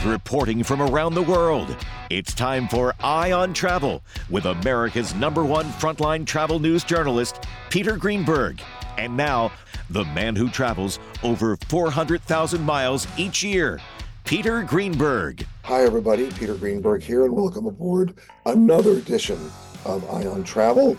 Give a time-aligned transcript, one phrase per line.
[0.00, 1.76] with reporting from around the world.
[2.10, 7.96] It's time for Eye on Travel with America's number one frontline travel news journalist, Peter
[7.96, 8.60] Greenberg.
[8.98, 9.52] And now,
[9.90, 13.80] the man who travels over 400,000 miles each year,
[14.24, 15.46] Peter Greenberg.
[15.64, 16.30] Hi, everybody.
[16.32, 18.14] Peter Greenberg here, and welcome aboard
[18.46, 19.38] another edition
[19.84, 20.96] of Eye on Travel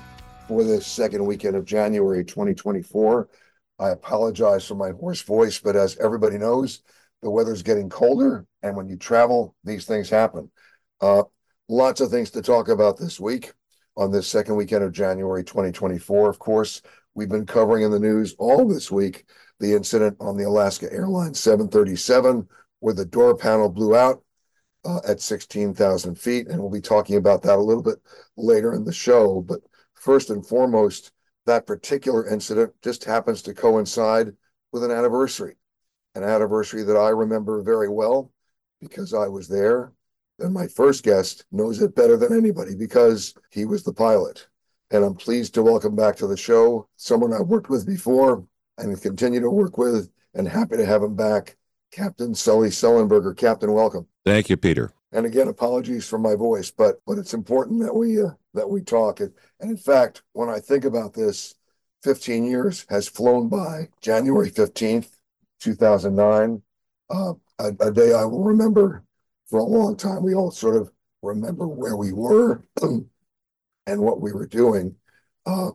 [0.47, 3.29] for the second weekend of January 2024.
[3.79, 6.81] I apologize for my hoarse voice, but as everybody knows,
[7.21, 10.51] the weather's getting colder, and when you travel, these things happen.
[10.99, 11.23] Uh,
[11.67, 13.53] lots of things to talk about this week
[13.97, 16.29] on this second weekend of January 2024.
[16.29, 16.81] Of course,
[17.15, 19.25] we've been covering in the news all this week
[19.59, 22.47] the incident on the Alaska Airlines 737
[22.79, 24.23] where the door panel blew out
[24.85, 26.47] uh, at 16,000 feet.
[26.47, 27.99] And we'll be talking about that a little bit
[28.37, 29.41] later in the show.
[29.41, 29.59] But
[29.93, 31.11] first and foremost,
[31.45, 34.33] that particular incident just happens to coincide
[34.71, 35.55] with an anniversary
[36.15, 38.31] an anniversary that I remember very well
[38.81, 39.93] because I was there.
[40.39, 44.47] And my first guest knows it better than anybody because he was the pilot.
[44.89, 48.43] And I'm pleased to welcome back to the show someone I've worked with before
[48.77, 51.55] and continue to work with, and happy to have him back,
[51.91, 53.37] Captain Sully Sullenberger.
[53.37, 54.07] Captain, welcome.
[54.25, 54.93] Thank you, Peter.
[55.11, 58.81] And again, apologies for my voice, but but it's important that we uh, that we
[58.81, 59.19] talk.
[59.19, 61.55] And, and in fact, when I think about this,
[62.03, 63.89] 15 years has flown by.
[64.01, 65.09] January 15th,
[65.59, 66.61] 2009,
[67.09, 69.03] uh, a, a, day I will remember
[69.49, 70.23] for a long time.
[70.23, 73.07] We all sort of remember where we were and
[73.87, 74.95] what we were doing.
[75.45, 75.71] Uh,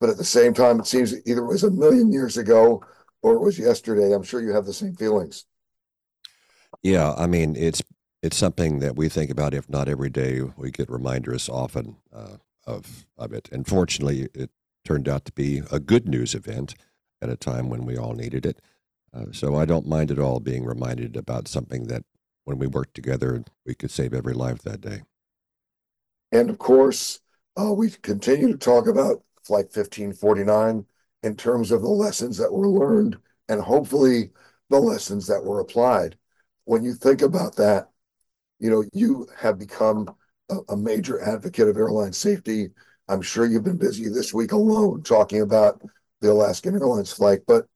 [0.00, 2.82] but at the same time, it seems either it was a million years ago
[3.22, 4.12] or it was yesterday.
[4.12, 5.46] I'm sure you have the same feelings.
[6.82, 7.82] Yeah, I mean, it's
[8.22, 10.42] it's something that we think about, if not every day.
[10.56, 13.48] We get reminders often uh, of of it.
[13.52, 14.50] And fortunately, it
[14.84, 16.74] turned out to be a good news event
[17.22, 18.60] at a time when we all needed it.
[19.14, 22.02] Uh, so I don't mind at all being reminded about something that
[22.44, 25.02] when we worked together, we could save every life that day.
[26.32, 27.20] And of course,
[27.58, 30.84] uh, we continue to talk about Flight 1549
[31.22, 33.16] in terms of the lessons that were learned
[33.48, 34.30] and hopefully
[34.70, 36.16] the lessons that were applied.
[36.64, 37.88] When you think about that,
[38.58, 40.14] you know, you have become
[40.50, 42.70] a, a major advocate of airline safety.
[43.08, 45.82] I'm sure you've been busy this week alone talking about
[46.20, 47.66] the Alaskan Airlines flight, but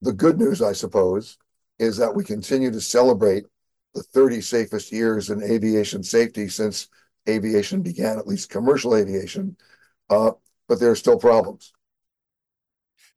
[0.00, 1.38] the good news, I suppose,
[1.78, 3.44] is that we continue to celebrate
[3.94, 6.88] the 30 safest years in aviation safety since
[7.28, 9.56] aviation began, at least commercial aviation.
[10.08, 10.32] Uh,
[10.68, 11.72] but there are still problems.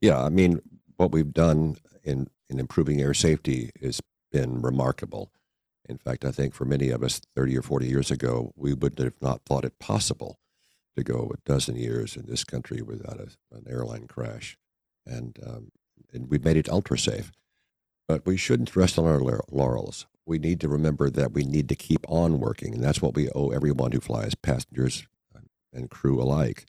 [0.02, 0.62] Yeah, I mean,
[0.98, 4.02] what we've done in, in improving air safety has
[4.32, 5.32] been remarkable.
[5.88, 9.00] In fact, I think for many of us 30 or 40 years ago, we would
[9.00, 10.40] have not thought it possible
[10.96, 14.58] to go a dozen years in this country without a, an airline crash.
[15.06, 15.72] And um,
[16.14, 17.32] and we've made it ultra safe.
[18.08, 20.06] But we shouldn't rest on our laurels.
[20.26, 23.30] We need to remember that we need to keep on working, and that's what we
[23.30, 25.06] owe everyone who flies, passengers
[25.74, 26.66] and crew alike,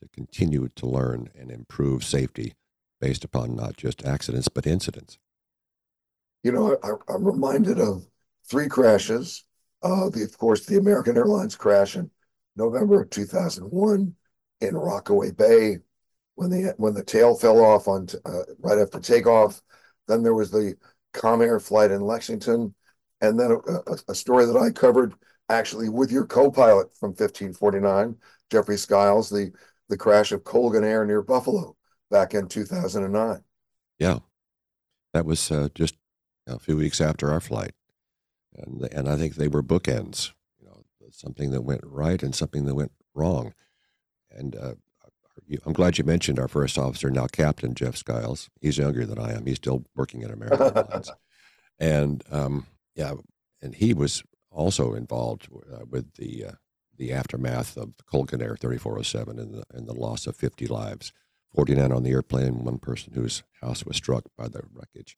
[0.00, 2.54] to continue to learn and improve safety
[3.00, 5.18] based upon not just accidents but incidents.
[6.42, 8.06] You know, I, am reminded of
[8.48, 9.44] three crashes.
[9.82, 12.10] Uh, the, of course, the American Airlines crash in
[12.56, 14.14] November of 2001
[14.60, 15.78] in Rockaway Bay,
[16.40, 19.60] when the when the tail fell off on uh, right after takeoff.
[20.08, 20.74] Then there was the
[21.12, 22.74] Comair flight in Lexington,
[23.20, 25.12] and then a, a, story that I covered
[25.50, 28.16] actually with your co-pilot from 1549,
[28.50, 29.52] Jeffrey Skiles, the
[29.90, 31.76] the crash of Colgan Air near Buffalo
[32.10, 33.44] back in 2009.
[33.98, 34.20] Yeah,
[35.12, 35.94] that was uh, just
[36.46, 37.72] a few weeks after our flight,
[38.56, 40.32] and and I think they were bookends.
[40.58, 43.52] You know, something that went right and something that went wrong,
[44.30, 44.74] and uh,
[45.64, 48.48] I'm glad you mentioned our first officer, now Captain Jeff Skiles.
[48.60, 49.46] He's younger than I am.
[49.46, 51.10] He's still working at American Airlines,
[51.78, 53.14] and um, yeah,
[53.60, 56.52] and he was also involved uh, with the uh,
[56.96, 61.12] the aftermath of the Colgan Air 3407 and the and the loss of 50 lives,
[61.54, 65.16] 49 on the airplane, one person whose house was struck by the wreckage.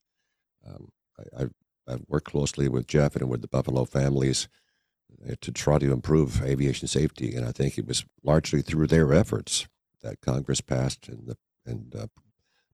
[0.65, 0.89] Um,
[1.19, 1.53] I, I've,
[1.87, 4.47] I've worked closely with Jeff and with the Buffalo families
[5.29, 9.13] uh, to try to improve aviation safety, and I think it was largely through their
[9.13, 9.67] efforts
[10.03, 12.07] that Congress passed and the and uh,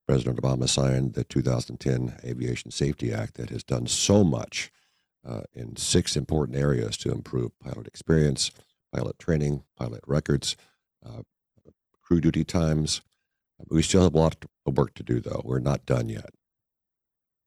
[0.07, 4.71] President Obama signed the 2010 Aviation Safety Act that has done so much
[5.23, 8.49] uh, in six important areas to improve pilot experience,
[8.91, 10.57] pilot training, pilot records,
[11.05, 11.21] uh,
[12.01, 13.01] crew duty times.
[13.69, 15.43] We still have a lot of work to do, though.
[15.45, 16.31] We're not done yet.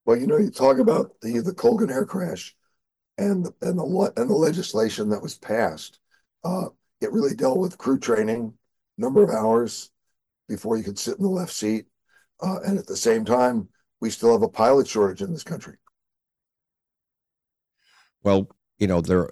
[0.04, 2.54] Well, you know, you talk about the the Colgan air crash
[3.18, 5.98] and the, and the and the legislation that was passed.
[6.44, 6.66] Uh,
[7.00, 8.54] it really dealt with crew training,
[9.02, 9.90] number of hours
[10.48, 11.86] before you could sit in the left seat.
[12.40, 13.68] Uh, and at the same time,
[14.00, 15.76] we still have a pilot shortage in this country.
[18.22, 19.30] Well, you know there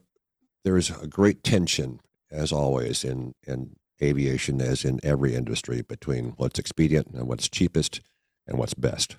[0.64, 2.00] there is a great tension,
[2.30, 8.00] as always, in in aviation, as in every industry, between what's expedient and what's cheapest
[8.46, 9.16] and what's best.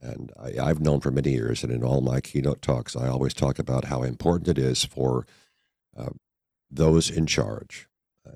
[0.00, 3.34] And I, have known for many years, and in all my keynote talks, I always
[3.34, 5.26] talk about how important it is for
[5.94, 6.10] uh,
[6.70, 7.86] those in charge,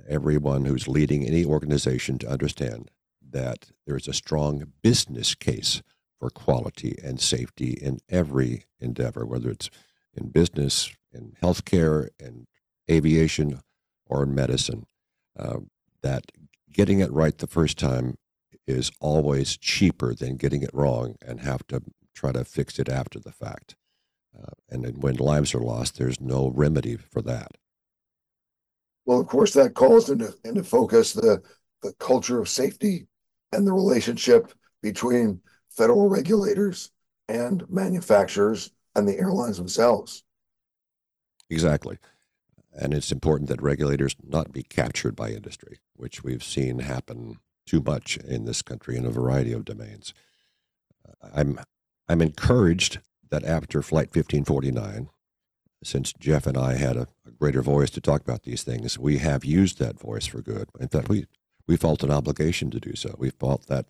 [0.09, 2.91] everyone who's leading any organization, to understand
[3.29, 5.83] that there's a strong business case
[6.19, 9.71] for quality and safety in every endeavor, whether it's
[10.15, 12.47] in business, in healthcare, in
[12.91, 13.61] aviation,
[14.07, 14.87] or in medicine.
[15.39, 15.59] Uh,
[16.03, 16.31] that
[16.73, 18.17] getting it right the first time
[18.67, 21.83] is always cheaper than getting it wrong and have to
[22.15, 23.77] try to fix it after the fact.
[24.37, 27.53] Uh, and when lives are lost, there's no remedy for that.
[29.07, 31.43] Well, of course, that calls into, into focus the,
[31.83, 33.07] the culture of safety
[33.53, 34.53] and the relationship
[34.83, 35.41] between
[35.71, 36.91] federal regulators
[37.29, 40.23] and manufacturers and the airlines themselves.
[41.51, 41.99] Exactly.
[42.73, 47.81] And it's important that regulators not be captured by industry, which we've seen happen too
[47.81, 50.13] much in this country in a variety of domains.
[51.35, 51.61] I'm
[52.09, 52.99] I'm encouraged
[53.31, 55.09] that after Flight 1549,
[55.85, 59.19] since Jeff and I had a, a, greater voice to talk about these things, we
[59.19, 60.69] have used that voice for good.
[60.81, 61.27] In fact, we
[61.67, 63.15] we felt an obligation to do so.
[63.19, 63.87] We felt that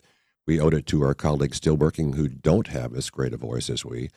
[0.46, 3.68] we owed it to our colleagues still working who don't have as great a voice
[3.68, 4.10] as we,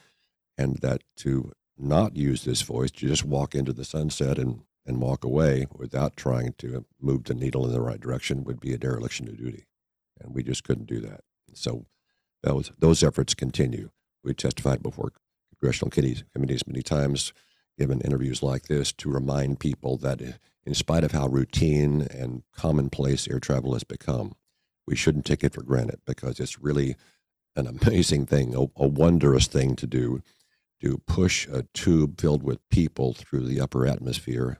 [0.58, 5.02] and that to not use this voice, to just walk into the sunset and and
[5.02, 8.78] walk away without trying to move the needle in the right direction would be a
[8.78, 9.66] dereliction of duty.
[10.20, 11.22] And we just couldn't do that.
[11.54, 11.86] So
[12.42, 13.90] those, those efforts continue.
[14.24, 15.12] We testified before
[15.60, 16.24] congressional committees
[16.66, 17.34] many times,
[17.78, 20.22] given interviews like this, to remind people that
[20.66, 24.34] in spite of how routine and commonplace air travel has become,
[24.88, 26.96] we shouldn't take it for granted because it's really
[27.56, 30.22] an amazing thing, a, a wondrous thing to do
[30.82, 34.60] to push a tube filled with people through the upper atmosphere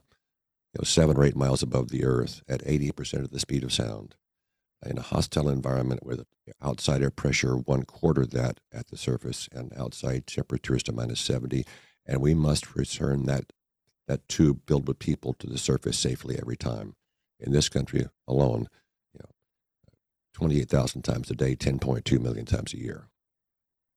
[0.74, 3.72] you know, seven or eight miles above the earth at 80% of the speed of
[3.72, 4.16] sound
[4.84, 6.24] in a hostile environment with
[6.62, 11.64] outside air pressure one quarter that at the surface and outside temperatures to minus 70
[12.08, 13.52] and we must return that
[14.08, 16.94] that tube filled with people to the surface safely every time.
[17.38, 18.68] In this country alone
[19.12, 19.30] you know
[20.32, 23.08] 28,000 times a day 10.2 million times a year.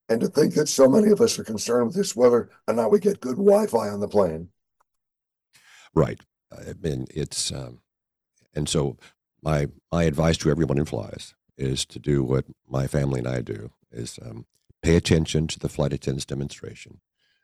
[0.09, 2.91] And to think that so many of us are concerned with this whether or not
[2.91, 4.49] we get good wi-fi on the plane.
[5.95, 6.19] Right.
[6.51, 7.79] I mean, it's um,
[8.53, 8.97] and so
[9.41, 13.41] my my advice to everyone who flies is to do what my family and I
[13.41, 14.45] do is um,
[14.81, 16.99] pay attention to the flight attendant's demonstration,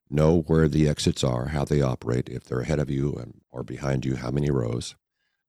[0.09, 3.63] know where the exits are, how they operate, if they're ahead of you and, or
[3.63, 4.95] behind you, how many rows.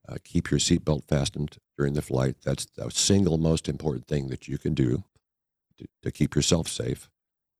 [0.09, 2.37] Uh, keep your seatbelt fastened during the flight.
[2.43, 5.05] That's the single most important thing that you can do
[5.79, 7.09] to, to keep yourself safe,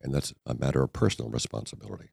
[0.01, 2.09] and that's a matter of personal responsibility.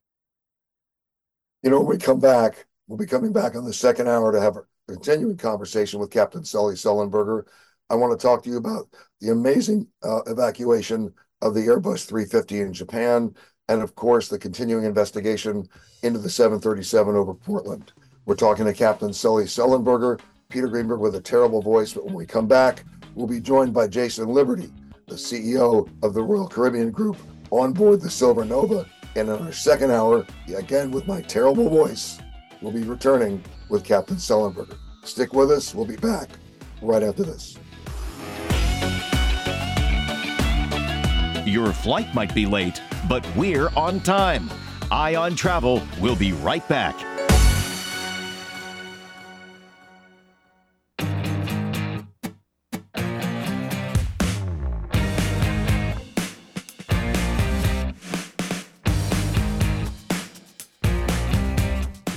[1.63, 4.39] You know, when we come back, We'll be coming back on the second hour to
[4.39, 7.45] have a continuing conversation with Captain Sully Sullenberger.
[7.89, 8.89] I want to talk to you about
[9.21, 13.35] the amazing uh, evacuation of the Airbus 350 in Japan,
[13.69, 15.67] and of course, the continuing investigation
[16.03, 17.91] into the 737 over Portland.
[18.25, 20.19] We're talking to Captain Sully Sullenberger,
[20.49, 22.83] Peter Greenberg with a terrible voice, but when we come back,
[23.15, 24.71] we'll be joined by Jason Liberty,
[25.07, 27.17] the CEO of the Royal Caribbean Group,
[27.51, 28.87] on board the Silver Nova.
[29.15, 30.25] And in our second hour,
[30.55, 32.19] again with my terrible voice,
[32.61, 34.77] we'll be returning with Captain Sullenberger.
[35.03, 35.73] Stick with us.
[35.73, 36.29] We'll be back
[36.81, 37.57] right after this.
[41.45, 44.49] Your flight might be late, but we're on time.
[44.91, 46.95] Eye on Travel will be right back.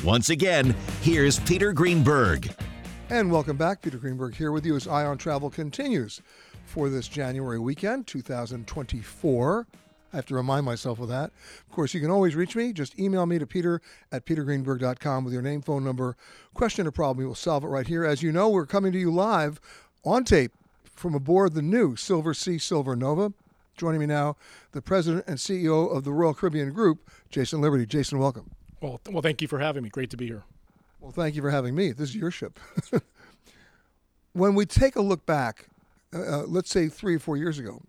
[0.08, 2.50] Once again, here's Peter Greenberg.
[3.10, 3.82] And welcome back.
[3.82, 6.22] Peter Greenberg here with you as Eye on Travel continues
[6.64, 9.66] for this January weekend, 2024.
[10.12, 11.30] I have to remind myself of that.
[11.68, 12.72] Of course, you can always reach me.
[12.72, 16.16] Just email me to peter at petergreenberg.com with your name, phone number,
[16.54, 17.18] question, or problem.
[17.18, 18.04] We will solve it right here.
[18.04, 19.60] As you know, we're coming to you live
[20.04, 20.52] on tape
[20.84, 23.32] from aboard the new Silversea Silver Nova.
[23.76, 24.36] Joining me now,
[24.72, 27.86] the president and CEO of the Royal Caribbean Group, Jason Liberty.
[27.86, 28.50] Jason, welcome.
[28.80, 29.88] Well, well, thank you for having me.
[29.88, 30.42] Great to be here.
[31.00, 31.92] Well, thank you for having me.
[31.92, 32.58] This is your ship.
[34.32, 35.68] when we take a look back,
[36.12, 37.82] uh, uh, let's say three or four years ago,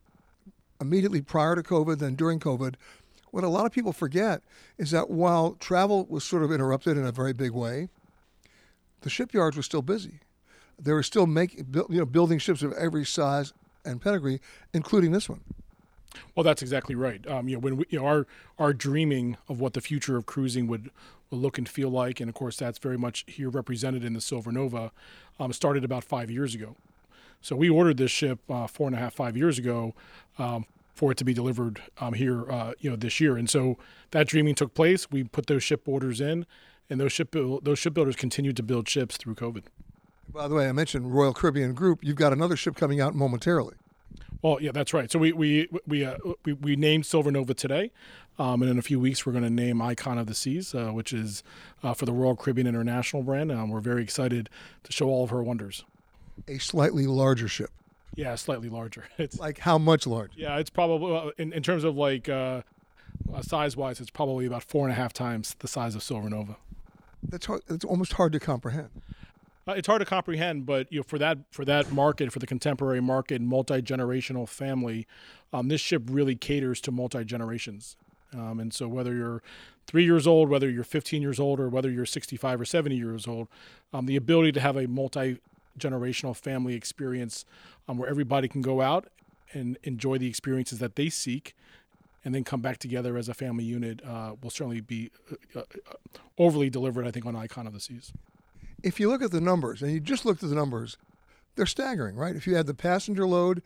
[0.79, 2.75] immediately prior to COVID, then during COVID,
[3.31, 4.41] what a lot of people forget
[4.77, 7.89] is that while travel was sort of interrupted in a very big way,
[9.01, 10.19] the shipyards were still busy.
[10.77, 13.53] They were still making, you know, building ships of every size
[13.85, 14.39] and pedigree,
[14.73, 15.41] including this one.
[16.35, 17.25] Well, that's exactly right.
[17.27, 20.25] Um, you know, when we, you know, our our dreaming of what the future of
[20.25, 20.89] cruising would
[21.31, 24.51] look and feel like, and of course that's very much here represented in the Silver
[24.51, 24.91] Nova,
[25.39, 26.75] um, started about five years ago.
[27.41, 29.93] So we ordered this ship uh, four and a half, five years ago,
[30.37, 33.37] um, for it to be delivered um, here, uh, you know, this year.
[33.37, 33.77] And so
[34.11, 35.09] that dreaming took place.
[35.09, 36.45] We put those ship orders in,
[36.89, 39.63] and those ship those shipbuilders continued to build ships through COVID.
[40.31, 41.99] By the way, I mentioned Royal Caribbean Group.
[42.03, 43.75] You've got another ship coming out momentarily.
[44.41, 45.11] Well, yeah, that's right.
[45.11, 47.91] So we we we uh, we, we, named Silver Nova today,
[48.37, 50.91] um, and in a few weeks we're going to name Icon of the Seas, uh,
[50.91, 51.43] which is
[51.83, 53.51] uh, for the Royal Caribbean International brand.
[53.51, 54.49] Um, we're very excited
[54.83, 55.83] to show all of her wonders.
[56.47, 57.69] A slightly larger ship.
[58.15, 59.05] Yeah, slightly larger.
[59.17, 60.33] It's like how much larger?
[60.35, 62.61] Yeah, it's probably in in terms of like uh,
[63.33, 66.29] uh, size wise, it's probably about four and a half times the size of Silver
[66.29, 66.57] Nova.
[67.21, 67.61] That's hard.
[67.69, 68.89] It's almost hard to comprehend.
[69.67, 72.47] Uh, it's hard to comprehend, but you know, for that for that market, for the
[72.47, 75.05] contemporary market, multi generational family,
[75.53, 77.95] um, this ship really caters to multi generations.
[78.33, 79.41] Um, and so, whether you're
[79.85, 83.27] three years old, whether you're 15 years old, or whether you're 65 or 70 years
[83.27, 83.47] old,
[83.93, 85.39] um, the ability to have a multi
[85.77, 87.45] generational family experience
[87.87, 89.07] um, where everybody can go out
[89.53, 91.55] and enjoy the experiences that they seek
[92.23, 95.09] and then come back together as a family unit uh, will certainly be
[95.55, 95.63] uh, uh,
[96.37, 98.11] overly delivered, I think, on Icon of the Seas
[98.83, 100.97] if you look at the numbers, and you just looked at the numbers,
[101.55, 102.35] they're staggering, right?
[102.35, 103.61] If you add the passenger load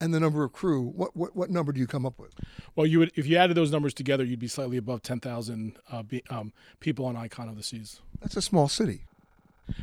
[0.00, 2.34] and the number of crew, what, what, what number do you come up with?
[2.76, 6.02] Well, you would if you added those numbers together, you'd be slightly above 10,000 uh,
[6.30, 8.00] um, people on Icon of the Seas.
[8.20, 9.04] That's a small city.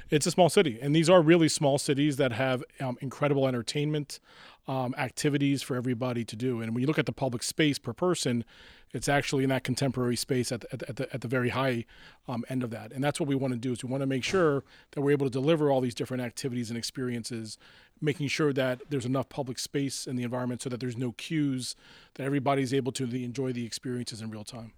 [0.09, 4.19] It's a small city, and these are really small cities that have um, incredible entertainment
[4.67, 6.61] um, activities for everybody to do.
[6.61, 8.45] And when you look at the public space per person,
[8.93, 11.85] it's actually in that contemporary space at the, at the, at the very high
[12.27, 12.91] um, end of that.
[12.91, 15.11] And that's what we want to do is we want to make sure that we're
[15.11, 17.57] able to deliver all these different activities and experiences,
[18.01, 21.75] making sure that there's enough public space in the environment so that there's no queues,
[22.15, 24.73] that everybody's able to enjoy the experiences in real time.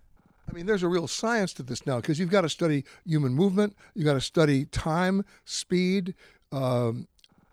[0.50, 3.34] I mean, there's a real science to this now because you've got to study human
[3.34, 6.14] movement, you've got to study time, speed,
[6.52, 7.08] um,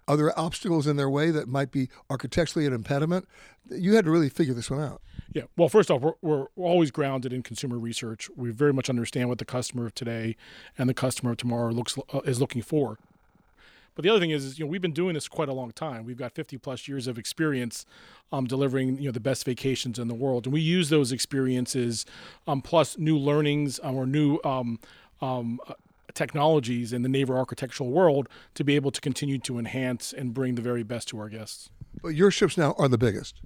[0.08, 3.28] other obstacles in their way that might be architecturally an impediment.
[3.70, 5.00] You had to really figure this one out.
[5.32, 5.44] Yeah.
[5.56, 8.28] Well, first off, we're, we're, always grounded in consumer research.
[8.34, 10.36] We very much understand what the customer of today
[10.76, 12.98] and the customer of tomorrow looks uh, is looking for.
[13.94, 15.72] But the other thing is, is, you know, we've been doing this quite a long
[15.72, 16.04] time.
[16.04, 17.84] We've got 50 plus years of experience
[18.32, 22.06] um, delivering, you know, the best vacations in the world, and we use those experiences
[22.46, 24.78] um, plus new learnings um, or new um,
[25.20, 25.74] um, uh,
[26.14, 30.54] technologies in the naval architectural world to be able to continue to enhance and bring
[30.54, 31.70] the very best to our guests.
[32.02, 33.40] But your ships now are the biggest.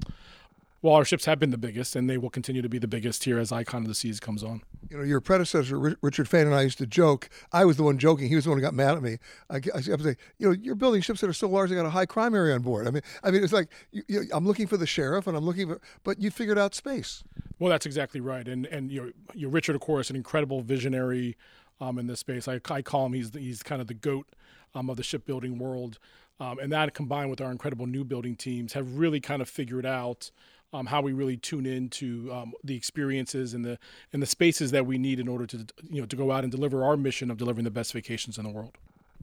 [0.85, 3.25] Well, our ships have been the biggest, and they will continue to be the biggest
[3.25, 4.61] here as Icon of the Seas comes on.
[4.91, 7.31] You know, your predecessor, Richard Fain, and I used to joke.
[7.55, 8.29] I was the one joking.
[8.29, 9.17] He was the one who got mad at me.
[9.49, 11.87] I, I, I say, you know, you're building ships that are so large they got
[11.87, 12.87] a high crime area on board.
[12.87, 15.47] I mean, I mean, it's like you, you, I'm looking for the sheriff, and I'm
[15.47, 17.25] looking for, but you figured out space.
[17.59, 18.47] Well, that's exactly right.
[18.47, 21.39] And and you know, you Richard, of course, an incredible visionary
[21.81, 22.47] um, in this space.
[22.47, 24.27] I, I call him he's the, he's kind of the goat
[24.75, 25.99] um, of the shipbuilding world.
[26.41, 29.87] Um, and that combined with our incredible new building teams have really kind of figured
[29.87, 30.31] out
[30.75, 33.79] um, how we really tune into um, the experiences and the
[34.13, 36.51] and the spaces that we need in order to you know to go out and
[36.51, 38.77] deliver our mission of delivering the best vacations in the world.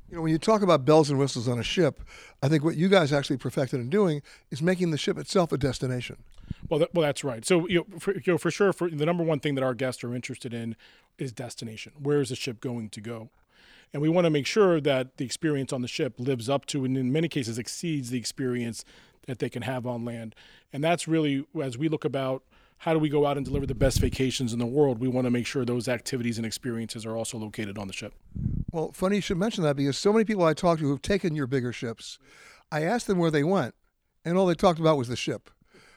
[0.10, 2.02] You know, when you talk about bells and whistles on a ship,
[2.42, 5.58] I think what you guys actually perfected in doing is making the ship itself a
[5.58, 6.18] destination.
[6.70, 7.46] Well, that, well, that's right.
[7.46, 9.74] So, you know, for, you know, for sure, for the number one thing that our
[9.74, 10.76] guests are interested in
[11.18, 11.94] is destination.
[11.98, 13.30] Where is the ship going to go?
[13.94, 16.84] And we want to make sure that the experience on the ship lives up to,
[16.84, 18.84] and in many cases exceeds the experience
[19.28, 20.36] that they can have on land.
[20.74, 22.44] And that's really, as we look about
[22.80, 25.26] how do we go out and deliver the best vacations in the world, we want
[25.26, 28.14] to make sure those activities and experiences are also located on the ship.
[28.72, 31.36] Well, funny you should mention that because so many people I talked to who've taken
[31.36, 32.18] your bigger ships,
[32.72, 33.76] I asked them where they went,
[34.26, 35.52] and all they talked about was the ship.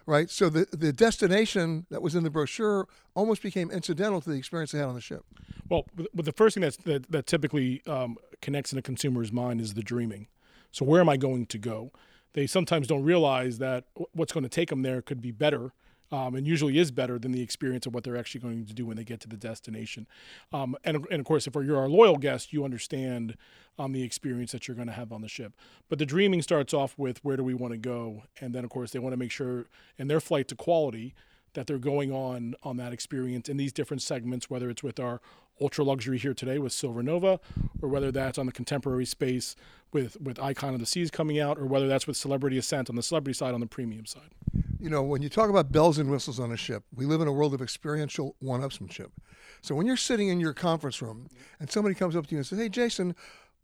[0.07, 4.37] Right, so the the destination that was in the brochure almost became incidental to the
[4.37, 5.25] experience they had on the ship.
[5.71, 9.63] Well, but the first thing that's, that that typically um, connects in a consumer's mind
[9.63, 10.29] is the dreaming.
[10.73, 11.91] So where am I going to go?
[12.35, 15.73] They sometimes don't realize that what's going to take them there could be better
[16.13, 18.87] um, and usually is better than the experience of what they're actually going to do
[18.87, 20.07] when they get to the destination.
[20.53, 23.37] Um, and, and of course, if you're our loyal guest, you understand
[23.79, 25.55] um, the experience that you're going to have on the ship.
[25.89, 28.25] But the dreaming starts off with where do we want to go?
[28.41, 29.67] And then, of course, they want to make sure
[29.99, 31.15] in their flight to quality
[31.55, 35.21] that they're going on on that experience in these different segments, whether it's with our
[35.61, 37.41] ultra luxury here today with Silver Nova,
[37.81, 39.55] or whether that's on the contemporary space
[39.93, 42.97] with with Icon of the Seas coming out, or whether that's with Celebrity Ascent on
[42.97, 44.31] the celebrity side on the premium side.
[44.81, 47.29] You know, when you talk about bells and whistles on a ship, we live in
[47.29, 49.11] a world of experiential one-upsmanship.
[49.63, 52.47] So when you're sitting in your conference room and somebody comes up to you and
[52.47, 53.15] says, "Hey, Jason,"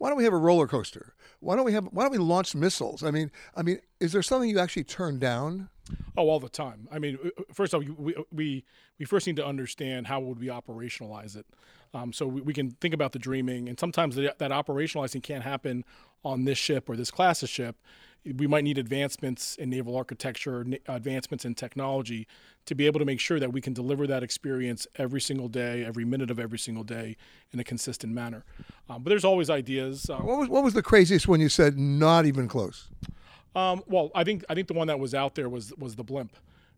[0.01, 1.13] why don't we have a roller coaster?
[1.41, 3.05] Why don't we have why don't we launch missiles?
[3.05, 5.69] I mean, I mean, is there something you actually turn down?
[6.17, 6.89] Oh, all the time.
[6.91, 8.65] I mean, uh, first off, we we
[8.99, 11.45] we first need to understand how would we operationalize it.
[11.93, 15.45] Um, so we, we, can think about the dreaming, and sometimes the, that operationalizing can't
[15.45, 15.85] happen
[16.25, 17.77] on this ship or this class of ship.
[18.25, 22.27] We might need advancements in naval architecture, advancements in technology,
[22.67, 25.85] to be able to make sure that we can deliver that experience every single day,
[25.85, 27.17] every minute of every single day,
[27.53, 28.45] in a consistent manner.
[28.89, 30.09] Um, but there's always ideas.
[30.11, 31.79] Um, what was what was the craziest one you said?
[31.79, 32.89] Not even close.
[33.55, 36.05] Um, well, I think I think the one that was out there was was the
[36.05, 36.37] blimp.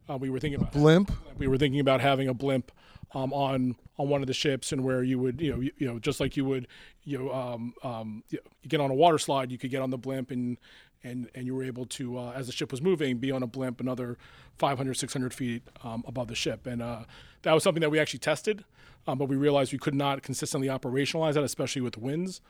[0.09, 1.13] Uh, we were thinking about blimp.
[1.39, 2.73] We were thinking about having a blimp
[3.15, 5.87] um, on on one of the ships, and where you would you know you, you
[5.87, 6.69] know just like you would
[7.05, 9.99] you know, um, um, you get on a water slide, you could get on the
[9.99, 10.59] blimp and
[11.05, 13.47] and and you were able to uh, as the ship was moving be on a
[13.47, 14.19] blimp another
[14.59, 17.05] 500 600 feet um, above the ship and uh,
[17.43, 18.65] that was something that we actually tested
[19.07, 22.41] um, but we realized we could not consistently operationalize that especially with winds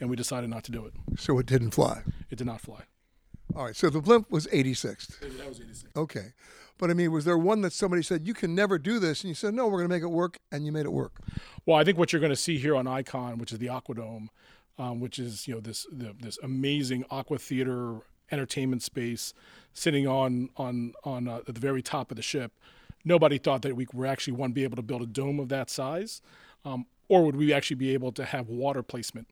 [0.00, 2.84] and we decided not to do it so it didn't fly it did not fly
[3.56, 3.76] all right.
[3.76, 5.20] So the blimp was 86th.
[5.38, 5.86] That was 86.
[5.96, 6.32] Okay.
[6.78, 9.22] But I mean, was there one that somebody said, you can never do this?
[9.22, 10.38] And you said, no, we're going to make it work.
[10.52, 11.20] And you made it work.
[11.66, 14.28] Well, I think what you're going to see here on Icon, which is the Aquadome,
[14.78, 19.34] um, which is, you know, this, the, this amazing aqua theater entertainment space
[19.72, 22.52] sitting on, on, on uh, at the very top of the ship.
[23.04, 25.70] Nobody thought that we were actually, one, be able to build a dome of that
[25.70, 26.20] size,
[26.64, 29.28] um, or would we actually be able to have water placement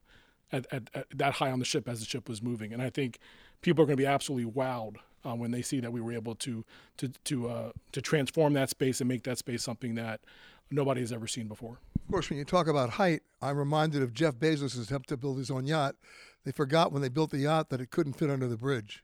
[0.52, 2.72] at, at, at that high on the ship as the ship was moving.
[2.72, 3.18] And I think
[3.60, 4.96] people are going to be absolutely wowed
[5.26, 6.64] uh, when they see that we were able to
[6.98, 10.20] to to uh, to transform that space and make that space something that
[10.70, 11.78] nobody has ever seen before.
[11.96, 15.38] Of course, when you talk about height, I'm reminded of Jeff Bezos' attempt to build
[15.38, 15.96] his own yacht.
[16.44, 19.02] They forgot when they built the yacht that it couldn't fit under the bridge,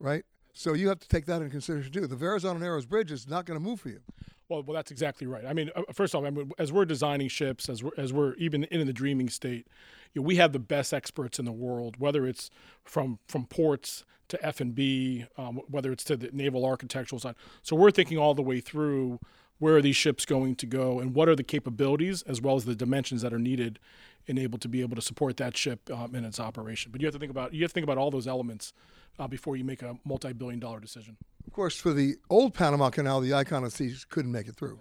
[0.00, 0.24] right?
[0.52, 2.06] So you have to take that into consideration too.
[2.06, 4.00] The Verrazano Narrows Bridge is not going to move for you.
[4.48, 5.46] Well, well, that's exactly right.
[5.46, 8.34] I mean, uh, first off, I mean, as we're designing ships, as we're, as we're
[8.34, 9.66] even in the dreaming state,
[10.12, 12.50] you know, we have the best experts in the world, whether it's
[12.84, 17.34] from from ports to F and B, um, whether it's to the naval architectural side.
[17.62, 19.20] So we're thinking all the way through
[19.58, 22.64] where are these ships going to go and what are the capabilities as well as
[22.64, 23.78] the dimensions that are needed
[24.26, 26.90] and able to be able to support that ship um, in its operation.
[26.92, 28.72] But you have to think about you have to think about all those elements
[29.18, 31.16] uh, before you make a multi-billion-dollar decision.
[31.46, 34.80] Of course, for the old Panama Canal, the Icon of Seas couldn't make it through.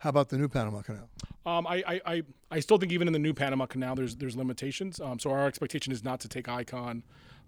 [0.00, 1.08] How about the new Panama Canal?
[1.44, 4.98] Um, I, I, I, still think even in the new Panama Canal, there's there's limitations.
[4.98, 7.02] Um, so our expectation is not to take Icon,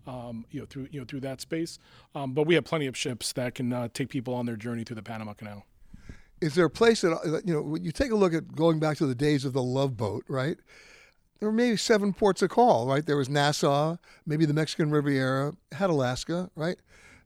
[0.07, 1.79] um, you know, through you know through that space.
[2.14, 4.85] Um, but we have plenty of ships that can uh, take people on their journey
[4.85, 5.64] through the Panama Canal.
[6.42, 7.62] Is there a place that you know?
[7.62, 10.25] When you take a look at going back to the days of the Love Boat,
[10.29, 10.59] right?
[11.42, 13.05] There were maybe seven ports of call, right?
[13.05, 16.76] There was Nassau, maybe the Mexican Riviera, had Alaska, right?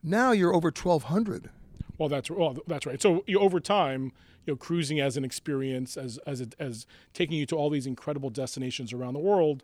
[0.02, 1.50] Now you're over 1,200.
[1.98, 3.02] Well, that's well, that's right.
[3.02, 4.12] So you, over time,
[4.46, 8.30] you know, cruising as an experience, as as as taking you to all these incredible
[8.30, 9.62] destinations around the world,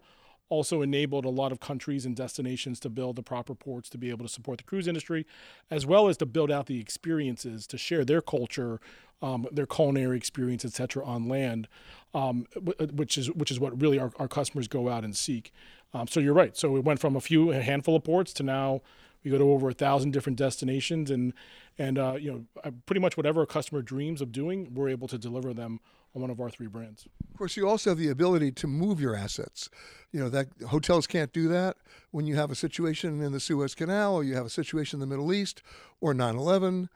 [0.53, 4.11] also enabled a lot of countries and destinations to build the proper ports to be
[4.11, 5.27] able to support the cruise industry,
[5.71, 8.79] as well as to build out the experiences to share their culture,
[9.23, 11.69] um, their culinary experience, et cetera, on land,
[12.13, 12.47] um,
[12.93, 15.53] which is which is what really our, our customers go out and seek.
[15.95, 16.55] Um, so you're right.
[16.57, 18.83] So we went from a few, a handful of ports to now
[19.25, 21.33] we go to over a thousand different destinations, and
[21.79, 25.09] and uh, you know uh, pretty much whatever a customer dreams of doing, we're able
[25.09, 25.81] to deliver them
[26.15, 27.07] on one of our three brands.
[27.31, 29.71] Of course, you also have the ability to move your assets.
[30.13, 31.77] You know that hotels can't do that
[32.11, 35.01] when you have a situation in the Suez Canal, or you have a situation in
[35.01, 35.63] the Middle East,
[36.01, 36.89] or 9/11.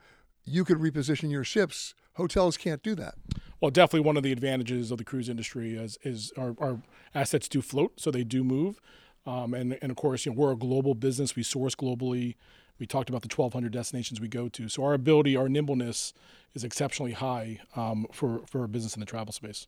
[0.45, 1.93] You could reposition your ships.
[2.13, 3.15] Hotels can't do that.
[3.59, 6.81] Well, definitely one of the advantages of the cruise industry is, is our, our
[7.13, 8.79] assets do float, so they do move.
[9.25, 11.35] Um, and, and of course, you know, we're a global business.
[11.35, 12.35] We source globally.
[12.79, 14.69] We talked about the 1,200 destinations we go to.
[14.69, 16.13] So our ability, our nimbleness
[16.53, 19.67] is exceptionally high um, for, for a business in the travel space.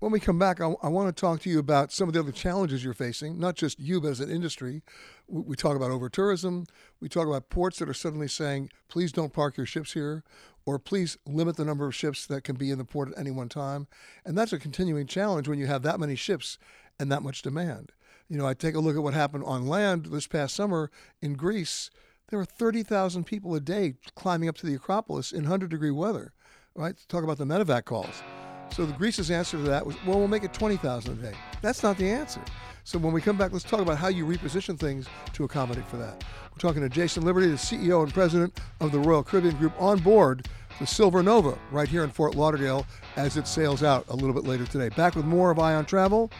[0.00, 2.20] When we come back, I, I, want to talk to you about some of the
[2.20, 4.82] other challenges you're facing, not just you, but as an industry.
[5.26, 6.66] We, we talk about over tourism.
[7.00, 10.22] We talk about ports that are suddenly saying, please don't park your ships here,
[10.64, 13.32] or please limit the number of ships that can be in the port at any
[13.32, 13.88] one time.
[14.24, 16.58] And that's a continuing challenge when you have that many ships
[17.00, 17.90] and that much demand.
[18.28, 21.34] You know, I take a look at what happened on land this past summer in
[21.34, 21.90] Greece.
[22.28, 26.34] There were 30,000 people a day climbing up to the Acropolis in 100 degree weather,
[26.74, 26.94] right?
[27.08, 28.22] Talk about the medevac calls.
[28.70, 31.36] So the Greece's answer to that was, well, we'll make it 20,000 a day.
[31.62, 32.42] That's not the answer.
[32.84, 35.96] So when we come back, let's talk about how you reposition things to accommodate for
[35.96, 36.22] that.
[36.50, 39.98] We're talking to Jason Liberty, the CEO and president of the Royal Caribbean Group, on
[39.98, 40.48] board
[40.80, 42.86] the Silver Nova right here in Fort Lauderdale
[43.16, 44.90] as it sails out a little bit later today.
[44.90, 46.30] Back with more of Eye on Travel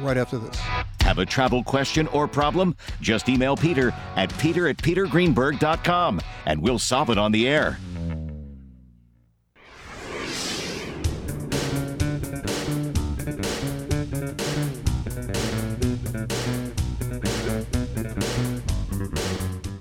[0.00, 0.58] right after this.
[1.00, 2.76] Have a travel question or problem?
[3.00, 7.78] Just email Peter at peter at petergreenberg.com and we'll solve it on the air.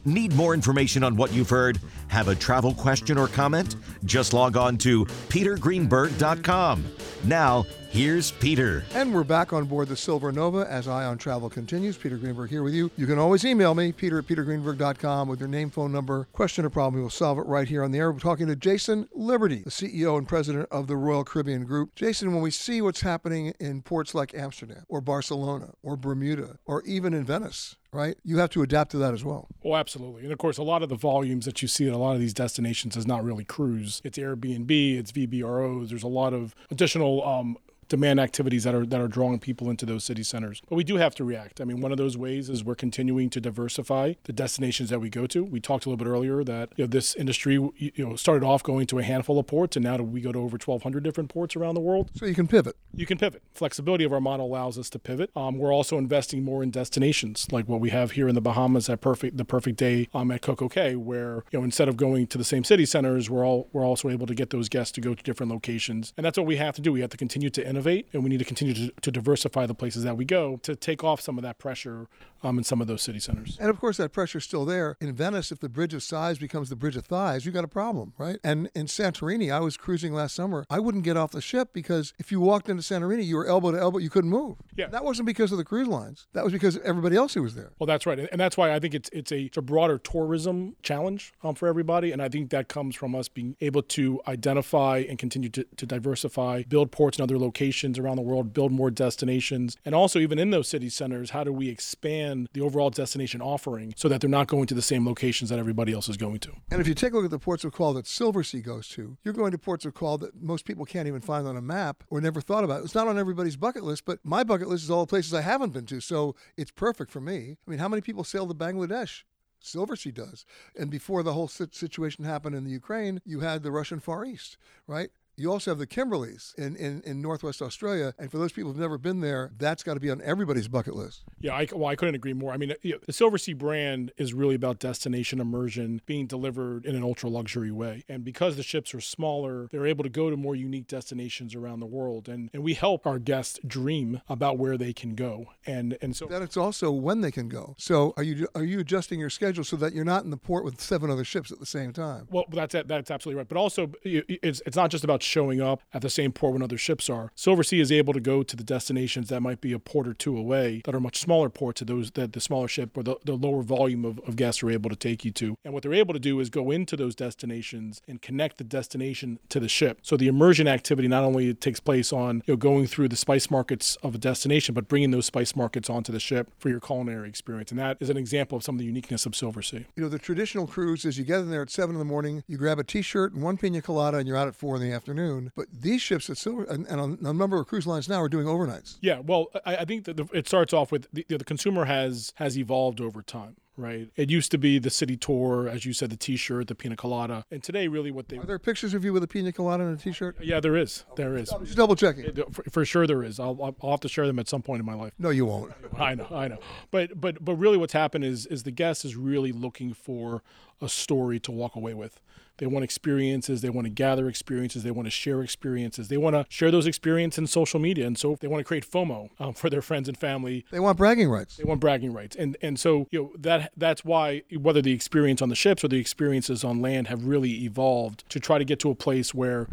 [0.06, 1.80] Need more information on what you've heard?
[2.08, 3.76] Have a travel question or comment?
[4.06, 6.86] Just log on to petergreenberg.com.
[7.26, 7.66] Now,
[7.98, 8.86] here's Peter.
[8.94, 11.98] And we're back on board the Silver Nova as Eye on Travel continues.
[11.98, 12.92] Peter Greenberg here with you.
[12.96, 16.70] You can always email me, peter at petergreenberg.com, with your name, phone number, question, or
[16.70, 16.94] problem.
[16.94, 18.12] We will solve it right here on the air.
[18.12, 21.96] We're talking to Jason Liberty, the CEO and president of the Royal Caribbean Group.
[21.96, 26.84] Jason, when we see what's happening in ports like Amsterdam or Barcelona or Bermuda or
[26.84, 28.16] even in Venice, right?
[28.24, 29.48] You have to adapt to that as well.
[29.66, 30.22] Oh, absolutely.
[30.22, 32.20] And of course, a lot of the volumes that you see at a lot of
[32.20, 34.02] these destinations is not really cruise.
[34.04, 35.90] It's Airbnb, it's VRBOs.
[35.90, 37.58] There's a lot of additional um,
[37.88, 40.62] demand activities that are that are drawing people into those city centers.
[40.70, 41.62] But we do have to react.
[41.62, 45.10] I mean, one of those ways is we're continuing to diversify the destinations that we
[45.10, 45.44] go to.
[45.44, 48.64] We talked a little bit earlier that you know, this industry you know started off
[48.64, 51.56] going to a handful of ports, and now we go to over 1,200 different ports
[51.56, 52.12] around the world.
[52.16, 52.76] So you can pivot.
[52.94, 53.42] You can pivot.
[53.54, 55.32] Flexibility of our model allows us to pivot.
[55.36, 58.90] Um, we're also investing more in destinations like what we have here in the Bahamas
[58.90, 62.28] at perfect the perfect day um, at Coco Cay, where you know instead of going
[62.28, 65.02] to the same city centers, we're all we're also able to get those guests to
[65.02, 66.92] go to different locations, and that's what we have to do.
[66.92, 67.77] We have to continue to innovate,
[68.14, 71.04] and we need to continue to, to diversify the places that we go to take
[71.04, 72.08] off some of that pressure
[72.44, 73.58] um, in some of those city centers.
[73.60, 74.98] And of course, that pressure's still there.
[75.00, 77.68] In Venice, if the bridge of sighs becomes the bridge of thighs, you've got a
[77.70, 78.38] problem, right?
[78.44, 80.66] And in Santorini, I was cruising last summer.
[80.70, 83.72] I wouldn't get off the ship because if you walked into Santorini, you were elbow
[83.72, 84.58] to elbow, you couldn't move.
[84.76, 84.88] Yeah.
[84.88, 86.28] That wasn't because of the cruise lines.
[86.34, 87.72] That was because of everybody else who was there.
[87.80, 90.76] Well, that's right, and that's why I think it's it's a, it's a broader tourism
[90.84, 95.04] challenge um, for everybody, and I think that comes from us being able to identify
[95.08, 98.92] and continue to, to diversify, build ports in other locations around the world, build more
[98.92, 103.42] destinations, and also even in those city centers, how do we expand the overall destination
[103.42, 106.40] offering so that they're not going to the same locations that everybody else is going
[106.40, 106.52] to.
[106.72, 109.18] And if you take a look at the ports of call that Silversea goes to,
[109.24, 112.04] you're going to ports of call that most people can't even find on a map
[112.10, 112.84] or never thought about.
[112.84, 115.42] It's not on everybody's bucket list, but my bucket list is all the places I
[115.42, 117.58] haven't been to, so it's perfect for me.
[117.68, 119.24] I mean, how many people sail to Bangladesh?
[119.64, 120.46] Silversea does.
[120.76, 124.58] And before the whole situation happened in the Ukraine, you had the Russian Far East,
[124.86, 125.10] right?
[125.40, 128.14] You also have the Kimberleys in, in, in Northwest Australia.
[128.18, 130.96] And for those people who've never been there, that's got to be on everybody's bucket
[130.96, 131.24] list.
[131.40, 132.52] Yeah, I, well, I couldn't agree more.
[132.52, 137.30] I mean, the Silversea brand is really about destination immersion being delivered in an ultra
[137.30, 138.04] luxury way.
[138.10, 141.82] And because the ships are smaller, they're able to go to more unique destinations around
[141.82, 142.28] the world.
[142.28, 145.48] And, and we help our guests dream about where they can go.
[145.68, 147.76] And and so that it's also when they can go.
[147.78, 150.64] So are you are you adjusting your schedule so that you're not in the port
[150.64, 152.28] with seven other ships at the same time?
[152.32, 153.48] Well, that's that's absolutely right.
[153.48, 156.78] But also, it's it's not just about showing up at the same port when other
[156.78, 157.32] ships are.
[157.36, 160.38] Silversea is able to go to the destinations that might be a port or two
[160.38, 163.34] away that are much smaller ports to those that the smaller ship or the, the
[163.34, 165.56] lower volume of, of guests are able to take you to.
[165.64, 169.40] And what they're able to do is go into those destinations and connect the destination
[169.50, 170.00] to the ship.
[170.02, 173.52] So the immersion activity not only takes place on you know, going through the spice
[173.52, 177.30] markets of a destination, but bringing those spice markets onto the ship for your culinary
[177.30, 177.72] experience.
[177.72, 179.86] And that is an example of some of the uniqueness of Silversea.
[179.96, 182.44] You know, the traditional cruise is you get in there at seven in the morning,
[182.48, 184.92] you grab a t-shirt and one pina colada, and you're out at four in the
[184.92, 185.17] afternoon.
[185.56, 188.48] But these ships at Silver and, and a number of cruise lines now are doing
[188.48, 188.98] overnights.
[189.02, 192.34] Yeah, well, I, I think that the, it starts off with the, the consumer has
[192.36, 194.10] has evolved over time right?
[194.16, 197.46] It used to be the city tour, as you said, the T-shirt, the pina colada,
[197.52, 199.98] and today, really, what they are there pictures of you with a pina colada and
[199.98, 200.38] a T-shirt?
[200.42, 201.06] Yeah, there is.
[201.16, 201.50] There is.
[201.64, 202.36] Just double checking.
[202.52, 203.40] For, for, sure, there is.
[203.40, 205.14] I'll, I'll have to share them at some point in my life.
[205.20, 205.72] No, you won't.
[205.98, 206.58] I know, I know.
[206.92, 210.44] But but but really, what's happened is is the guest is really looking for
[210.82, 212.20] a story to walk away with.
[212.58, 213.62] They want experiences.
[213.62, 214.84] They want to gather experiences.
[214.84, 216.08] They want to share experiences.
[216.08, 218.08] They want to share those experiences in social media.
[218.08, 220.66] And so they want to create FOMO um, for their friends and family.
[220.72, 221.58] They want bragging rights.
[221.58, 222.36] They want bragging rights.
[222.36, 225.88] And and so you know that that's why whether the experience on the ships or
[225.88, 229.68] the experiences on land have really evolved to try to get to a place where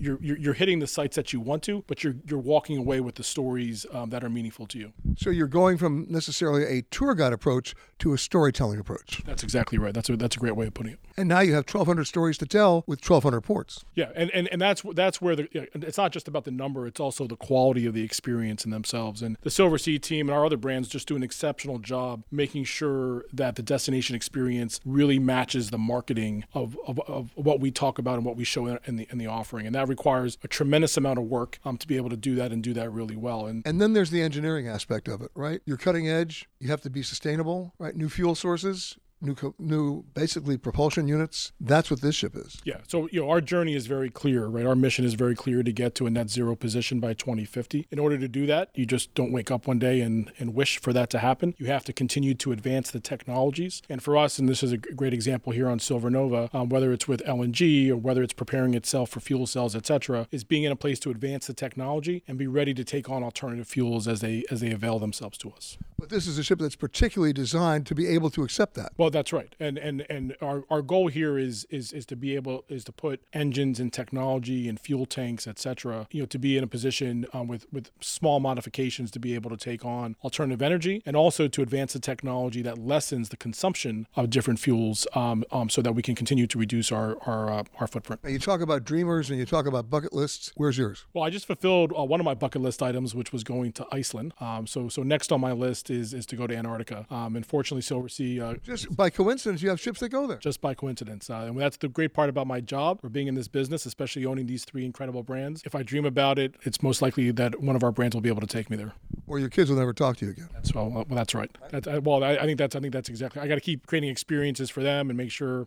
[0.00, 3.00] you're you're, you're hitting the sites that you want to, but you're you're walking away
[3.00, 4.92] with the stories um, that are meaningful to you.
[5.16, 9.22] So you're going from necessarily a tour guide approach to a storytelling approach.
[9.24, 9.92] That's exactly right.
[9.92, 10.98] That's a that's a great way of putting it.
[11.16, 13.84] And now you have 1,200 stories to tell with 1,200 ports.
[13.94, 16.50] Yeah, and, and, and that's that's where the you know, it's not just about the
[16.50, 19.20] number; it's also the quality of the experience in themselves.
[19.22, 23.24] And the Silversea team and our other brands just do an exceptional job making sure
[23.32, 28.14] that the destination experience really matches the marketing of, of, of what we talk about
[28.14, 29.66] and what we show in the in the offering.
[29.66, 32.52] And that requires a tremendous amount of work um, to be able to do that
[32.52, 33.46] and do that really well.
[33.46, 35.60] And and then there's the engineering aspect of it, right?
[35.66, 36.48] You're cutting edge.
[36.58, 37.94] You have to be sustainable, right?
[37.94, 41.52] New fuel sources new new basically propulsion units.
[41.60, 42.60] That's what this ship is.
[42.64, 42.78] Yeah.
[42.86, 44.66] So you know our journey is very clear, right?
[44.66, 47.86] Our mission is very clear to get to a net zero position by 2050.
[47.90, 50.80] In order to do that, you just don't wake up one day and and wish
[50.80, 51.54] for that to happen.
[51.58, 53.82] You have to continue to advance the technologies.
[53.88, 56.92] And for us, and this is a great example here on Silver Nova, um, whether
[56.92, 60.64] it's with LNG or whether it's preparing itself for fuel cells, et cetera, is being
[60.64, 64.08] in a place to advance the technology and be ready to take on alternative fuels
[64.08, 65.78] as they as they avail themselves to us.
[65.98, 68.92] But this is a ship that's particularly designed to be able to accept that.
[68.96, 72.34] Well, that's right, and and and our, our goal here is is is to be
[72.36, 76.38] able is to put engines and technology and fuel tanks, et cetera, you know, to
[76.38, 80.16] be in a position um, with with small modifications to be able to take on
[80.22, 85.06] alternative energy, and also to advance the technology that lessens the consumption of different fuels,
[85.14, 88.20] um, um, so that we can continue to reduce our our uh, our footprint.
[88.24, 90.52] And you talk about dreamers and you talk about bucket lists.
[90.56, 91.06] Where's yours?
[91.12, 93.86] Well, I just fulfilled uh, one of my bucket list items, which was going to
[93.92, 94.32] Iceland.
[94.40, 97.06] Um, so so next on my list is is to go to Antarctica.
[97.10, 100.36] Um, and fortunately, Silversea uh, Just by coincidence, you have ships that go there.
[100.36, 101.30] just by coincidence.
[101.30, 104.26] Uh, and that's the great part about my job or being in this business, especially
[104.26, 105.62] owning these three incredible brands.
[105.64, 108.28] If I dream about it, it's most likely that one of our brands will be
[108.28, 108.92] able to take me there.
[109.26, 110.50] Or your kids will never talk to you again.
[110.52, 111.50] That's well, well that's right.
[111.70, 113.40] That's, I, well, I, I think that's I think that's exactly.
[113.40, 115.66] I got to keep creating experiences for them and make sure,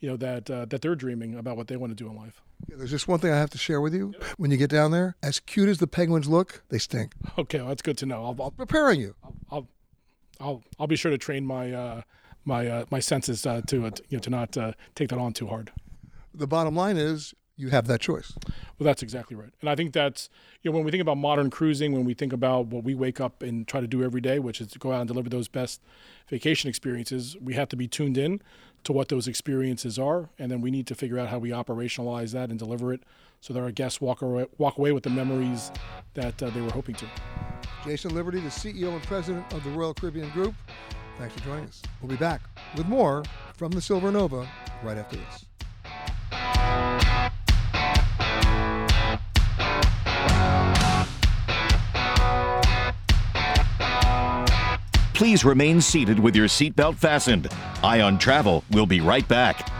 [0.00, 2.42] you know, that uh, that they're dreaming about what they want to do in life.
[2.68, 4.12] Yeah, There's just one thing I have to share with you.
[4.36, 7.14] When you get down there, as cute as the penguins look, they stink.
[7.38, 8.22] Okay, well, that's good to know.
[8.22, 9.14] I'll, I'll Preparing you.
[9.50, 9.66] I'll
[10.40, 12.02] I'll I'll be sure to train my uh,
[12.46, 15.34] my uh, my senses uh, to uh, you know to not uh, take that on
[15.34, 15.70] too hard.
[16.32, 18.34] The bottom line is you have that choice.
[18.78, 19.50] Well, that's exactly right.
[19.60, 20.28] And I think that's,
[20.62, 23.18] you know, when we think about modern cruising, when we think about what we wake
[23.18, 25.48] up and try to do every day, which is to go out and deliver those
[25.48, 25.80] best
[26.28, 28.42] vacation experiences, we have to be tuned in
[28.84, 30.28] to what those experiences are.
[30.38, 33.02] And then we need to figure out how we operationalize that and deliver it
[33.40, 35.70] so that our guests walk away, walk away with the memories
[36.14, 37.06] that uh, they were hoping to.
[37.84, 40.54] Jason Liberty, the CEO and president of the Royal Caribbean Group.
[41.18, 41.82] Thanks for joining us.
[42.00, 42.42] We'll be back
[42.76, 43.24] with more
[43.54, 44.46] from the Silver Nova
[44.82, 45.46] right after this.
[55.14, 57.48] Please remain seated with your seatbelt fastened.
[57.82, 59.75] Eye on Travel will be right back.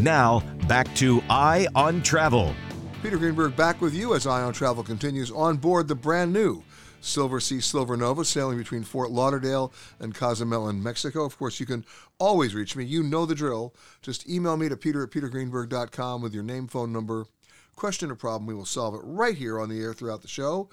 [0.00, 2.54] Now, back to Eye on Travel.
[3.02, 6.64] Peter Greenberg back with you as Eye on Travel continues on board the brand new
[7.02, 11.26] Silversea Silver Nova sailing between Fort Lauderdale and Cozumel in Mexico.
[11.26, 11.84] Of course, you can
[12.18, 12.84] always reach me.
[12.86, 13.74] You know the drill.
[14.00, 17.26] Just email me to peter at petergreenberg.com with your name, phone number,
[17.76, 18.46] question or problem.
[18.46, 20.70] We will solve it right here on the air throughout the show.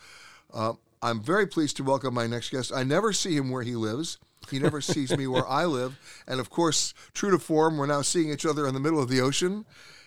[0.54, 2.72] Uh, I'm very pleased to welcome my next guest.
[2.74, 4.20] I never see him where he lives.
[4.50, 6.00] He never sees me where I live.
[6.28, 9.10] And of course, true to form, we're now seeing each other in the middle of
[9.10, 9.66] the ocean.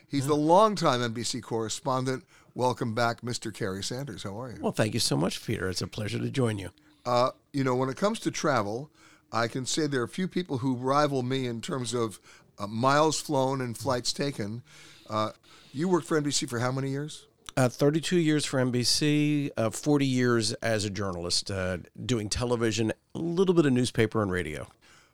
[0.08, 2.24] He's the longtime NBC correspondent.
[2.54, 3.54] Welcome back, Mr.
[3.54, 4.24] Kerry Sanders.
[4.24, 4.58] How are you?
[4.60, 5.68] Well, thank you so much, Peter.
[5.68, 6.70] It's a pleasure to join you.
[7.06, 8.90] Uh, you know, when it comes to travel,
[9.32, 12.18] I can say there are a few people who rival me in terms of
[12.58, 14.62] uh, miles flown and flights taken.
[15.08, 15.30] Uh,
[15.72, 17.26] you worked for NBC for how many years?
[17.56, 23.18] Uh, 32 years for NBC, uh, 40 years as a journalist, uh, doing television, a
[23.18, 24.66] little bit of newspaper and radio.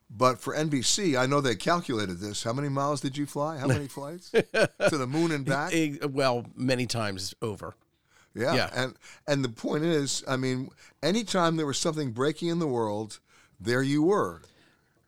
[0.08, 2.44] But for NBC, I know they calculated this.
[2.44, 3.58] How many miles did you fly?
[3.58, 5.72] How many flights to the moon and back?
[5.74, 7.74] Eh, well, many times over.
[8.34, 8.54] Yeah.
[8.54, 8.70] Yeah.
[8.74, 8.94] And
[9.26, 10.70] and the point is, I mean,
[11.02, 13.18] anytime there was something breaking in the world,
[13.58, 14.42] there you were.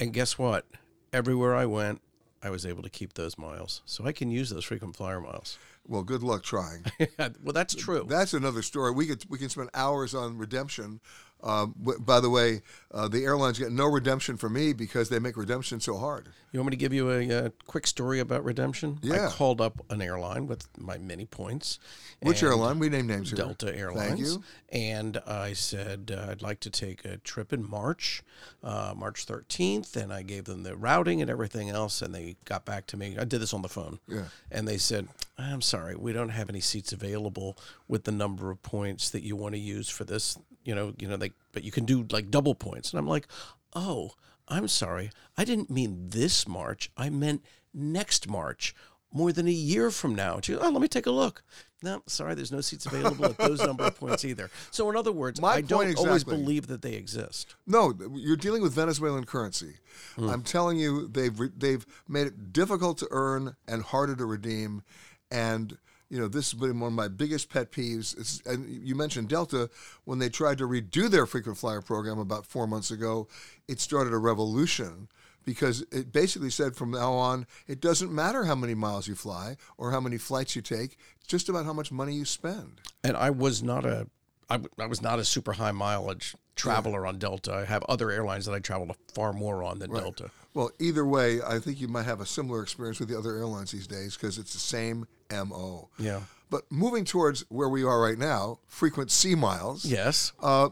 [0.00, 0.66] And guess what?
[1.12, 2.00] Everywhere I went,
[2.42, 3.82] I was able to keep those miles.
[3.84, 5.58] So I can use those frequent flyer miles.
[5.88, 6.84] Well, good luck trying.
[7.18, 8.06] well, that's true.
[8.08, 8.92] That's another story.
[8.92, 11.00] We could we can spend hours on redemption.
[11.42, 15.36] Um, by the way, uh, the airlines get no redemption for me because they make
[15.36, 16.30] redemption so hard.
[16.50, 18.98] You want me to give you a, uh quick story about redemption?
[19.02, 19.28] Yeah.
[19.28, 21.78] I called up an airline with my many points.
[22.22, 22.78] Which airline?
[22.78, 23.36] We name names here.
[23.36, 24.08] Delta Airlines.
[24.08, 24.42] Thank you.
[24.70, 28.22] And I said uh, I'd like to take a trip in March,
[28.64, 32.64] uh, March 13th, and I gave them the routing and everything else, and they got
[32.64, 33.16] back to me.
[33.18, 34.00] I did this on the phone.
[34.08, 34.24] Yeah.
[34.50, 38.62] And they said, "I'm sorry, we don't have any seats available with the number of
[38.62, 40.36] points that you want to use for this.
[40.68, 43.26] You know, you know, they, but you can do like double points." And I'm like,
[43.74, 44.12] "Oh."
[44.50, 45.10] I'm sorry.
[45.36, 46.90] I didn't mean this March.
[46.96, 48.74] I meant next March,
[49.12, 50.40] more than a year from now.
[50.42, 51.42] She goes, oh, let me take a look.
[51.82, 54.50] No, sorry, there's no seats available at those number of points either.
[54.70, 57.54] So, in other words, My I don't point always believe that they exist.
[57.66, 59.74] No, you're dealing with Venezuelan currency.
[60.16, 60.28] Hmm.
[60.30, 64.82] I'm telling you, they've re- they've made it difficult to earn and harder to redeem,
[65.30, 65.78] and
[66.10, 68.18] you know this has been one of my biggest pet peeves.
[68.18, 69.70] It's, and you mentioned Delta
[70.04, 73.28] when they tried to redo their frequent flyer program about four months ago.
[73.66, 75.08] It started a revolution
[75.44, 79.56] because it basically said from now on it doesn't matter how many miles you fly
[79.78, 80.98] or how many flights you take.
[81.18, 82.80] It's just about how much money you spend.
[83.02, 84.06] And I was not a,
[84.50, 87.54] I, I was not a super high mileage traveler on Delta.
[87.54, 90.30] I have other airlines that I travel far more on than Delta.
[90.58, 93.70] Well, either way, I think you might have a similar experience with the other airlines
[93.70, 95.88] these days because it's the same MO.
[96.00, 96.22] Yeah.
[96.50, 100.32] But moving towards where we are right now, frequent sea miles, Yes.
[100.42, 100.70] uh,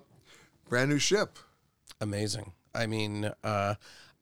[0.69, 1.39] brand new ship.
[2.01, 2.51] Amazing.
[2.75, 3.77] I mean, uh,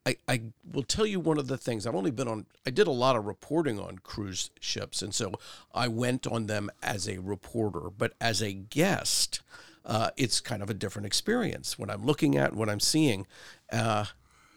[0.04, 2.44] I, I will tell you one of the things I've only been on.
[2.66, 5.32] I did a lot of reporting on cruise ships, and so
[5.74, 7.88] I went on them as a reporter.
[7.88, 9.40] But as a guest,
[9.86, 13.26] uh, it's kind of a different experience when I'm looking at what I'm seeing.
[13.72, 14.04] Uh,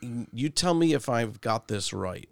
[0.01, 2.29] you tell me if I've got this right.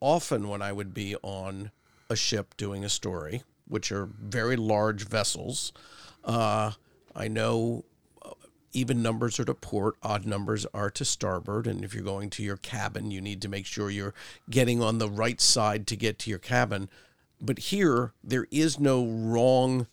[0.00, 1.70] Often, when I would be on
[2.10, 5.72] a ship doing a story, which are very large vessels,
[6.24, 6.72] uh,
[7.14, 7.84] I know
[8.74, 11.66] even numbers are to port, odd numbers are to starboard.
[11.66, 14.14] And if you're going to your cabin, you need to make sure you're
[14.50, 16.90] getting on the right side to get to your cabin.
[17.40, 19.86] But here, there is no wrong.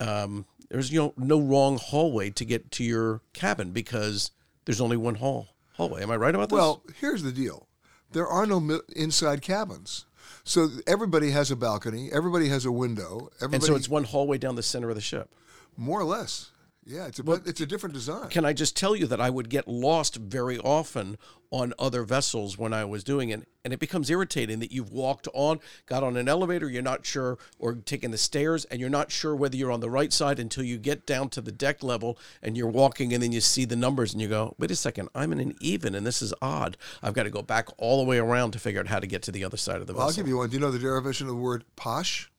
[0.00, 4.30] Um, there's you know, no wrong hallway to get to your cabin because
[4.64, 6.02] there's only one hall hallway.
[6.02, 6.56] Am I right about this?
[6.56, 7.68] Well, here's the deal:
[8.12, 10.06] there are no inside cabins,
[10.44, 14.38] so everybody has a balcony, everybody has a window, everybody, and so it's one hallway
[14.38, 15.30] down the center of the ship.
[15.76, 16.50] more or less.
[16.86, 18.28] Yeah, it's a but it's a different design.
[18.28, 21.16] Can I just tell you that I would get lost very often
[21.50, 25.26] on other vessels when I was doing it, and it becomes irritating that you've walked
[25.32, 29.10] on, got on an elevator, you're not sure, or taken the stairs, and you're not
[29.10, 32.18] sure whether you're on the right side until you get down to the deck level
[32.42, 35.08] and you're walking, and then you see the numbers, and you go, "Wait a second,
[35.14, 36.76] I'm in an even, and this is odd.
[37.02, 39.22] I've got to go back all the way around to figure out how to get
[39.22, 40.50] to the other side of the Well, I'll give you one.
[40.50, 42.30] Do you know the derivation of the word posh?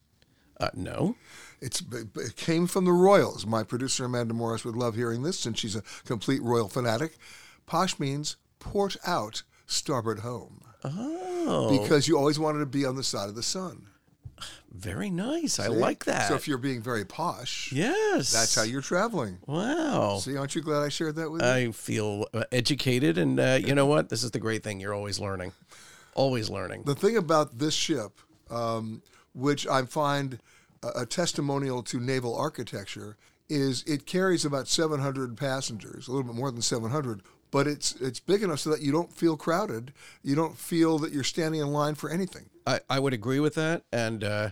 [0.60, 1.15] uh, no,
[1.65, 1.82] It's
[2.15, 3.45] it came from the Royals.
[3.45, 7.17] My producer Amanda Morris would love hearing this since she's a complete royal fanatic.
[7.65, 10.62] Posh means port out, starboard home.
[10.84, 13.88] oh, Because you always wanted to be on the side of the sun.
[14.71, 15.58] very nice.
[15.60, 16.28] I like that.
[16.28, 19.39] So if you're being very posh, yes, that's how you're traveling.
[19.47, 20.17] Wow.
[20.19, 21.47] See, aren't you glad I shared that with you?
[21.47, 24.10] I feel uh, educated, and uh, you know what?
[24.10, 24.80] This is the great thing.
[24.80, 25.54] You're always learning,
[26.13, 26.84] always learning.
[26.84, 28.12] The thing about this ship,
[28.51, 29.01] um,
[29.34, 30.38] which I find
[30.95, 33.17] a, testimonial to naval architecture,
[33.50, 37.21] is it carries about 700 passengers, a little bit more than 700.
[37.52, 39.93] But it's it's big enough so that you don't feel crowded.
[40.24, 42.50] You don't feel that you're standing in line for anything.
[42.67, 44.50] I, I would agree with that, and uh,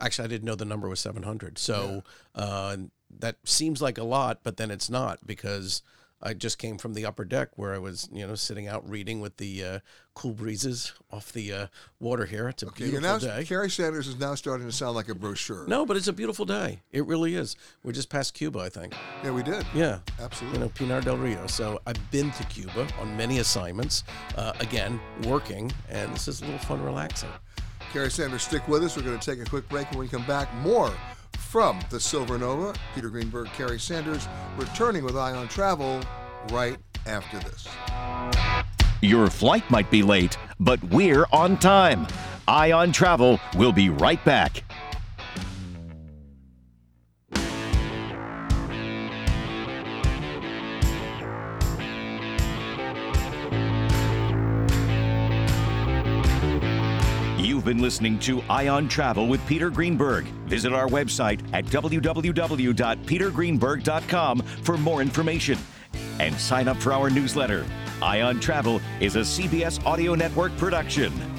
[0.00, 1.58] actually, I didn't know the number was 700.
[1.58, 2.76] So uh,
[3.18, 5.82] that seems like a lot, but then it's not because
[6.24, 9.20] I just came from the upper deck where I was, you know, sitting out reading
[9.20, 9.78] with the uh,
[10.14, 11.66] cool breezes off the uh,
[12.00, 12.48] water here.
[12.48, 13.44] It's a Okay, beautiful now day.
[13.44, 15.66] Kerry Sanders is now starting to sound like a brochure.
[15.68, 16.80] No, but it's a beautiful day.
[16.92, 17.56] It really is.
[17.82, 18.94] We're just past Cuba, I think.
[19.22, 19.66] Yeah, we did.
[19.74, 19.98] Yeah.
[20.18, 20.58] Absolutely.
[20.60, 21.46] You know, Pinar del Rio.
[21.46, 24.04] So I've been to Cuba on many assignments,
[24.36, 27.28] uh, again, working, and this is a little fun, relaxing.
[27.92, 28.96] Kerry Sanders, stick with us.
[28.96, 30.90] We're going to take a quick break, and when we come back, more
[31.54, 32.74] from the Silver Nova.
[32.96, 36.00] Peter Greenberg, Kerry Sanders, returning with Eye on Travel
[36.50, 37.68] right after this.
[39.02, 42.08] Your flight might be late, but we're on time.
[42.48, 44.63] Eye on Travel will be right back.
[57.64, 60.26] You've been listening to Eye on Travel with Peter Greenberg.
[60.48, 65.58] Visit our website at www.petergreenberg.com for more information
[66.20, 67.64] and sign up for our newsletter.
[68.02, 71.33] Eye on Travel is a CBS Audio Network production.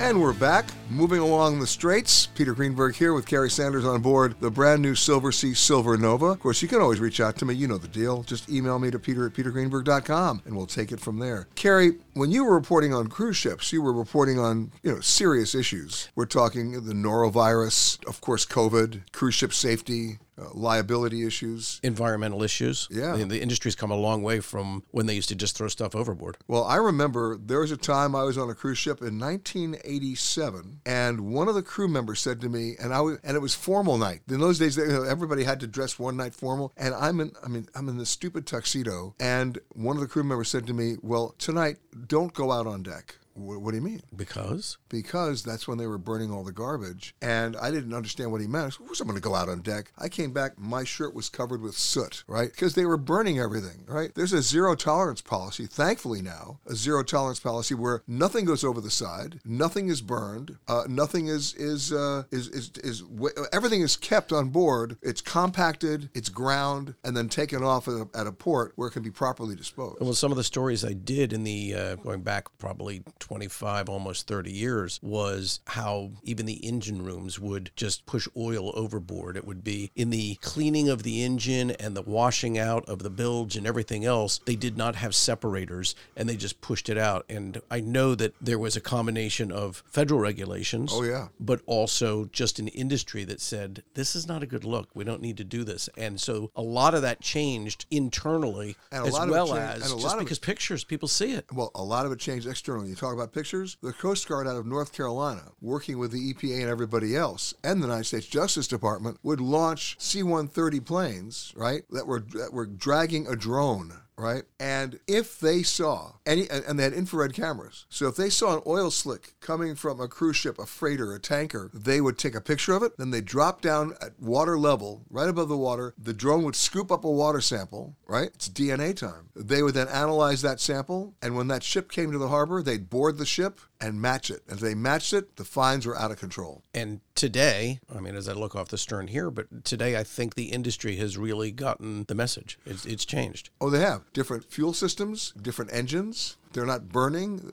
[0.00, 2.24] And we're back, moving along the straits.
[2.28, 6.28] Peter Greenberg here with Kerry Sanders on board the brand new Silversea Silver Nova.
[6.28, 7.52] Of course, you can always reach out to me.
[7.52, 8.22] You know the deal.
[8.22, 11.48] Just email me to peter at petergreenberg.com and we'll take it from there.
[11.54, 15.54] Kerry, when you were reporting on cruise ships, you were reporting on, you know, serious
[15.54, 16.08] issues.
[16.14, 21.80] We're talking the norovirus, of course, COVID, cruise ship safety, uh, liability issues.
[21.82, 22.88] Environmental issues.
[22.90, 23.12] Yeah.
[23.12, 25.68] I mean, the industry's come a long way from when they used to just throw
[25.68, 26.38] stuff overboard.
[26.48, 30.80] Well, I remember there was a time I was on a cruise ship in 1987,
[30.86, 33.54] and one of the crew members said to me, and I was, and it was
[33.54, 34.20] formal night.
[34.28, 37.32] In those days, you know, everybody had to dress one night formal, and I'm in,
[37.44, 40.72] I mean, I'm in this stupid tuxedo, and one of the crew members said to
[40.72, 44.02] me, "Well, tonight, don't go out on deck." What, what do you mean?
[44.14, 44.78] Because?
[44.88, 48.46] Because that's when they were burning all the garbage, and I didn't understand what he
[48.46, 48.66] meant.
[48.66, 50.84] I said, "Of course, I'm going to go out on deck." I came back, my
[50.84, 52.50] shirt was covered with soot, right?
[52.50, 54.14] Because they were burning everything, right?
[54.14, 58.80] There's a zero tolerance policy, thankfully now, a zero tolerance policy where nothing goes over
[58.80, 63.80] the side, nothing is burned, uh, nothing is is uh, is is is wa- everything
[63.80, 64.96] is kept on board.
[65.02, 68.92] It's compacted, it's ground, and then taken off at a, at a port where it
[68.92, 70.00] can be properly disposed.
[70.00, 73.02] Well, some of the stories I did in the, uh, going back probably
[73.40, 79.36] 25, almost 30 years was how even the engine rooms would just push oil overboard.
[79.36, 83.08] It would be in the cleaning of the engine and the washing out of the
[83.08, 84.40] bilge and everything else.
[84.46, 87.24] They did not have separators and they just pushed it out.
[87.28, 90.90] And I know that there was a combination of federal regulations.
[90.92, 91.28] Oh, yeah.
[91.38, 94.88] But also just an industry that said, this is not a good look.
[94.92, 95.88] We don't need to do this.
[95.96, 99.84] And so a lot of that changed internally And a as lot of well changed-
[99.84, 101.44] as just lot of it- because pictures, people see it.
[101.52, 102.88] Well, a lot of it changed externally.
[102.88, 103.76] You talk about pictures.
[103.82, 107.80] The Coast Guard out of North Carolina, working with the EPA and everybody else, and
[107.80, 113.26] the United States Justice Department, would launch C-130 planes, right, that were that were dragging
[113.26, 113.92] a drone.
[114.20, 118.54] Right, and if they saw any, and they had infrared cameras, so if they saw
[118.54, 122.34] an oil slick coming from a cruise ship, a freighter, a tanker, they would take
[122.34, 122.98] a picture of it.
[122.98, 125.94] Then they drop down at water level, right above the water.
[125.96, 127.96] The drone would scoop up a water sample.
[128.06, 129.30] Right, it's DNA time.
[129.34, 132.90] They would then analyze that sample, and when that ship came to the harbor, they'd
[132.90, 134.42] board the ship and match it.
[134.46, 136.62] And if they matched it, the fines were out of control.
[136.74, 140.34] And today, I mean, as I look off the stern here, but today I think
[140.34, 142.58] the industry has really gotten the message.
[142.66, 143.50] It's, it's changed.
[143.60, 146.36] Oh, they have different fuel systems, different engines.
[146.52, 147.50] They're not burning,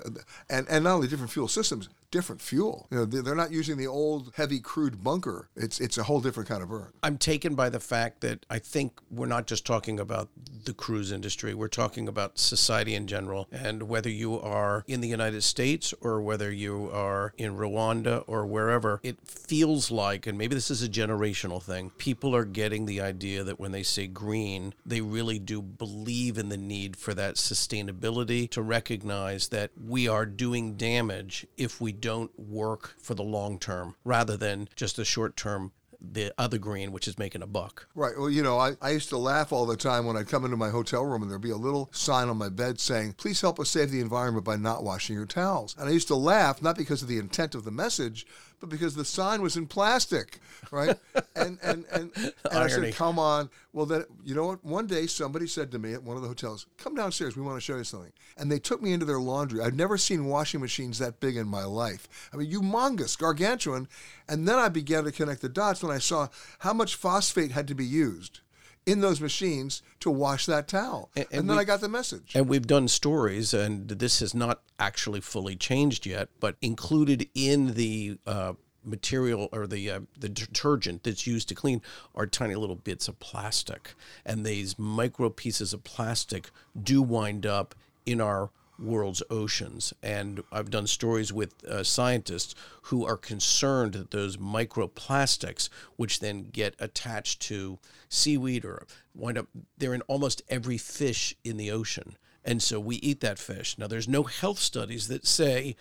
[0.49, 2.87] and and not only different fuel systems, different fuel.
[2.91, 5.49] You know, they- they're not using the old heavy crude bunker.
[5.55, 6.91] It's it's a whole different kind of burn.
[7.03, 10.29] I'm taken by the fact that I think we're not just talking about
[10.65, 13.47] the cruise industry, we're talking about society in general.
[13.51, 18.45] And whether you are in the United States or whether you are in Rwanda or
[18.45, 22.99] wherever, it feels like, and maybe this is a generational thing, people are getting the
[23.01, 27.35] idea that when they say green, they really do believe in the need for that
[27.35, 33.59] sustainability to recognize that we are doing damage if we don't work for the long
[33.59, 37.87] term rather than just the short term the other green, which is making a buck.
[37.95, 38.13] Right.
[38.17, 40.57] Well, you know, I, I used to laugh all the time when I'd come into
[40.57, 43.59] my hotel room and there'd be a little sign on my bed saying, please help
[43.59, 45.75] us save the environment by not washing your towels.
[45.77, 48.27] And I used to laugh, not because of the intent of the message,
[48.59, 50.39] but because the sign was in plastic,
[50.71, 50.97] right?
[51.35, 53.49] and and and, and I said, come on.
[53.73, 54.65] Well, then, you know what?
[54.65, 57.35] One day somebody said to me at one of the hotels, come downstairs.
[57.35, 58.13] We want to show you something.
[58.37, 59.61] And they took me into their laundry.
[59.61, 62.29] I'd never seen washing machines that big in my life.
[62.33, 63.87] I mean, humongous, gargantuan.
[64.27, 66.29] And then I began to connect the dots when I saw
[66.59, 68.41] how much phosphate had to be used
[68.87, 71.09] in those machines to wash that towel.
[71.15, 72.31] And, And- and then we- I got the message.
[72.33, 77.73] And we've done stories, and this has not actually fully changed yet, but included in
[77.75, 78.53] the uh,
[78.85, 81.81] material or the uh, the detergent that's used to clean
[82.15, 83.93] are tiny little bits of plastic,
[84.25, 86.49] and these micro pieces of plastic
[86.81, 87.75] do wind up
[88.05, 88.49] in our
[88.79, 89.93] world's oceans.
[90.01, 96.49] And I've done stories with uh, scientists who are concerned that those microplastics, which then
[96.51, 99.47] get attached to seaweed or wind up,
[99.77, 102.17] they're in almost every fish in the ocean.
[102.43, 103.77] And so we eat that fish.
[103.77, 105.75] Now, there's no health studies that say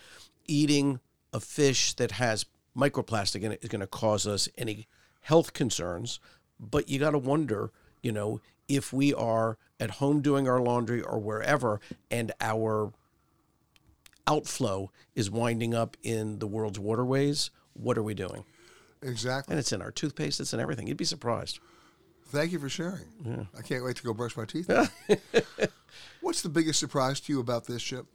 [0.47, 0.99] eating
[1.31, 2.45] a fish that has
[2.75, 4.87] microplastic in it is going to cause us any
[5.21, 6.19] health concerns.
[6.59, 7.71] But you got to wonder,
[8.01, 12.91] you know, if we are at home doing our laundry or wherever and our
[14.27, 18.43] outflow is winding up in the world's waterways, what are we doing?
[19.01, 19.53] exactly.
[19.53, 20.87] And it's in our toothpaste, it's in everything.
[20.87, 21.59] You'd be surprised.
[22.29, 23.05] Thank you for sharing.
[23.57, 24.69] I can't wait to go brush my teeth.
[26.21, 28.05] What's the biggest surprise to you about this ship?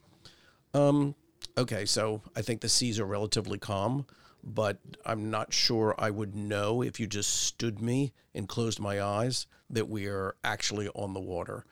[0.73, 1.15] Um,
[1.57, 4.05] okay, so I think the seas are relatively calm,
[4.43, 9.01] but I'm not sure I would know if you just stood me and closed my
[9.01, 11.65] eyes that we are actually on the water.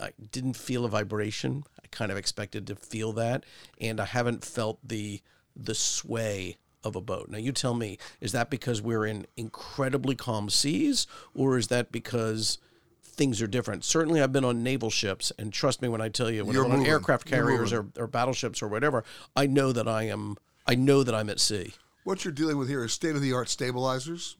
[0.00, 1.64] I didn't feel a vibration.
[1.82, 3.44] I kind of expected to feel that,
[3.80, 5.20] and I haven't felt the
[5.56, 7.28] the sway of a boat.
[7.28, 11.90] Now you tell me, is that because we're in incredibly calm seas or is that
[11.90, 12.58] because
[13.02, 13.84] things are different.
[13.84, 16.66] Certainly, I've been on naval ships, and trust me when I tell you, when You're
[16.66, 19.04] I'm on aircraft carriers or, or battleships or whatever,
[19.34, 20.36] I know that I am.
[20.66, 21.72] I know that I'm at sea.
[22.06, 24.36] What you're dealing with here is state of the art stabilizers.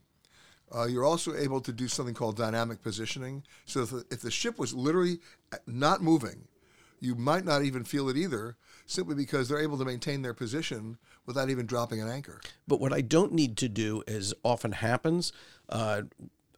[0.73, 3.43] Uh, you're also able to do something called dynamic positioning.
[3.65, 5.19] So if the, if the ship was literally
[5.67, 6.47] not moving,
[7.01, 8.57] you might not even feel it either,
[8.87, 10.97] simply because they're able to maintain their position
[11.27, 12.41] without even dropping an anchor.
[12.69, 15.33] But what I don't need to do, as often happens,
[15.69, 16.03] uh,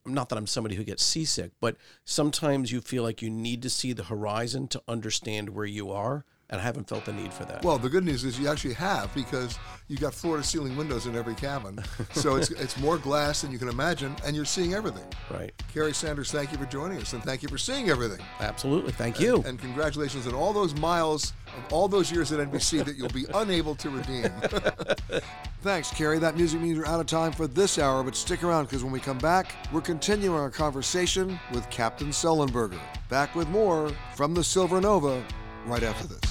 [0.04, 3.70] not that I'm somebody who gets seasick, but sometimes you feel like you need to
[3.70, 7.44] see the horizon to understand where you are, and I haven't felt the need for
[7.44, 7.62] that.
[7.62, 11.06] Well, the good news is you actually have because you've got floor to ceiling windows
[11.06, 11.78] in every cabin.
[12.12, 15.04] so it's, it's more glass than you can imagine, and you're seeing everything.
[15.30, 15.52] right.
[15.72, 18.24] Kerry Sanders, thank you for joining us, and thank you for seeing everything.
[18.40, 18.92] Absolutely.
[18.92, 19.42] Thank you.
[19.46, 23.26] And congratulations on all those miles of all those years at NBC that you'll be
[23.34, 24.30] unable to redeem.
[25.62, 26.18] Thanks, Kerry.
[26.18, 28.92] That music means we're out of time for this hour, but stick around because when
[28.92, 32.78] we come back, we're continuing our conversation with Captain Sullenberger.
[33.08, 35.22] Back with more from the Silver Nova
[35.66, 36.27] right after this.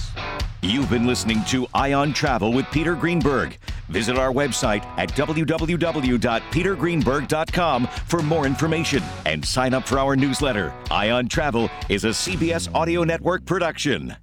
[0.60, 3.56] You've been listening to Eye on Travel with Peter Greenberg.
[3.88, 10.74] Visit our website at www.petergreenberg.com for more information and sign up for our newsletter.
[10.90, 14.16] Eye on Travel is a CBS Audio Network production.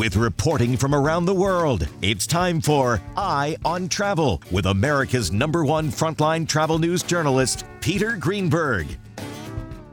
[0.00, 5.62] With reporting from around the world, it's time for Eye on Travel with America's number
[5.62, 8.86] one frontline travel news journalist, Peter Greenberg.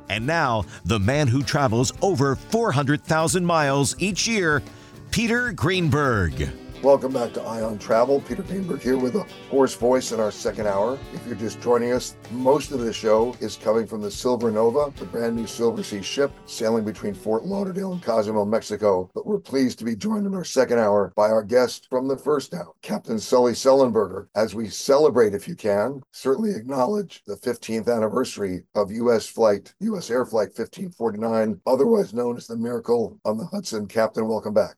[0.07, 4.63] And now, the man who travels over 400,000 miles each year,
[5.11, 6.51] Peter Greenberg.
[6.84, 8.21] Welcome back to Eye on Travel.
[8.21, 10.99] Peter Greenberg here with a hoarse voice in our second hour.
[11.11, 14.93] If you're just joining us, most of the show is coming from the Silver Nova,
[14.97, 19.09] the brand new Silversea ship sailing between Fort Lauderdale and Cozumel, Mexico.
[19.15, 22.15] But we're pleased to be joined in our second hour by our guest from the
[22.15, 24.28] first hour, Captain Sully Sullenberger.
[24.36, 29.25] As we celebrate, if you can, certainly acknowledge the 15th anniversary of U.S.
[29.25, 30.11] flight, U.S.
[30.11, 33.88] Air Flight 1549, otherwise known as the Miracle on the Hudson.
[33.88, 34.75] Captain, welcome back.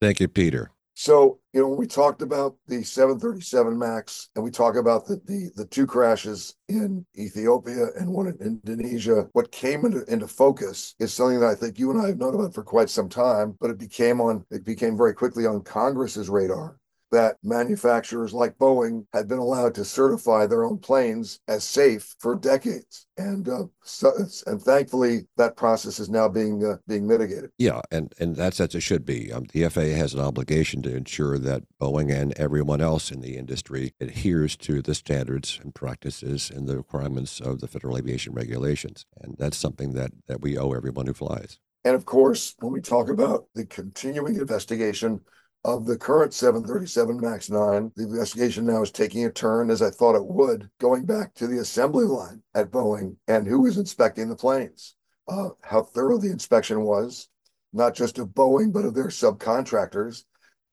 [0.00, 0.72] Thank you, Peter.
[1.00, 5.18] So, you know, when we talked about the 737 MAX and we talk about the,
[5.24, 8.36] the, the two crashes in Ethiopia and one in
[8.66, 12.18] Indonesia, what came into, into focus is something that I think you and I have
[12.18, 15.62] known about for quite some time, but it became on it became very quickly on
[15.62, 16.76] Congress's radar
[17.10, 22.36] that manufacturers like Boeing had been allowed to certify their own planes as safe for
[22.36, 24.12] decades, and uh, so,
[24.46, 27.50] and thankfully that process is now being uh, being mitigated.
[27.58, 29.32] Yeah, and and that's as it should be.
[29.32, 33.36] Um, the FAA has an obligation to ensure that Boeing and everyone else in the
[33.36, 39.04] industry adheres to the standards and practices and the requirements of the Federal Aviation Regulations,
[39.20, 41.58] and that's something that that we owe everyone who flies.
[41.84, 45.20] And of course, when we talk about the continuing investigation
[45.64, 47.92] of the current 737 MAX 9.
[47.94, 51.46] The investigation now is taking a turn, as I thought it would, going back to
[51.46, 54.96] the assembly line at Boeing and who was inspecting the planes,
[55.28, 57.28] uh, how thorough the inspection was,
[57.72, 60.24] not just of Boeing, but of their subcontractors.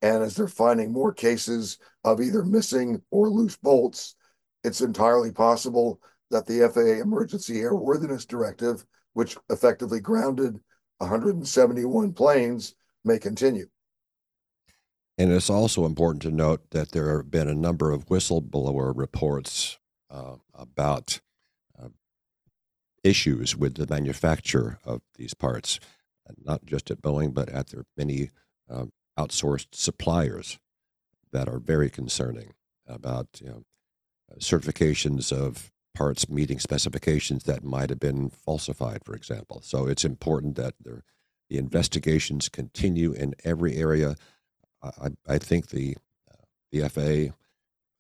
[0.01, 4.15] And as they're finding more cases of either missing or loose bolts,
[4.63, 10.59] it's entirely possible that the FAA Emergency Airworthiness Directive, which effectively grounded
[10.99, 13.67] 171 planes, may continue.
[15.18, 19.80] And it's also important to note that there have been a number of whistleblower reports
[20.11, 21.20] uh, about
[21.82, 21.89] uh,
[23.03, 25.80] issues with the manufacture of these parts,
[26.43, 28.30] not just at Boeing, but at their many
[28.70, 28.86] uh,
[29.18, 30.59] outsourced suppliers
[31.32, 32.53] that are very concerning
[32.86, 33.63] about you know,
[34.39, 39.61] certifications of parts meeting specifications that might have been falsified, for example.
[39.63, 41.01] So it's important that the
[41.49, 44.15] investigations continue in every area
[44.84, 45.97] I, I think the
[46.32, 47.34] uh, the FAA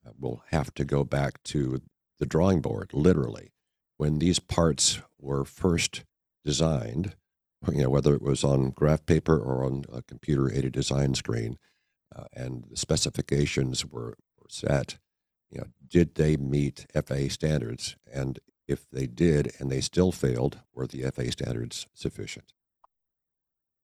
[0.07, 1.81] uh, will have to go back to
[2.19, 3.51] the drawing board, literally.
[3.97, 6.03] When these parts were first
[6.45, 7.15] designed,
[7.71, 11.57] you know, whether it was on graph paper or on a computer aided design screen,
[12.15, 14.97] uh, and the specifications were, were set,
[15.49, 17.95] you know, did they meet FAA standards?
[18.11, 22.53] And if they did and they still failed, were the FAA standards sufficient?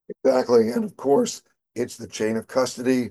[0.09, 0.69] Exactly.
[0.69, 1.41] And of course,
[1.76, 3.09] it's the chain of custody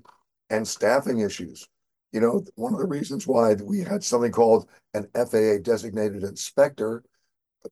[0.50, 1.68] and staffing issues.
[2.12, 7.02] You know, one of the reasons why we had something called an FAA designated inspector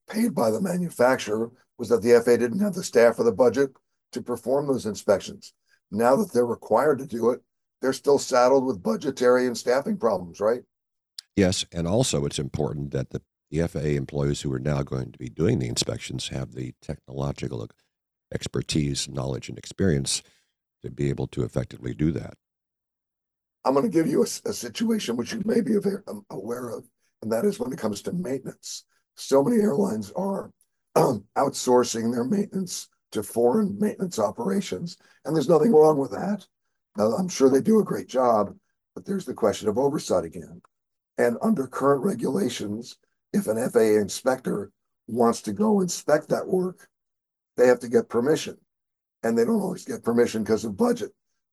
[0.08, 3.70] paid by the manufacturer was that the FAA didn't have the staff or the budget
[4.12, 5.52] to perform those inspections.
[5.90, 7.40] Now that they're required to do it,
[7.80, 10.60] they're still saddled with budgetary and staffing problems, right?
[11.36, 15.18] Yes, and also it's important that the, the FAA employees who are now going to
[15.18, 17.66] be doing the inspections have the technological
[18.32, 20.22] expertise, knowledge, and experience
[20.82, 22.34] to be able to effectively do that.
[23.64, 25.76] I'm going to give you a, a situation which you may be
[26.08, 26.84] um, aware of,
[27.22, 28.84] and that is when it comes to maintenance.
[29.16, 30.50] So many airlines are
[30.96, 36.46] um, outsourcing their maintenance to foreign maintenance operations, and there's nothing wrong with that.
[36.98, 38.54] I'm sure they do a great job,
[38.94, 40.60] but there's the question of oversight again.
[41.18, 42.96] And under current regulations,
[43.32, 44.72] if an FAA inspector
[45.06, 46.88] wants to go inspect that work,
[47.56, 48.56] they have to get permission
[49.22, 51.10] and they don't always get permission because of budget.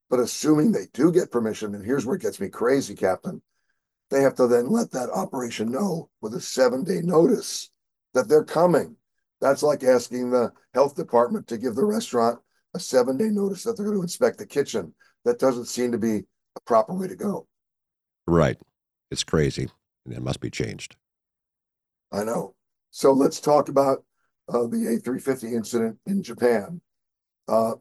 [0.09, 3.41] But assuming they do get permission, and here's where it gets me crazy, Captain,
[4.09, 7.69] they have to then let that operation know with a seven day notice
[8.13, 8.95] that they're coming.
[9.41, 12.39] That's like asking the health department to give the restaurant
[12.73, 14.93] a seven day notice that they're going to inspect the kitchen.
[15.25, 16.23] That doesn't seem to be
[16.55, 17.47] a proper way to go.
[18.25, 18.57] Right.
[19.11, 19.69] It's crazy
[20.05, 20.95] and it must be changed.
[22.11, 22.55] I know.
[22.91, 24.03] So let's talk about
[24.47, 26.81] uh, the A350 incident in Japan.
[27.47, 27.75] Uh,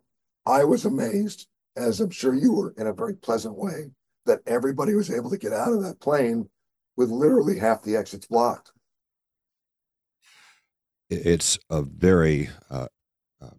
[0.47, 3.91] I was amazed, as I'm sure you were, in a very pleasant way,
[4.27, 6.49] that everybody was able to get out of that plane
[6.97, 8.73] with literally half the exits blocked?
[11.09, 12.89] It's a very uh,
[13.41, 13.51] uh,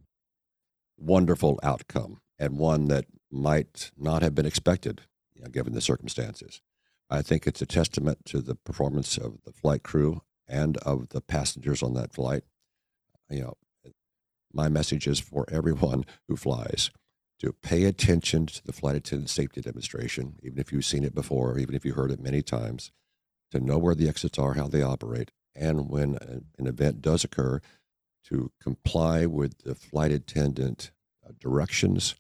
[0.98, 5.02] wonderful outcome and one that might not have been expected,
[5.34, 6.62] you know, given the circumstances.
[7.10, 11.22] I think it's a testament to the performance of the flight crew and of the
[11.22, 12.44] passengers on that flight.
[13.30, 13.58] You know,
[14.54, 16.92] my message is for everyone who flies
[17.40, 21.60] to pay attention to the flight attendant safety demonstration, even if you've seen it before,
[21.60, 22.92] even if you heard it many times,
[23.52, 26.16] to know where the exits are, how they operate, and when
[26.58, 27.62] an event does occur,
[28.26, 30.92] to comply with the flight attendant
[31.26, 32.16] uh, directions.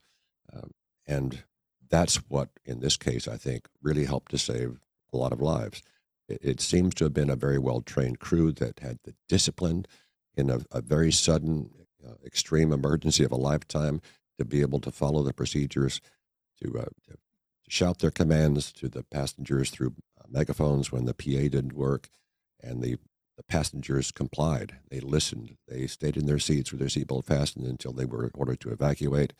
[0.53, 0.71] Um,
[1.05, 1.43] and
[1.89, 4.79] that's what, in this case, I think really helped to save
[5.11, 5.81] a lot of lives.
[6.29, 9.85] It, it seems to have been a very well trained crew that had the discipline
[10.35, 11.71] in a, a very sudden,
[12.05, 14.01] uh, extreme emergency of a lifetime
[14.37, 16.01] to be able to follow the procedures,
[16.61, 17.17] to, uh, to,
[17.69, 22.09] shout their commands to the passengers through uh, megaphones when the PA didn't work,
[22.61, 22.97] and the
[23.35, 24.77] the passengers complied.
[24.89, 25.57] They listened.
[25.67, 29.33] They stayed in their seats with their seatbelt fastened until they were ordered to evacuate.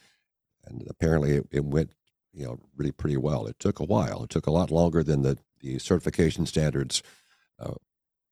[0.66, 1.94] And apparently, it, it, went,
[2.32, 3.48] you know, really pretty well.
[3.48, 4.24] It took a while.
[4.24, 7.02] It took a lot longer than the the certification standards
[7.60, 7.74] uh,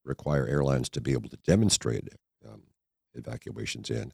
[0.03, 2.07] require airlines to be able to demonstrate
[2.47, 2.61] um,
[3.15, 4.13] evacuations in.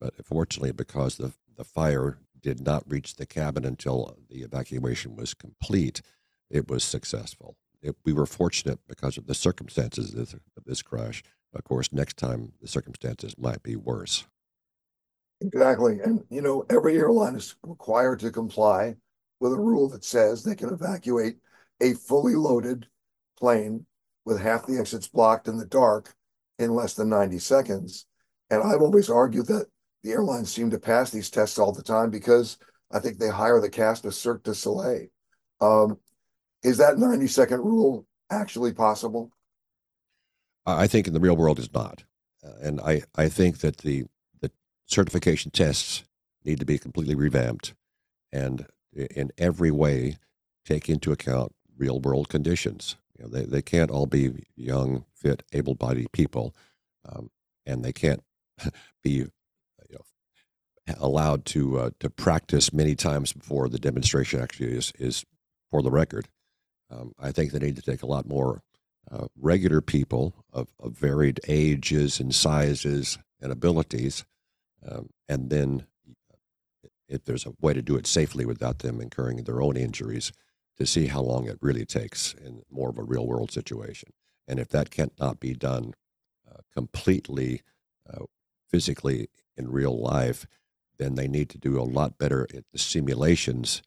[0.00, 5.34] But fortunately, because the the fire did not reach the cabin until the evacuation was
[5.34, 6.00] complete,
[6.48, 7.56] it was successful.
[7.82, 11.22] It, we were fortunate because of the circumstances of this, of this crash.
[11.54, 14.24] Of course, next time the circumstances might be worse.
[15.40, 16.00] Exactly.
[16.00, 18.96] And, you know, every airline is required to comply
[19.40, 21.36] with a rule that says they can evacuate
[21.80, 22.86] a fully loaded
[23.38, 23.86] plane
[24.24, 26.14] with half the exits blocked in the dark
[26.58, 28.06] in less than 90 seconds.
[28.50, 29.66] And I've always argued that
[30.02, 32.58] the airlines seem to pass these tests all the time because
[32.90, 35.08] I think they hire the cast of Cirque du Soleil.
[35.60, 35.98] Um,
[36.62, 39.30] is that 90 second rule actually possible?
[40.66, 42.04] I think in the real world it's not.
[42.44, 44.04] Uh, and I, I think that the,
[44.40, 44.50] the
[44.86, 46.04] certification tests
[46.44, 47.74] need to be completely revamped
[48.32, 50.18] and in every way
[50.64, 52.96] take into account real world conditions.
[53.16, 56.54] You know, they, they can't all be young, fit, able bodied people,
[57.08, 57.30] um,
[57.66, 58.22] and they can't
[59.02, 59.30] be you
[59.90, 65.24] know, allowed to uh, to practice many times before the demonstration actually is, is
[65.70, 66.28] for the record.
[66.90, 68.62] Um, I think they need to take a lot more
[69.10, 74.24] uh, regular people of, of, varied ages and sizes and abilities,
[74.86, 75.86] um, and then
[77.08, 80.32] if there's a way to do it safely without them incurring their own injuries,
[80.78, 84.12] to see how long it really takes in more of a real world situation.
[84.46, 85.94] And if that cannot be done
[86.48, 87.62] uh, completely
[88.08, 88.24] uh,
[88.70, 90.46] physically in real life,
[90.98, 93.82] then they need to do a lot better at the simulations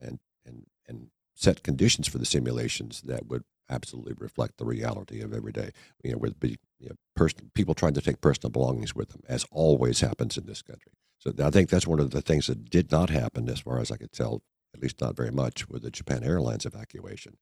[0.00, 5.32] and, and, and set conditions for the simulations that would absolutely reflect the reality of
[5.32, 5.70] every day.
[6.02, 9.44] You know, with you know, person, people trying to take personal belongings with them, as
[9.50, 10.92] always happens in this country.
[11.18, 13.90] So I think that's one of the things that did not happen, as far as
[13.90, 14.42] I could tell,
[14.74, 17.38] at least not very much, with the Japan Airlines evacuation.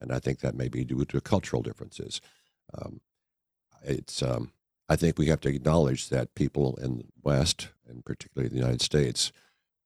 [0.00, 2.20] And I think that may be due to cultural differences.
[2.74, 3.00] Um,
[3.82, 4.52] it's, um,
[4.92, 8.82] I think we have to acknowledge that people in the West, and particularly the United
[8.82, 9.32] States,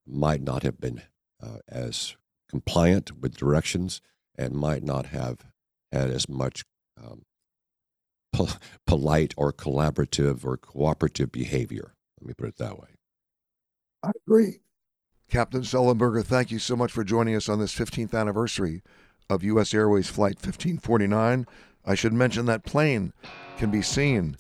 [0.05, 1.03] might not have been
[1.41, 2.17] uh, as
[2.51, 4.01] compliant with directions
[4.37, 5.47] and might not have
[5.93, 6.65] had as much
[7.01, 7.23] um,
[8.33, 8.49] po-
[8.85, 11.95] polite or collaborative or cooperative behavior.
[12.21, 12.89] Let me put it that way.
[14.03, 14.59] I agree.
[15.31, 18.83] Captain Sullenberger, thank you so much for joining us on this 15th anniversary
[19.31, 19.73] of U.S.
[19.73, 21.47] Airways Flight 1549.
[21.85, 23.13] I should mention that plane
[23.57, 24.37] can be seen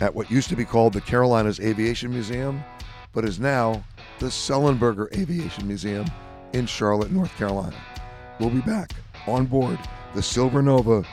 [0.00, 2.62] at what used to be called the Carolinas Aviation Museum,
[3.12, 3.84] but is now
[4.18, 6.06] the Sullenberger Aviation Museum
[6.52, 7.76] in Charlotte, North Carolina.
[8.38, 8.92] We'll be back
[9.26, 9.78] on board
[10.14, 11.04] the Silver Nova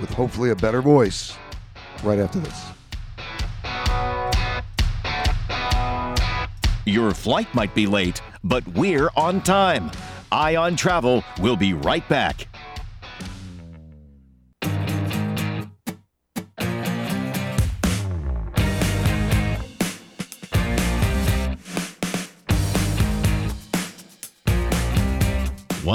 [0.00, 1.36] with hopefully a better voice
[2.02, 2.64] right after this.
[6.86, 9.90] Your flight might be late, but we're on time.
[10.32, 12.48] Eye on Travel will be right back.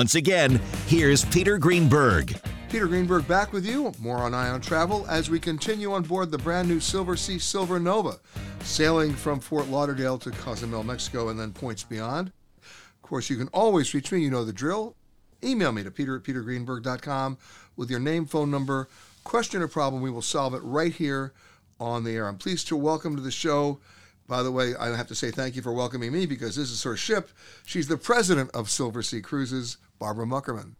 [0.03, 2.37] Once again, here's Peter Greenberg.
[2.67, 3.93] Peter Greenberg back with you.
[3.99, 7.79] More on Eye on Travel as we continue on board the brand new Silversea Silver
[7.79, 8.19] Nova,
[8.63, 12.33] sailing from Fort Lauderdale to Cozumel, Mexico, and then points beyond.
[12.59, 14.19] Of course, you can always reach me.
[14.19, 14.97] You know the drill.
[15.41, 17.37] Email me to peter at petergreenberg.com
[17.77, 18.89] with your name, phone number,
[19.23, 20.01] question or problem.
[20.01, 21.31] We will solve it right here
[21.79, 22.27] on the air.
[22.27, 23.79] I'm pleased to welcome to the show
[24.27, 26.83] by the way, I have to say thank you for welcoming me because this is
[26.83, 27.29] her ship.
[27.65, 30.75] She's the president of Silversea Cruises, Barbara Muckermann.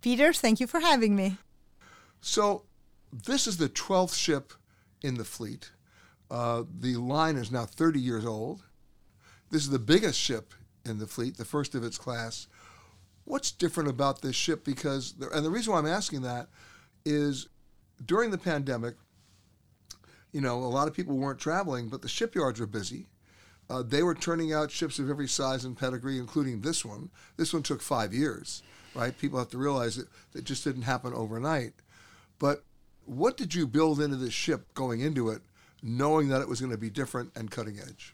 [0.00, 1.36] Peter, thank you for having me.
[2.20, 2.64] So,
[3.12, 4.52] this is the 12th ship
[5.00, 5.70] in the fleet.
[6.28, 8.64] Uh, the line is now 30 years old.
[9.50, 12.48] This is the biggest ship in the fleet, the first of its class.
[13.22, 14.64] What's different about this ship?
[14.64, 16.48] Because, and the reason why I'm asking that
[17.04, 17.46] is
[18.04, 18.96] during the pandemic,
[20.32, 23.06] you know, a lot of people weren't traveling, but the shipyards were busy.
[23.70, 27.10] Uh, they were turning out ships of every size and pedigree, including this one.
[27.36, 28.62] This one took five years,
[28.94, 29.16] right?
[29.16, 31.72] People have to realize that it just didn't happen overnight.
[32.38, 32.64] But
[33.06, 35.42] what did you build into this ship going into it,
[35.82, 38.12] knowing that it was going to be different and cutting edge?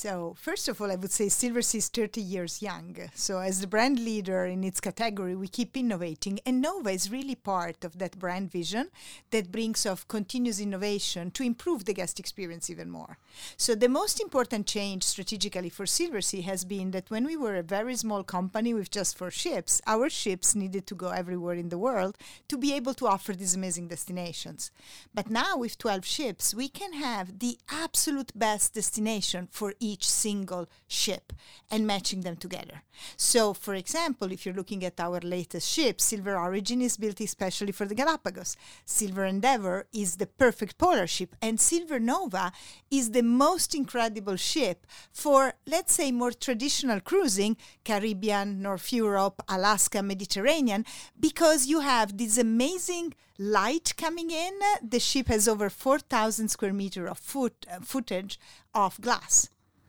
[0.00, 2.96] So, first of all, I would say Silversea is 30 years young.
[3.16, 6.38] So, as the brand leader in its category, we keep innovating.
[6.46, 8.90] And Nova is really part of that brand vision
[9.32, 13.18] that brings of continuous innovation to improve the guest experience even more.
[13.56, 17.64] So, the most important change strategically for Silversea has been that when we were a
[17.64, 21.78] very small company with just four ships, our ships needed to go everywhere in the
[21.88, 24.70] world to be able to offer these amazing destinations.
[25.12, 30.08] But now, with 12 ships, we can have the absolute best destination for each each
[30.08, 31.32] single ship
[31.70, 32.82] and matching them together.
[33.16, 37.72] So, for example, if you're looking at our latest ship, Silver Origin is built especially
[37.72, 38.56] for the Galapagos.
[38.84, 42.52] Silver Endeavour is the perfect polar ship, and Silver Nova
[42.90, 50.02] is the most incredible ship for, let's say, more traditional cruising, Caribbean, North Europe, Alaska,
[50.02, 50.84] Mediterranean,
[51.18, 54.58] because you have this amazing light coming in.
[54.82, 58.38] The ship has over 4,000 square meter of foot, uh, footage
[58.74, 59.48] of glass.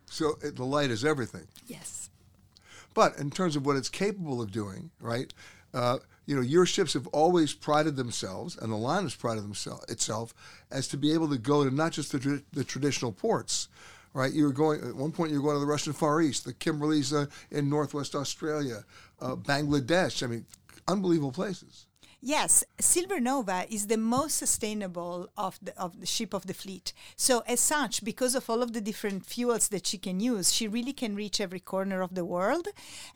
[0.10, 1.48] So it, the light is everything.
[1.68, 2.10] Yes.
[2.94, 5.34] But in terms of what it's capable of doing, right?
[5.74, 9.86] Uh, you know, your ships have always prided themselves, and the line has prided themselves
[9.90, 10.34] itself
[10.72, 13.68] as to be able to go to not just the, the traditional ports,
[14.14, 14.32] right?
[14.32, 15.32] You were going at one point.
[15.32, 18.84] You were going to the Russian Far East, the Kimberleys uh, in Northwest Australia,
[19.22, 20.24] uh, Bangladesh.
[20.24, 20.46] I mean,
[20.88, 21.86] unbelievable places.
[22.22, 26.92] Yes, Silver Nova is the most sustainable of the of the ship of the fleet.
[27.16, 30.68] So as such, because of all of the different fuels that she can use, she
[30.68, 32.68] really can reach every corner of the world.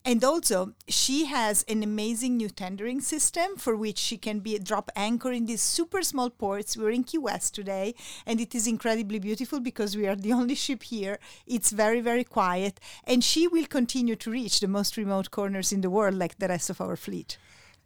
[0.05, 4.89] And also, she has an amazing new tendering system for which she can be drop
[4.95, 6.77] anchor in these super small ports.
[6.77, 7.95] We're in Key West today,
[8.25, 11.19] and it is incredibly beautiful because we are the only ship here.
[11.45, 15.81] It's very very quiet, and she will continue to reach the most remote corners in
[15.81, 17.37] the world, like the rest of our fleet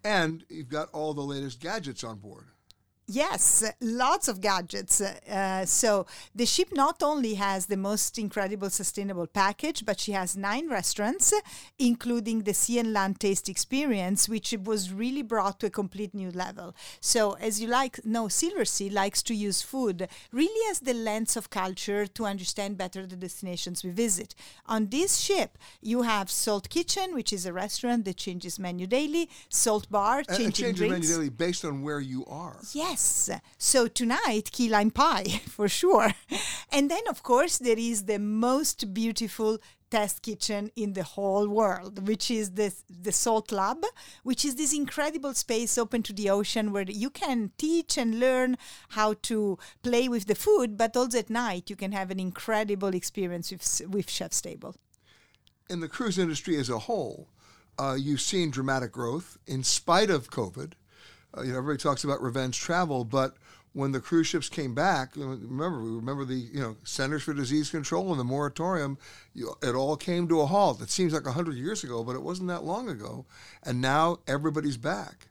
[0.04, 2.46] and you've got all the latest gadgets on board.
[3.10, 5.00] Yes, lots of gadgets.
[5.00, 6.06] Uh, so
[6.36, 11.34] the ship not only has the most incredible sustainable package, but she has nine restaurants,
[11.80, 16.32] including the sea and land taste experience, which was really brought to a complete new
[16.32, 16.76] level.
[17.00, 21.50] So as you like, no, Silversea likes to use food really as the lens of
[21.50, 24.36] culture to understand better the destinations we visit.
[24.66, 29.30] On this ship, you have Salt Kitchen, which is a restaurant that changes menu daily,
[29.48, 31.08] Salt Bar, changing and changes drinks.
[31.08, 32.58] menu daily based on where you are.
[32.74, 32.97] Yes.
[32.98, 33.30] Yes.
[33.60, 36.14] So tonight, key lime pie for sure.
[36.72, 39.60] And then, of course, there is the most beautiful
[39.92, 43.86] test kitchen in the whole world, which is the, the Salt Lab,
[44.24, 48.58] which is this incredible space open to the ocean where you can teach and learn
[48.90, 52.96] how to play with the food, but also at night you can have an incredible
[52.96, 54.76] experience with, with Chef's Table.
[55.70, 57.30] In the cruise industry as a whole,
[57.78, 60.74] uh, you've seen dramatic growth in spite of COVID
[61.38, 63.36] uh, you know, everybody talks about revenge travel, but
[63.74, 67.70] when the cruise ships came back, remember, we remember the you know Centers for Disease
[67.70, 68.98] Control and the moratorium.
[69.34, 70.82] You, it all came to a halt.
[70.82, 73.26] It seems like hundred years ago, but it wasn't that long ago,
[73.64, 75.28] and now everybody's back.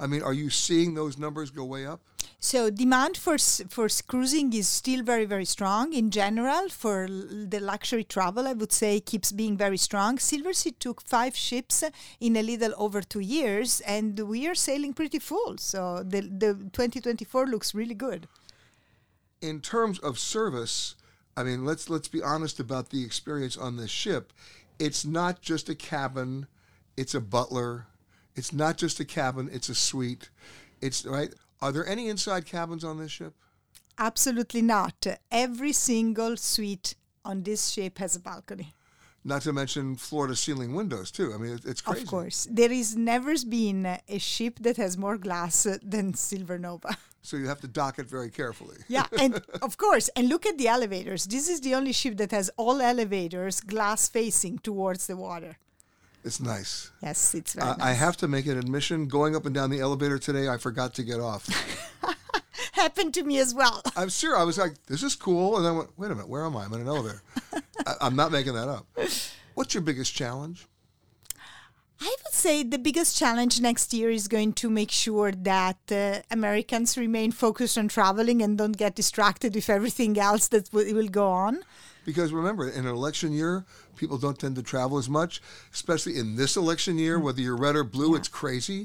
[0.00, 2.00] I mean, are you seeing those numbers go way up?
[2.42, 6.70] So demand for for cruising is still very very strong in general.
[6.70, 10.18] For the luxury travel, I would say keeps being very strong.
[10.18, 11.84] Silver Silversea took five ships
[12.18, 15.58] in a little over two years, and we are sailing pretty full.
[15.58, 18.26] So the the 2024 looks really good.
[19.42, 20.96] In terms of service,
[21.36, 24.32] I mean, let's let's be honest about the experience on this ship.
[24.78, 26.46] It's not just a cabin;
[26.96, 27.89] it's a butler.
[28.36, 30.30] It's not just a cabin; it's a suite.
[30.80, 33.34] It's right are there any inside cabins on this ship?
[33.98, 35.06] Absolutely not.
[35.30, 38.74] Every single suite on this ship has a balcony.
[39.22, 41.34] Not to mention floor to ceiling windows, too.
[41.34, 42.02] I mean, it's crazy.
[42.02, 42.48] Of course.
[42.50, 46.96] There is never been a ship that has more glass than Silver Nova.
[47.22, 48.78] So you have to dock it very carefully.
[48.88, 51.26] yeah, and of course, and look at the elevators.
[51.26, 55.58] This is the only ship that has all elevators glass facing towards the water.
[56.24, 56.90] It's nice.
[57.02, 57.86] Yes, it's very uh, nice.
[57.86, 59.08] I have to make an admission.
[59.08, 61.48] Going up and down the elevator today, I forgot to get off.
[62.72, 63.82] Happened to me as well.
[63.96, 64.36] I'm sure.
[64.36, 66.56] I was like, "This is cool," and then I went, "Wait a minute, where am
[66.56, 66.64] I?
[66.64, 67.22] I'm in an elevator."
[67.86, 68.86] I, I'm not making that up.
[69.54, 70.66] What's your biggest challenge?
[72.02, 76.20] I would say the biggest challenge next year is going to make sure that uh,
[76.30, 81.08] Americans remain focused on traveling and don't get distracted with everything else that w- will
[81.08, 81.62] go on.
[82.06, 83.66] Because remember, in an election year,
[84.00, 85.32] people don't tend to travel as much,
[85.78, 87.22] especially in this election year, Mm.
[87.24, 88.80] whether you're red or blue, it's crazy.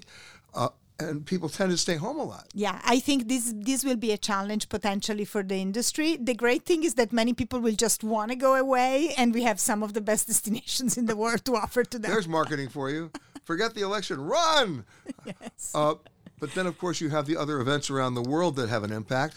[0.53, 0.69] Uh,
[1.05, 2.45] and people tend to stay home a lot.
[2.53, 6.09] Yeah, I think this this will be a challenge potentially for the industry.
[6.29, 9.41] The great thing is that many people will just want to go away, and we
[9.49, 12.11] have some of the best destinations in the world to offer to them.
[12.11, 13.03] There's marketing for you.
[13.51, 14.85] Forget the election, run!
[15.31, 15.71] yes.
[15.81, 15.95] Uh,
[16.41, 18.93] but then, of course, you have the other events around the world that have an
[19.01, 19.35] impact.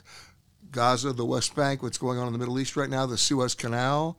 [0.70, 3.54] Gaza, the West Bank, what's going on in the Middle East right now, the Suez
[3.54, 4.16] Canal.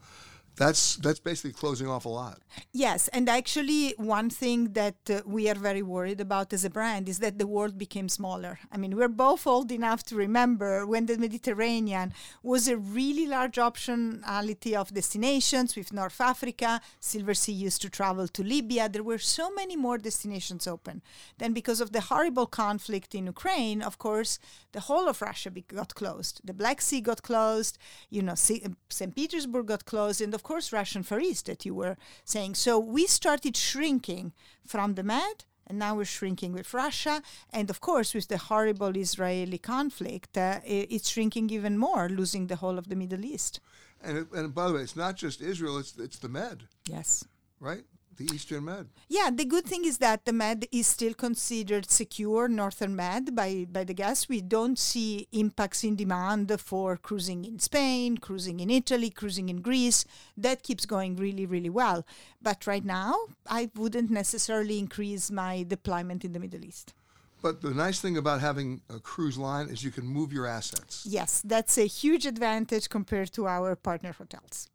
[0.60, 2.36] That's that's basically closing off a lot.
[2.70, 7.08] Yes, and actually, one thing that uh, we are very worried about as a brand
[7.08, 8.58] is that the world became smaller.
[8.70, 13.56] I mean, we're both old enough to remember when the Mediterranean was a really large
[13.56, 16.82] optionality of destinations with North Africa.
[17.00, 18.90] Silversea used to travel to Libya.
[18.90, 21.00] There were so many more destinations open.
[21.38, 24.38] Then, because of the horrible conflict in Ukraine, of course,
[24.72, 25.48] the whole of Russia
[25.80, 26.42] got closed.
[26.44, 27.78] The Black Sea got closed.
[28.10, 29.14] You know, St.
[29.16, 32.54] Petersburg got closed, and of course, Russian Far East that you were saying.
[32.56, 34.32] So we started shrinking
[34.66, 37.22] from the Med, and now we're shrinking with Russia.
[37.50, 42.56] And of course, with the horrible Israeli conflict, uh, it's shrinking even more, losing the
[42.56, 43.60] whole of the Middle East.
[44.02, 47.24] And it, and by the way, it's not just Israel; it's it's the Med, Yes.
[47.60, 47.84] right?
[48.20, 48.86] The Eastern Med.
[49.08, 53.66] Yeah, the good thing is that the Med is still considered secure, Northern Med, by,
[53.72, 54.28] by the guests.
[54.28, 59.62] We don't see impacts in demand for cruising in Spain, cruising in Italy, cruising in
[59.62, 60.04] Greece.
[60.36, 62.04] That keeps going really, really well.
[62.42, 63.14] But right now,
[63.48, 66.92] I wouldn't necessarily increase my deployment in the Middle East.
[67.40, 71.06] But the nice thing about having a cruise line is you can move your assets.
[71.08, 74.68] Yes, that's a huge advantage compared to our partner hotels.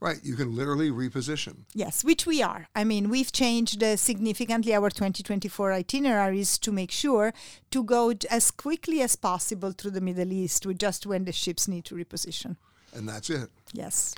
[0.00, 1.64] Right, you can literally reposition.
[1.74, 2.68] Yes, which we are.
[2.74, 7.34] I mean, we've changed uh, significantly our 2024 itineraries to make sure
[7.72, 11.66] to go as quickly as possible through the Middle East with just when the ships
[11.66, 12.56] need to reposition.
[12.94, 13.50] And that's it.
[13.72, 14.14] Yes.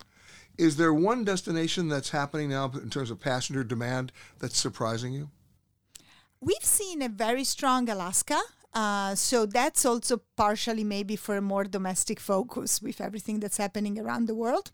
[0.58, 5.30] Is there one destination that's happening now in terms of passenger demand that's surprising you?
[6.42, 8.38] We've seen a very strong Alaska.
[8.74, 13.98] Uh, so that's also partially maybe for a more domestic focus with everything that's happening
[13.98, 14.70] around the world.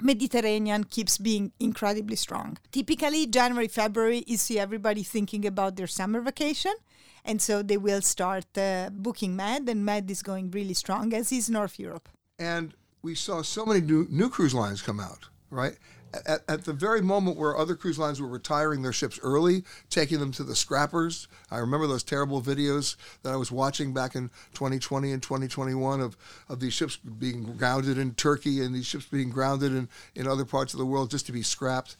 [0.00, 2.58] Mediterranean keeps being incredibly strong.
[2.72, 6.74] Typically, January, February, you see everybody thinking about their summer vacation.
[7.24, 11.32] And so they will start uh, booking Med, and Med is going really strong, as
[11.32, 12.08] is North Europe.
[12.38, 15.78] And we saw so many new, new cruise lines come out, right?
[16.26, 20.18] At, at the very moment where other cruise lines were retiring their ships early, taking
[20.18, 21.28] them to the scrappers.
[21.50, 26.16] I remember those terrible videos that I was watching back in 2020 and 2021 of,
[26.48, 30.44] of these ships being grounded in Turkey and these ships being grounded in, in other
[30.44, 31.96] parts of the world just to be scrapped,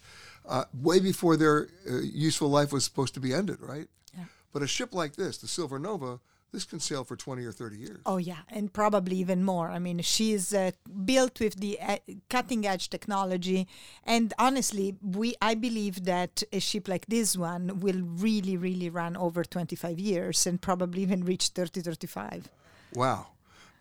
[0.49, 3.89] uh, way before their uh, useful life was supposed to be ended, right?
[4.17, 4.25] Yeah.
[4.53, 6.21] But a ship like this, the Silver Nova,
[6.55, 8.01] this can sail for 20 or 30 years.
[8.07, 9.71] Oh yeah, and probably even more.
[9.71, 10.71] I mean, she's uh,
[11.05, 11.99] built with the uh,
[12.31, 13.67] cutting edge technology,
[14.05, 19.17] and honestly, we I believe that a ship like this one will really, really run
[19.17, 22.49] over 25 years and probably even reach 30, 35.
[22.95, 23.27] Wow.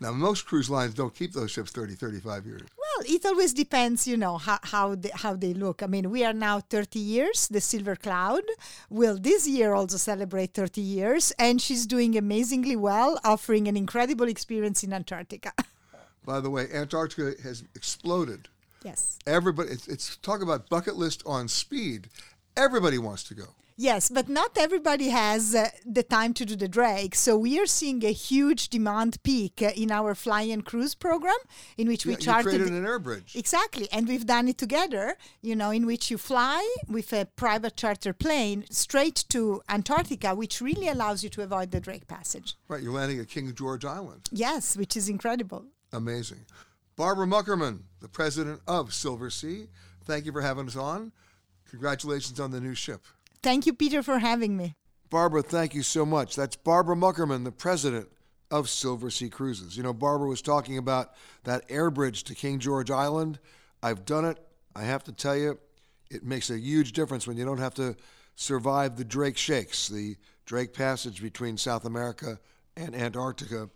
[0.04, 2.62] Now, most cruise lines don't keep those ships 30, 35 years.
[2.78, 5.82] Well, it always depends, you know, how how they, how they look.
[5.82, 7.48] I mean, we are now 30 years.
[7.48, 8.44] The Silver Cloud
[8.90, 14.28] will this year also celebrate 30 years, and she's doing amazingly well, offering an incredible
[14.28, 15.54] experience in Antarctica.
[16.26, 18.50] By the way, Antarctica has exploded.
[18.84, 19.20] yes.
[19.26, 22.10] Everybody, it's, it's talk about bucket list on speed.
[22.58, 23.46] Everybody wants to go.
[23.76, 27.16] Yes, but not everybody has uh, the time to do the drag.
[27.16, 31.36] So we are seeing a huge demand peak uh, in our fly and cruise program,
[31.78, 32.54] in which we Yeah, chartered.
[32.54, 33.36] created an air bridge.
[33.36, 35.18] Exactly, and we've done it together.
[35.42, 40.62] You know, in which you fly with a private charter plane straight to Antarctica, which
[40.62, 42.56] really allows you to avoid the Drake Passage.
[42.68, 44.30] Right, you're landing at King George Island.
[44.32, 45.66] Yes, which is incredible.
[45.92, 46.46] Amazing.
[46.96, 49.68] Barbara Muckermann, the president of Silversea,
[50.06, 51.12] thank you for having us on.
[51.72, 53.02] Congratulations on the new ship.
[53.44, 54.76] Thank you, Peter, for having me.
[55.10, 56.36] Barbara, thank you so much.
[56.36, 58.08] That's Barbara Muckermann, the president
[58.50, 59.76] of Silversea Cruises.
[59.76, 61.12] You know, Barbara was talking about
[61.44, 63.40] that air bridge to King George Island.
[63.84, 64.40] I've done it.
[64.76, 65.60] I have to tell you,
[66.10, 67.96] it makes a huge difference when you don't have to
[68.36, 70.16] survive the Drake Shakes, the
[70.46, 72.40] Drake Passage between South America
[72.78, 73.70] and Antarctica.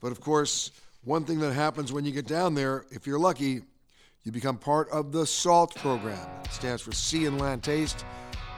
[0.00, 0.70] But of course,
[1.04, 3.62] one thing that happens when you get down there, if you're lucky,
[4.22, 6.26] you become part of the SALT program.
[6.44, 8.04] It stands for Sea and Land Taste,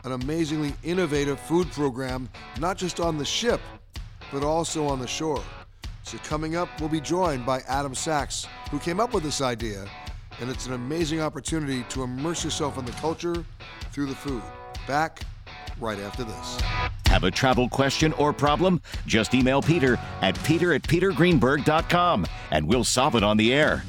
[0.06, 2.28] an amazingly innovative food program,
[2.60, 3.60] not just on the ship,
[4.32, 5.42] but also on the shore.
[6.04, 9.84] So, coming up, we'll be joined by Adam Sachs, who came up with this idea,
[10.40, 13.44] and it's an amazing opportunity to immerse yourself in the culture
[13.90, 14.42] through the food.
[14.86, 15.22] Back
[15.80, 16.60] right after this.
[17.06, 18.80] Have a travel question or problem?
[19.06, 23.82] Just email Peter at peter at petergreenberg.com and we'll solve it on the air.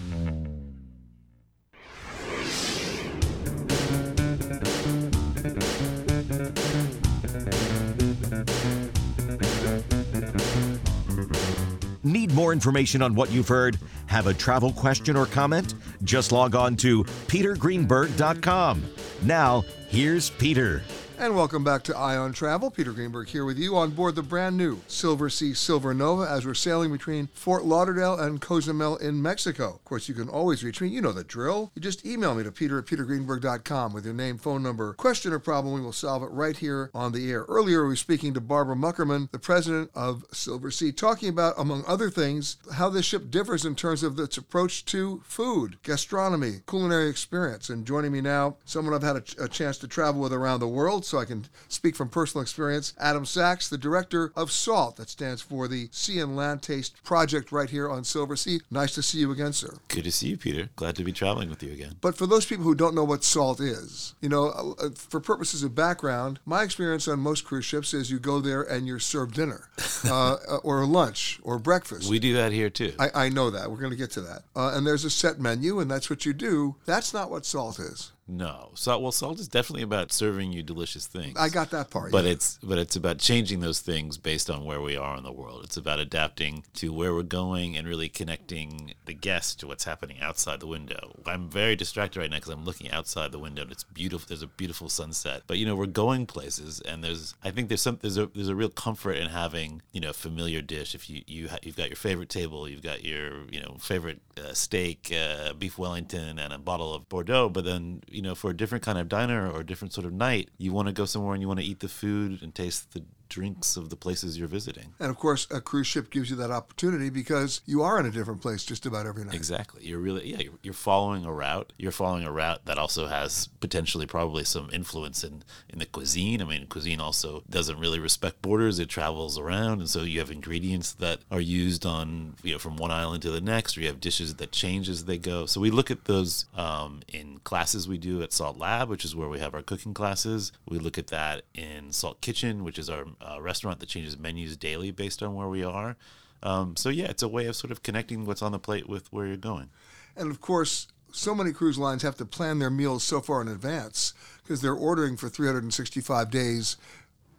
[12.37, 13.79] More information on what you've heard?
[14.05, 15.73] Have a travel question or comment?
[16.03, 18.83] Just log on to petergreenberg.com.
[19.23, 20.83] Now, here's Peter.
[21.19, 22.69] And welcome back to Eye on Travel.
[22.69, 26.53] Peter Greenberg here with you on board the brand new Silversea Silver Nova as we're
[26.53, 29.73] sailing between Fort Lauderdale and Cozumel in Mexico.
[29.73, 30.89] Of course, you can always reach me.
[30.89, 31.71] You know the drill.
[31.73, 35.39] You just email me to peter at petergreenberg.com with your name, phone number, question, or
[35.39, 35.73] problem.
[35.73, 37.45] We will solve it right here on the air.
[37.47, 42.11] Earlier, we were speaking to Barbara Muckermann, the president of Silversea, talking about, among other
[42.11, 47.71] things, how this ship differs in terms of its approach to food, gastronomy, culinary experience.
[47.71, 50.67] And joining me now, someone I've had a, a chance to travel with around the
[50.67, 52.93] world so I can speak from personal experience.
[52.99, 57.51] Adam Sachs, the director of SALT, that stands for the Sea and Land Taste Project
[57.51, 58.61] right here on Silversea.
[58.69, 59.77] Nice to see you again, sir.
[59.87, 60.69] Good to see you, Peter.
[60.75, 61.95] Glad to be traveling with you again.
[62.01, 65.63] But for those people who don't know what SALT is, you know, uh, for purposes
[65.63, 69.35] of background, my experience on most cruise ships is you go there and you're served
[69.35, 69.69] dinner
[70.09, 72.09] uh, or lunch or breakfast.
[72.09, 72.93] We do that here too.
[72.99, 73.71] I, I know that.
[73.71, 74.43] We're going to get to that.
[74.55, 76.75] Uh, and there's a set menu, and that's what you do.
[76.85, 78.11] That's not what SALT is.
[78.27, 79.01] No, salt.
[79.01, 81.37] Well, salt is definitely about serving you delicious things.
[81.39, 82.11] I got that part.
[82.11, 82.31] But yeah.
[82.31, 85.61] it's but it's about changing those things based on where we are in the world.
[85.63, 90.19] It's about adapting to where we're going and really connecting the guest to what's happening
[90.19, 91.15] outside the window.
[91.25, 94.27] I'm very distracted right now because I'm looking outside the window and it's beautiful.
[94.27, 95.43] There's a beautiful sunset.
[95.47, 98.49] But you know, we're going places, and there's I think there's some there's a there's
[98.49, 100.93] a real comfort in having you know a familiar dish.
[100.93, 104.21] If you you ha- you've got your favorite table, you've got your you know favorite
[104.37, 107.47] uh, steak, uh, beef Wellington, and a bottle of Bordeaux.
[107.47, 110.11] But then you know for a different kind of diner or a different sort of
[110.11, 112.93] night, you want to go somewhere and you want to eat the food and taste
[112.93, 113.03] the
[113.37, 114.95] drinks of the places you're visiting.
[114.99, 118.11] And of course, a cruise ship gives you that opportunity because you are in a
[118.11, 119.35] different place just about every night.
[119.35, 119.85] Exactly.
[119.85, 120.39] You're really yeah.
[120.39, 121.71] You're, you're following a route.
[121.77, 126.41] You're following a route that also has potentially probably some influence in in the cuisine.
[126.41, 128.79] I mean, cuisine also doesn't really respect borders.
[128.79, 132.75] It travels around, and so you have ingredients that are used on you know from
[132.75, 135.45] one island to the next, or you have dishes that change as they go.
[135.45, 139.15] So we look at those um, in classes we do at Salt Lab, which is
[139.15, 140.51] where we have our cooking classes.
[140.67, 144.57] We look at that in Salt Kitchen, which is our uh, restaurant that changes menus
[144.57, 145.95] daily based on where we are.
[146.43, 149.11] Um, so yeah, it's a way of sort of connecting what's on the plate with
[149.11, 149.69] where you're going.
[150.15, 153.47] And of course, so many cruise lines have to plan their meals so far in
[153.47, 154.13] advance
[154.43, 156.77] because they're ordering for 365 days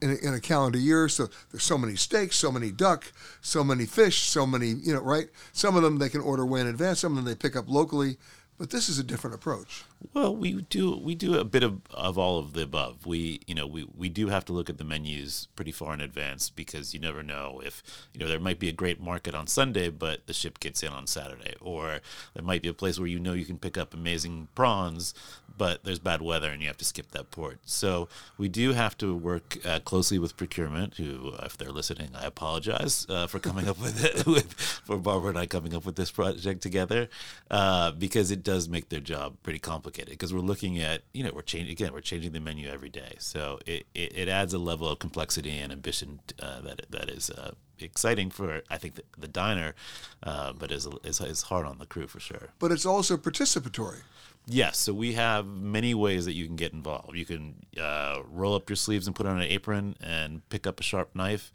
[0.01, 1.09] in a, in a calendar year.
[1.09, 5.01] So there's so many steaks, so many duck, so many fish, so many, you know,
[5.01, 5.29] right?
[5.53, 7.69] Some of them they can order way in advance, some of them they pick up
[7.69, 8.17] locally.
[8.59, 9.85] But this is a different approach.
[10.13, 13.07] Well, we do we do a bit of, of all of the above.
[13.07, 16.01] We you know we, we do have to look at the menus pretty far in
[16.01, 19.47] advance because you never know if you know there might be a great market on
[19.47, 22.01] Sunday, but the ship gets in on Saturday, or
[22.35, 25.15] there might be a place where you know you can pick up amazing prawns,
[25.59, 27.59] but there's bad weather and you have to skip that port.
[27.65, 30.95] So we do have to work uh, closely with procurement.
[30.95, 35.31] Who, if they're listening, I apologize uh, for coming up with it with for Barbara
[35.31, 37.09] and I coming up with this project together
[37.51, 41.33] uh, because it does make their job pretty complicated because we're looking at you know
[41.35, 44.59] we're changing again we're changing the menu every day so it, it, it adds a
[44.59, 49.03] level of complexity and ambition uh, that that is uh, exciting for I think the,
[49.19, 49.75] the diner
[50.23, 54.03] uh, but is, is is hard on the crew for sure But it's also participatory.
[54.51, 57.15] Yes, so we have many ways that you can get involved.
[57.15, 60.81] You can uh, roll up your sleeves and put on an apron and pick up
[60.81, 61.53] a sharp knife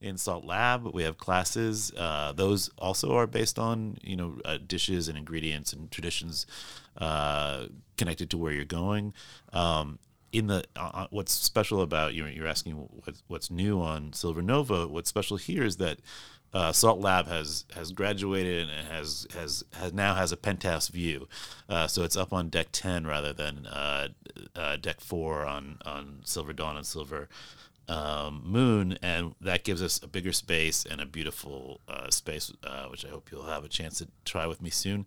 [0.00, 0.94] in Salt Lab.
[0.94, 5.72] We have classes; uh, those also are based on you know uh, dishes and ingredients
[5.72, 6.46] and traditions
[6.98, 7.66] uh,
[7.96, 9.12] connected to where you're going.
[9.52, 9.98] Um,
[10.32, 14.86] in the uh, what's special about you you're asking what, what's new on Silver Nova.
[14.86, 15.98] What's special here is that
[16.56, 21.28] uh, Salt Lab has has graduated and has has has now has a penthouse view,
[21.68, 24.08] uh, so it's up on deck ten rather than uh,
[24.54, 27.28] uh, deck four on on Silver Dawn and Silver
[27.88, 32.86] um, Moon, and that gives us a bigger space and a beautiful uh, space, uh,
[32.86, 35.04] which I hope you'll have a chance to try with me soon.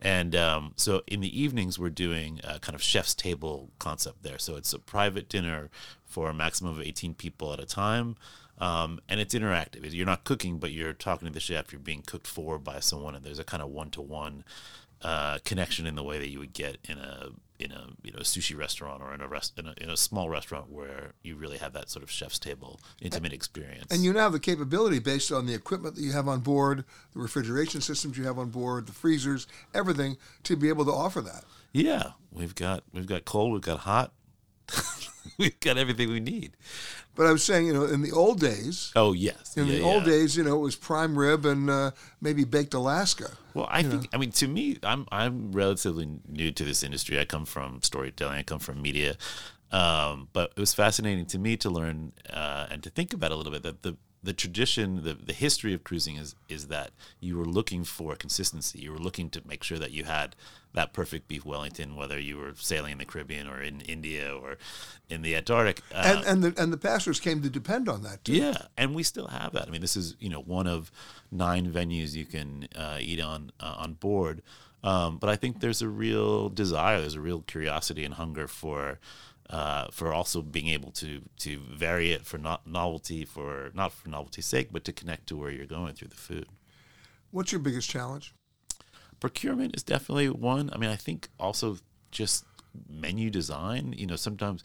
[0.00, 4.38] And um, so in the evenings, we're doing a kind of chef's table concept there.
[4.38, 5.68] So it's a private dinner
[6.04, 8.16] for a maximum of 18 people at a time.
[8.58, 9.92] Um, and it's interactive.
[9.92, 11.72] You're not cooking, but you're talking to the chef.
[11.72, 14.44] You're being cooked for by someone, and there's a kind of one-to-one
[15.02, 18.18] uh, connection in the way that you would get in a in a you know
[18.20, 21.58] sushi restaurant or in a rest in a, in a small restaurant where you really
[21.58, 23.86] have that sort of chef's table intimate experience.
[23.90, 26.84] And you now have the capability based on the equipment that you have on board,
[27.14, 31.20] the refrigeration systems you have on board, the freezers, everything to be able to offer
[31.20, 31.44] that.
[31.72, 34.12] yeah, we've got we've got cold, we've got hot.
[35.38, 36.56] we've got everything we need.
[37.14, 39.82] But I was saying, you know, in the old days, Oh yes, in Yeah, the
[39.82, 43.30] old days, you know, it was prime rib and uh, maybe baked Alaska.
[43.54, 47.20] Well, I think I mean to me, I'm I'm relatively new to this industry.
[47.20, 48.38] I come from storytelling.
[48.38, 49.16] I come from media,
[49.70, 53.36] um, but it was fascinating to me to learn uh, and to think about a
[53.36, 57.36] little bit that the the tradition, the the history of cruising is is that you
[57.36, 58.78] were looking for consistency.
[58.78, 60.34] You were looking to make sure that you had
[60.74, 64.56] that perfect beef Wellington, whether you were sailing in the Caribbean or in India or
[65.10, 65.80] in the Antarctic.
[65.94, 68.32] Uh, And and the and the pastors came to depend on that too.
[68.34, 69.68] yeah, and we still have that.
[69.68, 70.90] I mean, this is you know one of
[71.30, 74.42] nine venues you can uh, eat on uh, on board.
[74.84, 78.98] Um, but I think there's a real desire, there's a real curiosity and hunger for
[79.48, 84.08] uh, for also being able to to vary it for not novelty, for not for
[84.08, 86.46] novelty's sake, but to connect to where you're going through the food.
[87.30, 88.34] What's your biggest challenge?
[89.22, 90.68] Procurement is definitely one.
[90.72, 91.78] I mean, I think also
[92.10, 92.44] just
[92.88, 93.94] menu design.
[93.96, 94.64] You know, sometimes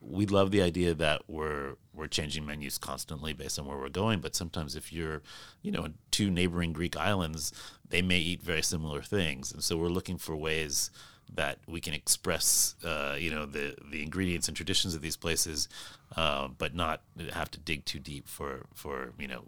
[0.00, 4.20] we love the idea that we're we're changing menus constantly based on where we're going,
[4.20, 5.20] but sometimes if you're,
[5.60, 7.52] you know, in two neighboring Greek islands,
[7.90, 10.90] they may eat very similar things, and so we're looking for ways
[11.34, 15.68] that we can express, uh, you know, the the ingredients and traditions of these places,
[16.16, 17.02] uh, but not
[17.34, 19.44] have to dig too deep for for you know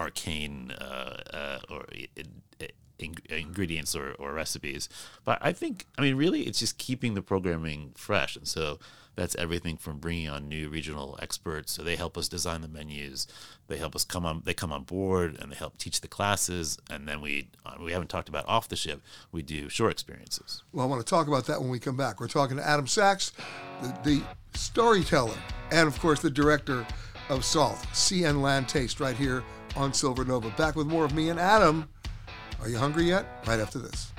[0.00, 1.86] arcane uh, uh, or
[3.00, 4.88] in, ingredients or, or recipes.
[5.24, 8.36] But I think, I mean, really, it's just keeping the programming fresh.
[8.36, 8.78] And so
[9.16, 11.72] that's everything from bringing on new regional experts.
[11.72, 13.26] So they help us design the menus.
[13.68, 14.42] They help us come on.
[14.44, 16.78] They come on board and they help teach the classes.
[16.88, 19.02] And then we uh, we haven't talked about off the ship.
[19.32, 20.62] We do shore experiences.
[20.72, 22.20] Well, I want to talk about that when we come back.
[22.20, 23.32] We're talking to Adam Sachs,
[23.82, 24.22] the, the
[24.54, 25.36] storyteller,
[25.70, 26.86] and of course the director
[27.28, 29.44] of Salt, and Land Taste, right here
[29.76, 30.50] on Silver Nova.
[30.50, 31.88] Back with more of me and Adam.
[32.62, 33.26] Are you hungry yet?
[33.46, 34.12] Right after this.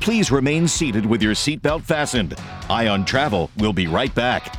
[0.00, 2.34] Please remain seated with your seatbelt fastened.
[2.68, 4.54] Eye on Travel will be right back.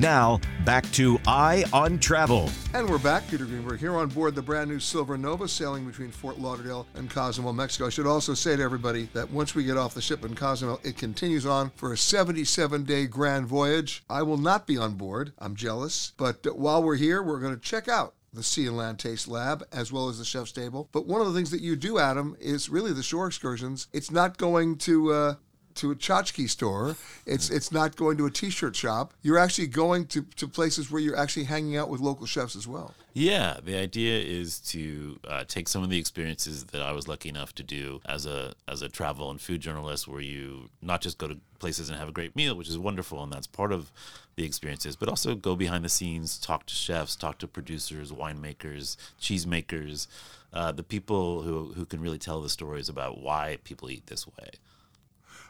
[0.00, 2.48] Now, back to Eye on Travel.
[2.72, 3.28] And we're back.
[3.28, 7.10] Peter Greenberg here on board the brand new Silver Nova sailing between Fort Lauderdale and
[7.10, 7.86] Cozumel, Mexico.
[7.86, 10.80] I should also say to everybody that once we get off the ship in Cozumel,
[10.84, 14.02] it continues on for a 77 day grand voyage.
[14.08, 15.34] I will not be on board.
[15.38, 16.14] I'm jealous.
[16.16, 19.28] But uh, while we're here, we're going to check out the Sea and Land Taste
[19.28, 20.88] Lab as well as the chef's table.
[20.92, 23.86] But one of the things that you do, Adam, is really the shore excursions.
[23.92, 25.12] It's not going to.
[25.12, 25.34] Uh,
[25.76, 26.96] to a tchotchke store.
[27.26, 29.14] It's it's not going to a t-shirt shop.
[29.22, 32.66] You're actually going to, to places where you're actually hanging out with local chefs as
[32.66, 32.94] well.
[33.12, 37.28] Yeah, the idea is to uh, take some of the experiences that I was lucky
[37.28, 41.18] enough to do as a as a travel and food journalist, where you not just
[41.18, 43.90] go to places and have a great meal, which is wonderful, and that's part of
[44.36, 48.96] the experiences, but also go behind the scenes, talk to chefs, talk to producers, winemakers,
[49.20, 50.06] cheesemakers,
[50.52, 54.26] uh, the people who who can really tell the stories about why people eat this
[54.26, 54.50] way.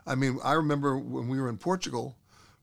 [0.07, 2.16] I mean, I remember when we were in Portugal,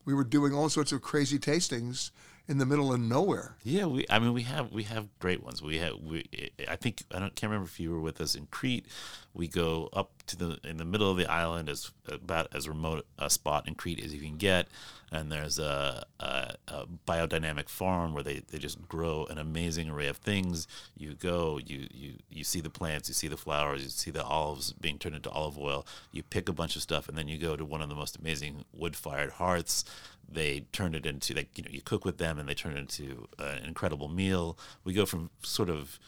[0.04, 2.10] we were doing all sorts of crazy tastings
[2.48, 3.56] in the middle of nowhere.
[3.62, 4.06] Yeah, we.
[4.08, 5.60] I mean, we have we have great ones.
[5.62, 6.24] We have we.
[6.66, 8.86] I think I don't can't remember if you were with us in Crete.
[9.34, 13.06] We go up to the in the middle of the island as about as remote
[13.18, 14.66] a spot in Crete as you can get,
[15.12, 20.08] and there's a, a, a biodynamic farm where they, they just grow an amazing array
[20.08, 20.66] of things.
[20.96, 24.24] You go, you you you see the plants, you see the flowers, you see the
[24.24, 25.86] olives being turned into olive oil.
[26.12, 28.16] You pick a bunch of stuff, and then you go to one of the most
[28.16, 29.84] amazing wood fired hearths
[30.30, 32.78] they turn it into like you know you cook with them and they turn it
[32.78, 34.58] into an incredible meal.
[34.84, 35.98] We go from sort of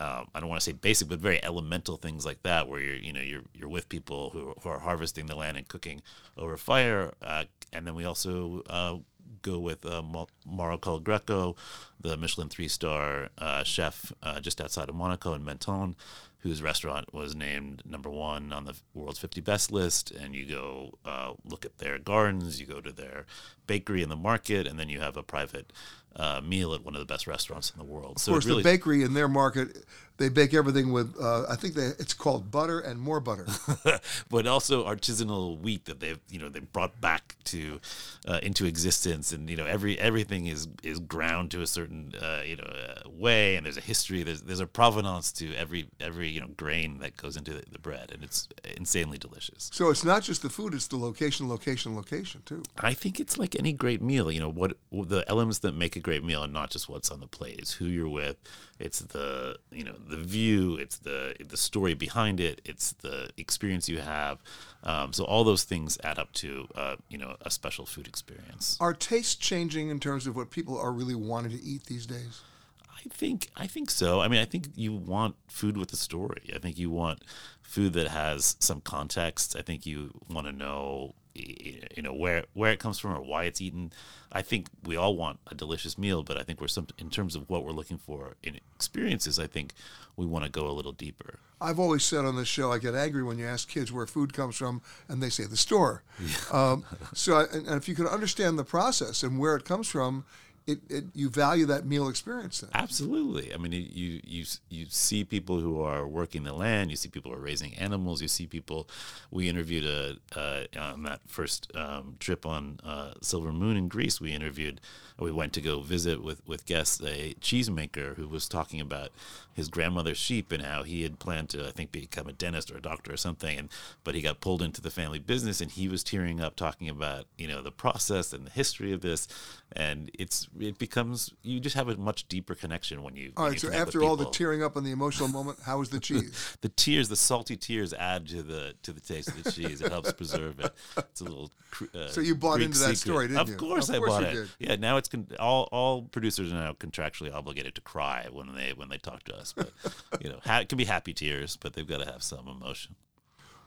[0.00, 2.96] um, I don't want to say basic, but very elemental things like that, where you're,
[2.96, 6.02] you know, you're you're with people who, who are harvesting the land and cooking
[6.36, 8.96] over fire, uh, and then we also uh,
[9.42, 10.02] go with uh,
[10.44, 11.56] Mauro Colagreco,
[12.00, 15.94] the Michelin three-star uh, chef uh, just outside of Monaco in Menton,
[16.42, 20.10] whose restaurant was named number one on the world's 50 best list.
[20.10, 23.26] And you go uh, look at their gardens, you go to their
[23.66, 25.72] bakery in the market, and then you have a private
[26.16, 28.16] uh, meal at one of the best restaurants in the world.
[28.16, 29.84] Of so course, really, the bakery in their market,
[30.18, 33.46] they bake everything with, uh, I think they, it's called butter and more butter.
[34.30, 37.80] but also artisanal wheat that they've you know they brought back to
[38.28, 42.42] uh, into existence, and you know every everything is is ground to a certain uh,
[42.44, 44.22] you know uh, way, and there's a history.
[44.22, 47.78] There's there's a provenance to every every you know grain that goes into the, the
[47.78, 49.70] bread, and it's insanely delicious.
[49.72, 52.62] so it's not just the food; it's the location, location, location too.
[52.78, 54.30] I think it's like any great meal.
[54.30, 57.20] You know what the elements that make a great meal, and not just what's on
[57.20, 57.58] the plate.
[57.58, 58.36] It's who you're with.
[58.78, 63.88] It's the you know the view, it's the the story behind it, it's the experience
[63.88, 64.42] you have.
[64.84, 68.76] Um, so all those things add up to uh, you know a special food experience.
[68.80, 72.42] Are tastes changing in terms of what people are really wanting to eat these days?
[72.90, 74.20] I think I think so.
[74.20, 76.50] I mean, I think you want food with a story.
[76.54, 77.22] I think you want
[77.62, 79.56] food that has some context.
[79.56, 83.44] I think you want to know you know where where it comes from or why
[83.44, 83.92] it's eaten.
[84.30, 87.36] I think we all want a delicious meal, but I think we're some in terms
[87.36, 89.38] of what we're looking for in experiences.
[89.38, 89.74] I think
[90.16, 91.38] we want to go a little deeper.
[91.60, 94.32] I've always said on this show, I get angry when you ask kids where food
[94.32, 96.02] comes from, and they say the store.
[96.20, 96.36] Yeah.
[96.50, 96.84] Um,
[97.14, 100.24] so, I, and if you can understand the process and where it comes from,
[100.66, 102.70] it, it, you value that meal experience then.
[102.74, 103.52] Absolutely.
[103.52, 106.90] I mean, you you you see people who are working the land.
[106.90, 108.22] You see people who are raising animals.
[108.22, 108.88] You see people.
[109.30, 114.20] We interviewed a uh, on that first um, trip on uh, Silver Moon in Greece.
[114.20, 114.80] We interviewed.
[115.18, 119.10] We went to go visit with with guests a cheesemaker who was talking about
[119.54, 122.78] his grandmother's sheep and how he had planned to, I think, become a dentist or
[122.78, 123.58] a doctor or something.
[123.58, 123.68] And
[124.02, 127.26] but he got pulled into the family business, and he was tearing up talking about
[127.36, 129.28] you know the process and the history of this.
[129.74, 133.32] And it's it becomes you just have a much deeper connection when you.
[133.36, 133.52] All right.
[133.62, 136.56] you So after all the tearing up and the emotional moment, how was the cheese?
[136.62, 139.80] the tears, the salty tears, add to the to the taste of the cheese.
[139.82, 140.72] It helps preserve it.
[140.96, 141.50] It's a little.
[141.94, 142.98] Uh, So you bought Greek into that secret.
[142.98, 143.56] story, didn't of you?
[143.56, 144.32] Course Of I bought it.
[144.34, 144.48] did.
[144.58, 148.72] Yeah, now it's con- all all producers are now contractually obligated to cry when they
[148.72, 149.52] when they talk to us.
[149.52, 149.72] But
[150.20, 152.94] you know, ha- it can be happy tears, but they've got to have some emotion.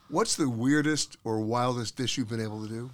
[0.08, 2.92] What's the weirdest or wildest dish you've been able to do?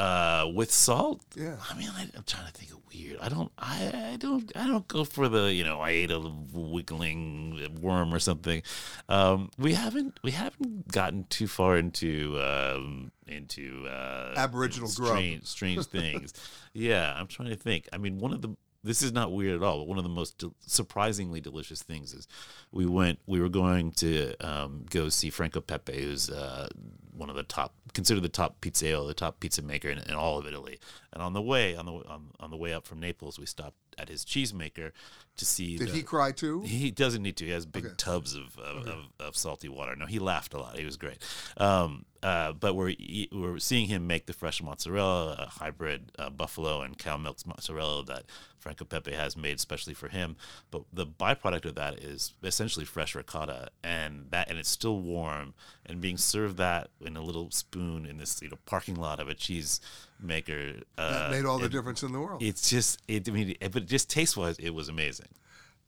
[0.00, 1.56] Uh, with salt, Yeah.
[1.70, 3.18] I mean, I, I'm trying to think of weird.
[3.20, 6.18] I don't, I, I don't, I don't go for the, you know, I ate a
[6.20, 8.62] wiggling worm or something.
[9.10, 15.10] Um, we haven't, we haven't gotten too far into, um, into uh, Aboriginal grub.
[15.10, 16.32] strange, strange things.
[16.72, 17.86] yeah, I'm trying to think.
[17.92, 19.78] I mean, one of the this is not weird at all.
[19.78, 22.26] But one of the most del- surprisingly delicious things is
[22.72, 23.18] we went.
[23.26, 26.68] We were going to um, go see Franco Pepe, who's uh,
[27.12, 30.38] one of the top, considered the top pizzaiolo, the top pizza maker in, in all
[30.38, 30.78] of Italy.
[31.12, 33.76] And on the way, on the on, on the way up from Naples, we stopped
[34.00, 34.92] at his cheesemaker
[35.36, 35.76] to see.
[35.78, 36.62] Did the- he cry too?
[36.62, 37.44] he doesn't need to.
[37.44, 37.94] He has big Okay.
[37.96, 39.94] tubs of of, of of salty water.
[39.96, 40.78] No, he laughed a lot.
[40.78, 41.18] He was great.
[41.56, 42.94] Um, uh, but we're
[43.32, 48.04] we're seeing him make the fresh mozzarella, a hybrid uh, buffalo and cow milk mozzarella
[48.04, 48.24] that
[48.58, 50.36] Franco Pepe has made especially for him.
[50.70, 55.54] But the byproduct of that is essentially fresh ricotta, and that and it's still warm,
[55.86, 59.28] and being served that in a little spoon in this you know parking lot of
[59.30, 59.80] a cheese
[60.22, 60.74] maker.
[60.96, 62.42] Uh, that made all the difference in the world.
[62.42, 63.28] It's just it.
[63.28, 65.28] I mean, it, but just taste wise, it was amazing.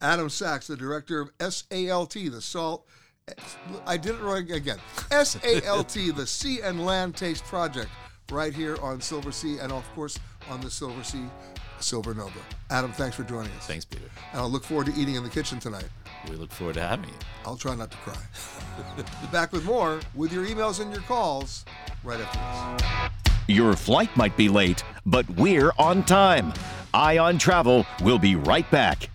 [0.00, 2.86] Adam Sachs, the director of SALT, the salt.
[3.86, 4.78] I did it wrong again.
[5.10, 7.88] SALT, the Sea and Land Taste Project,
[8.30, 10.18] right here on Silversea, and of course
[10.50, 11.30] on the Silversea
[11.78, 12.38] Silver Nova.
[12.70, 13.66] Adam, thanks for joining us.
[13.66, 14.04] Thanks, Peter.
[14.32, 15.88] And I'll look forward to eating in the kitchen tonight.
[16.28, 17.14] We look forward to having you.
[17.44, 18.16] I'll try not to cry.
[19.32, 21.64] Back with more with your emails and your calls
[22.04, 23.31] right after this.
[23.48, 26.52] Your flight might be late, but we're on time.
[26.94, 29.08] Eye on Travel will be right back.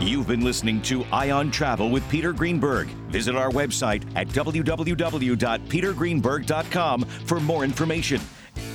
[0.00, 2.88] You've been listening to Eye on Travel with Peter Greenberg.
[3.10, 8.20] Visit our website at www.petergreenberg.com for more information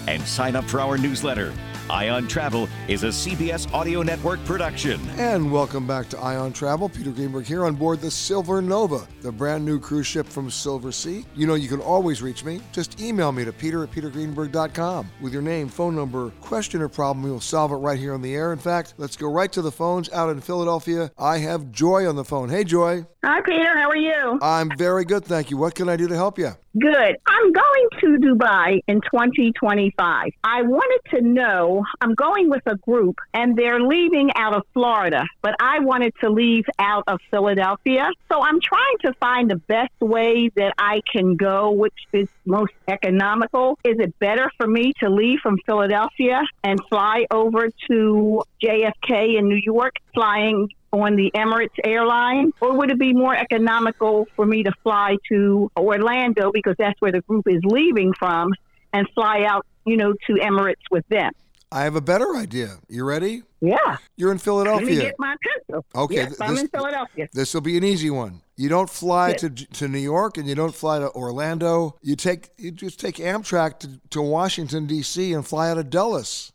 [0.08, 1.54] and sign up for our newsletter.
[1.90, 5.00] Eye on Travel is a CBS Audio Network production.
[5.18, 6.90] And welcome back to Eye on Travel.
[6.90, 11.24] Peter Greenberg here on board the Silver Nova, the brand new cruise ship from Silversea.
[11.36, 12.60] You know you can always reach me.
[12.72, 17.24] Just email me to peter at petergreenberg.com with your name, phone number, question, or problem.
[17.24, 18.52] We will solve it right here on the air.
[18.52, 21.12] In fact, let's go right to the phones out in Philadelphia.
[21.20, 22.50] I have Joy on the phone.
[22.50, 23.06] Hey, Joy.
[23.28, 23.76] Hi, Peter.
[23.76, 24.38] How are you?
[24.40, 25.58] I'm very good, thank you.
[25.58, 26.52] What can I do to help you?
[26.80, 27.18] Good.
[27.26, 30.30] I'm going to Dubai in 2025.
[30.44, 35.24] I wanted to know I'm going with a group and they're leaving out of Florida,
[35.42, 38.12] but I wanted to leave out of Philadelphia.
[38.32, 42.74] So I'm trying to find the best way that I can go, which is most
[42.88, 43.80] economical.
[43.84, 49.50] Is it better for me to leave from Philadelphia and fly over to JFK in
[49.50, 50.70] New York, flying
[51.02, 55.72] on the Emirates airline, or would it be more economical for me to fly to
[55.78, 58.54] Orlando because that's where the group is leaving from
[58.94, 61.32] and fly out, you know, to Emirates with them?
[61.72, 62.78] I have a better idea.
[62.88, 63.44] You ready?
[63.60, 63.98] Yeah.
[64.16, 64.86] You're in Philadelphia.
[64.88, 65.86] Let me get my pencil.
[65.96, 67.28] Okay, Yes, th- I'm in Philadelphia.
[67.34, 68.42] This will be an easy one.
[68.56, 71.98] You don't fly to to New York and you don't fly to Orlando.
[72.02, 75.34] You take you just take Amtrak to, to Washington D.C.
[75.34, 76.54] and fly out of Dulles.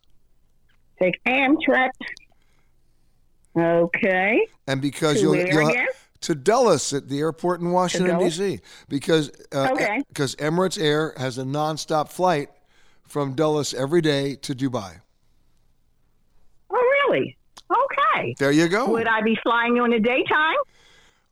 [0.99, 1.91] Take Amtrak.
[3.57, 4.47] Okay.
[4.67, 5.73] And because To you'll you'll
[6.23, 8.61] to Dulles at the airport in Washington D.C.
[8.89, 10.03] because uh, Okay.
[10.09, 12.51] because Emirates Air has a nonstop flight
[13.05, 15.01] from Dulles every day to Dubai.
[16.71, 17.37] Oh, really?
[17.71, 18.35] Okay.
[18.39, 18.87] There you go.
[18.91, 20.57] Would I be flying you in the daytime?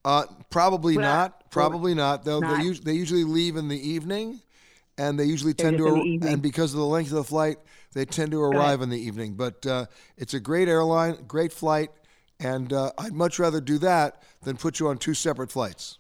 [0.05, 1.51] Uh, probably I- not.
[1.51, 2.25] Probably not.
[2.25, 2.63] They'll, Not.
[2.63, 4.41] They, they usually leave in the evening,
[4.99, 5.89] and they usually tend to.
[5.89, 5.97] ar-
[6.29, 7.57] And because of the length of the flight,
[7.95, 9.33] they tend to arrive in the evening.
[9.35, 9.87] But uh,
[10.19, 11.91] it's a great airline, great flight,
[12.41, 15.99] and uh, I'd much rather do that than put you on two separate flights.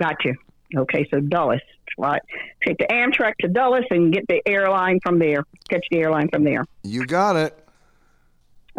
[0.00, 0.34] Got you.
[0.76, 1.60] Okay, so Dulles.
[1.96, 2.22] Right.
[2.66, 5.44] Take the Amtrak to Dulles and get the airline from there.
[5.68, 6.64] Catch the airline from there.
[6.82, 7.56] You got it.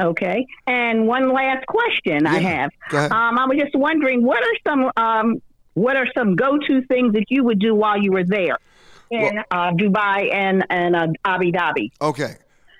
[0.01, 0.45] Okay.
[0.67, 2.71] And one last question I have.
[2.89, 3.11] go ahead.
[3.11, 5.41] Um, I was just wondering, what are some um,
[5.75, 8.57] what are some go to things that you would do while you were there
[9.11, 11.91] in uh, Dubai and and uh, Abu Dhabi?
[12.01, 12.35] Okay.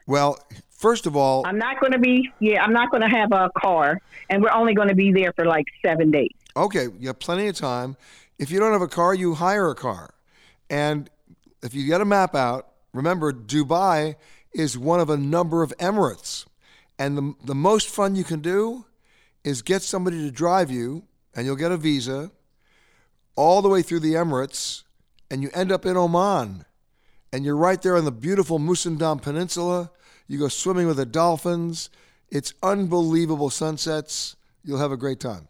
[0.08, 0.38] Well,
[0.76, 2.32] first of all, I'm not going to be.
[2.40, 4.00] Yeah, I'm not going to have a car,
[4.30, 6.32] and we're only going to be there for like seven days.
[6.56, 7.98] Okay, you have plenty of time.
[8.38, 10.14] If you don't have a car, you hire a car.
[10.70, 11.10] And
[11.64, 14.16] if you get a map out, remember Dubai
[14.54, 16.46] is one of a number of Emirates.
[16.98, 18.86] And the, the most fun you can do
[19.44, 21.04] is get somebody to drive you,
[21.36, 22.32] and you'll get a visa
[23.36, 24.84] all the way through the Emirates,
[25.30, 26.66] and you end up in Oman.
[27.34, 29.92] And you're right there on the beautiful Musandam Peninsula.
[30.28, 31.90] You go swimming with the dolphins.
[32.30, 34.36] It's unbelievable sunsets.
[34.64, 35.48] You'll have a great time.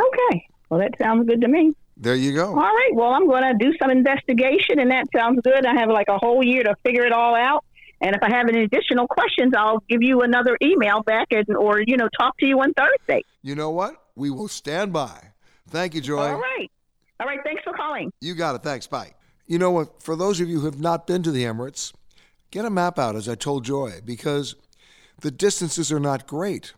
[0.00, 0.46] Okay.
[0.68, 1.74] Well, that sounds good to me.
[1.96, 2.48] There you go.
[2.48, 2.90] All right.
[2.92, 5.64] Well, I'm going to do some investigation, and that sounds good.
[5.64, 7.64] I have like a whole year to figure it all out.
[8.00, 11.80] And if I have any additional questions, I'll give you another email back, and or
[11.80, 13.22] you know, talk to you on Thursday.
[13.42, 13.94] You know what?
[14.16, 15.28] We will stand by.
[15.68, 16.18] Thank you, Joy.
[16.18, 16.70] All right.
[17.20, 17.38] All right.
[17.44, 18.12] Thanks for calling.
[18.20, 18.62] You got it.
[18.62, 18.86] Thanks.
[18.86, 19.14] Bye.
[19.46, 20.02] You know what?
[20.02, 21.92] For those of you who have not been to the Emirates,
[22.54, 24.54] get a map out, as I told Joy, because
[25.20, 26.72] the distances are not great.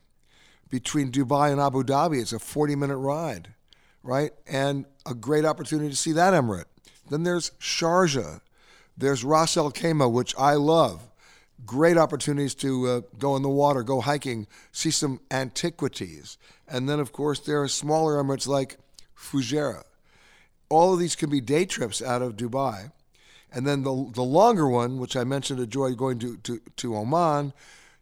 [0.71, 3.55] Between Dubai and Abu Dhabi, it's a 40 minute ride,
[4.03, 4.31] right?
[4.47, 6.65] And a great opportunity to see that emirate.
[7.11, 8.41] Then there's Sharjah.
[8.97, 11.11] There's Ras Al Khaimah, which I love.
[11.67, 16.39] Great opportunities to uh, go in the water, go hiking, see some antiquities.
[16.67, 18.79] And then, of course, there are smaller emirates like
[19.17, 19.85] Fujairah
[20.69, 22.93] all of these can be day trips out of Dubai.
[23.53, 26.97] And then the, the longer one, which I mentioned to Joy going to, to, to
[26.97, 27.53] Oman,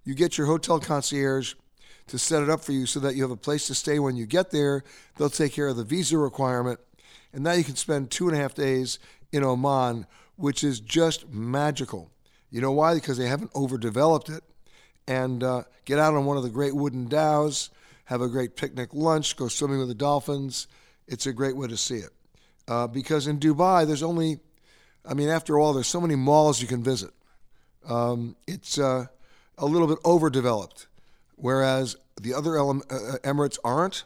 [0.04, 1.54] you get your hotel concierge
[2.06, 4.16] to set it up for you so that you have a place to stay when
[4.16, 4.84] you get there.
[5.16, 6.80] They'll take care of the visa requirement.
[7.32, 8.98] And now you can spend two and a half days
[9.32, 10.06] in Oman,
[10.36, 12.10] which is just magical.
[12.50, 12.94] You know why?
[12.94, 14.44] Because they haven't overdeveloped it.
[15.06, 17.70] And uh, get out on one of the great wooden dhows,
[18.06, 20.66] have a great picnic lunch, go swimming with the dolphins.
[21.06, 22.10] It's a great way to see it
[22.68, 24.38] uh, because in Dubai, there's only,
[25.06, 27.10] I mean, after all, there's so many malls you can visit.
[27.88, 29.06] Um, it's uh,
[29.58, 30.86] a little bit overdeveloped,
[31.36, 34.04] whereas the other ele- uh, Emirates aren't,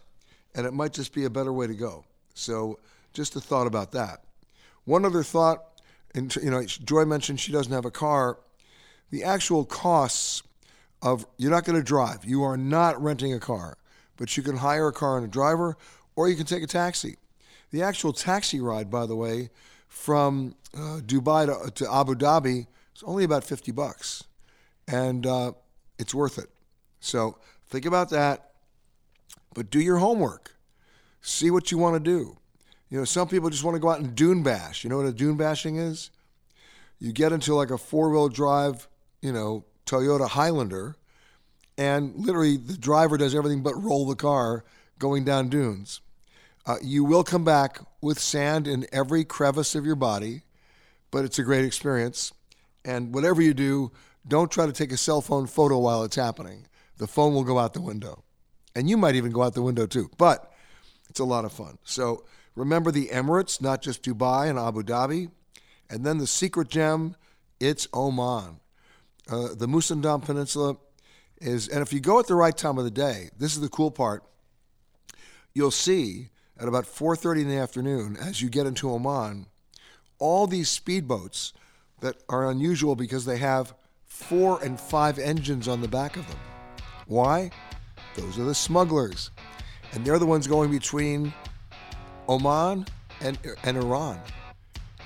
[0.54, 2.04] and it might just be a better way to go.
[2.34, 2.78] So,
[3.12, 4.24] just a thought about that.
[4.84, 5.64] One other thought,
[6.14, 8.38] and you know, Joy mentioned she doesn't have a car.
[9.10, 10.42] The actual costs
[11.02, 12.24] of you're not going to drive.
[12.24, 13.76] You are not renting a car,
[14.16, 15.76] but you can hire a car and a driver,
[16.16, 17.16] or you can take a taxi.
[17.70, 19.50] The actual taxi ride, by the way,
[19.98, 24.22] from uh, Dubai to, to Abu Dhabi is only about 50 bucks.
[24.86, 25.52] And uh,
[25.98, 26.48] it's worth it.
[27.00, 28.52] So think about that,
[29.54, 30.54] but do your homework.
[31.20, 32.36] See what you want to do.
[32.88, 34.84] You know, some people just want to go out and dune bash.
[34.84, 36.10] You know what a dune bashing is?
[37.00, 38.88] You get into like a four wheel drive,
[39.20, 40.96] you know, Toyota Highlander,
[41.76, 44.64] and literally the driver does everything but roll the car
[44.98, 46.00] going down dunes.
[46.68, 50.42] Uh, you will come back with sand in every crevice of your body,
[51.10, 52.30] but it's a great experience.
[52.84, 53.90] And whatever you do,
[54.26, 56.66] don't try to take a cell phone photo while it's happening.
[56.98, 58.22] The phone will go out the window.
[58.74, 60.10] And you might even go out the window too.
[60.18, 60.52] But
[61.08, 61.78] it's a lot of fun.
[61.84, 65.30] So remember the Emirates, not just Dubai and Abu Dhabi.
[65.88, 67.16] And then the secret gem,
[67.58, 68.60] it's Oman.
[69.26, 70.76] Uh, the Musandam Peninsula
[71.40, 73.70] is, and if you go at the right time of the day, this is the
[73.70, 74.22] cool part.
[75.54, 76.28] You'll see
[76.58, 79.46] at about 4:30 in the afternoon, as you get into Oman,
[80.18, 81.52] all these speedboats
[82.00, 83.74] that are unusual because they have
[84.06, 86.38] four and five engines on the back of them.
[87.06, 87.50] Why?
[88.16, 89.30] Those are the smugglers,
[89.92, 91.32] and they're the ones going between
[92.28, 92.86] Oman
[93.20, 94.20] and, and Iran.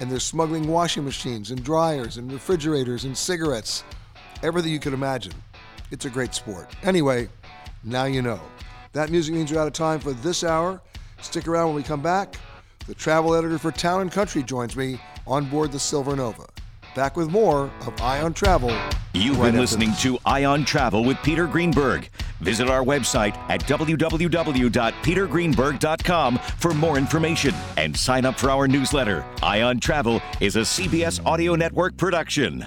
[0.00, 3.84] And they're smuggling washing machines and dryers and refrigerators and cigarettes,
[4.42, 5.34] everything you could imagine.
[5.90, 6.74] It's a great sport.
[6.82, 7.28] Anyway,
[7.84, 8.40] now you know.
[8.92, 10.80] That music means we're out of time for this hour.
[11.22, 12.36] Stick around when we come back.
[12.86, 16.46] The travel editor for Town and Country joins me on board the Silver Nova.
[16.94, 18.76] Back with more of Eye on Travel.
[19.14, 22.10] You've right been listening to Eye on Travel with Peter Greenberg.
[22.40, 29.24] Visit our website at www.petergreenberg.com for more information and sign up for our newsletter.
[29.42, 32.66] Eye on Travel is a CBS Audio Network production.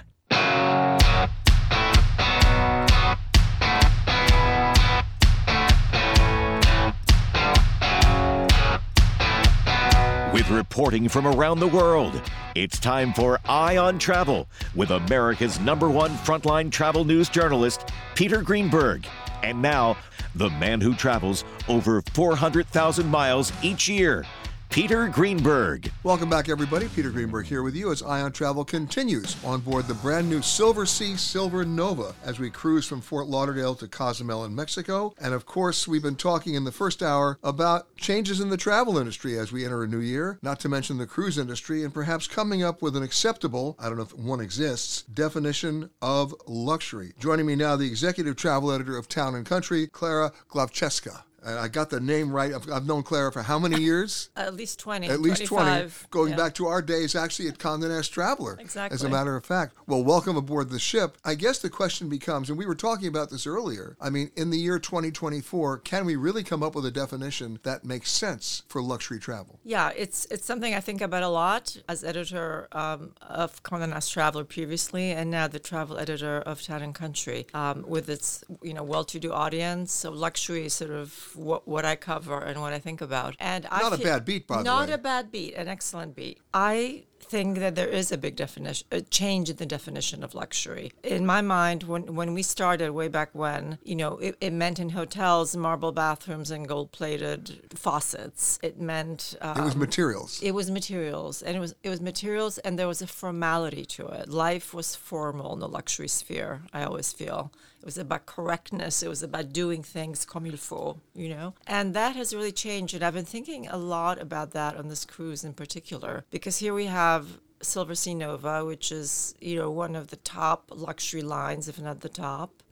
[10.35, 12.21] With reporting from around the world,
[12.55, 18.41] it's time for Eye on Travel with America's number one frontline travel news journalist, Peter
[18.41, 19.07] Greenberg.
[19.43, 19.95] And now,
[20.35, 24.25] the man who travels over 400,000 miles each year,
[24.69, 25.89] Peter Greenberg.
[26.03, 26.89] Welcome back, everybody.
[26.89, 30.39] Peter Greenberg here with you as Eye on Travel continues on board the brand new
[30.39, 35.13] Silversea Silver Nova as we cruise from Fort Lauderdale to Cozumel in Mexico.
[35.17, 38.97] And of course, we've been talking in the first hour about changes in the travel
[38.97, 42.27] industry as we enter a new year, not to mention the cruise industry, and perhaps
[42.27, 47.13] coming up with an acceptable, I don't know if one exists, definition of luxury.
[47.17, 51.23] Joining me now, the executive travel editor of Town and Country, Klara Glowczewska.
[51.45, 52.53] And I got the name right.
[52.53, 54.29] I've, I've known Klara for how many years?
[54.35, 55.09] At least 20.
[55.09, 56.37] At least 20, going Yeah.
[56.37, 58.57] back to our days actually at Condé Nast Traveler.
[58.59, 58.95] Exactly.
[58.95, 59.75] As a matter of fact.
[59.85, 61.17] Well, welcome aboard the ship.
[61.23, 64.49] I guess the question becomes, and we were talking about this earlier, I mean, in
[64.49, 68.81] the year 2024, can we really come up with a definition that makes sense for
[68.81, 69.59] luxury travel?
[69.63, 74.11] Yeah, it's it's something I think about a lot as editor um, of Condé Nast
[74.11, 78.73] Traveler previously, and now the travel editor of Town and Country, um, with its you
[78.73, 79.91] know well-to-do audience.
[79.91, 83.35] So luxury sort of what, what I cover and what I think about.
[83.39, 84.63] And I Not a bad beat, by the way.
[84.65, 86.39] Not a bad beat, an excellent beat.
[86.53, 90.91] I think that there is a big definition, a change in the definition of luxury.
[91.03, 94.79] In my mind, when when we started way back when, you know, it, it meant
[94.79, 98.59] in hotels marble bathrooms and gold-plated faucets.
[98.61, 100.39] It meant um, It was materials.
[100.43, 104.05] it was materials, and it was it was materials, and there was a formality to
[104.07, 104.29] it.
[104.29, 106.61] Life was formal in the luxury sphere.
[106.73, 107.51] I always feel
[107.85, 109.03] it was about correctness.
[109.03, 111.53] It was about doing things comme il faut, you know.
[111.67, 115.05] And that has really changed, and I've been thinking a lot about that on this
[115.05, 120.07] cruise in particular, because here we have Silversea Nova, which is you know one of
[120.07, 122.63] the top luxury lines, if not the top.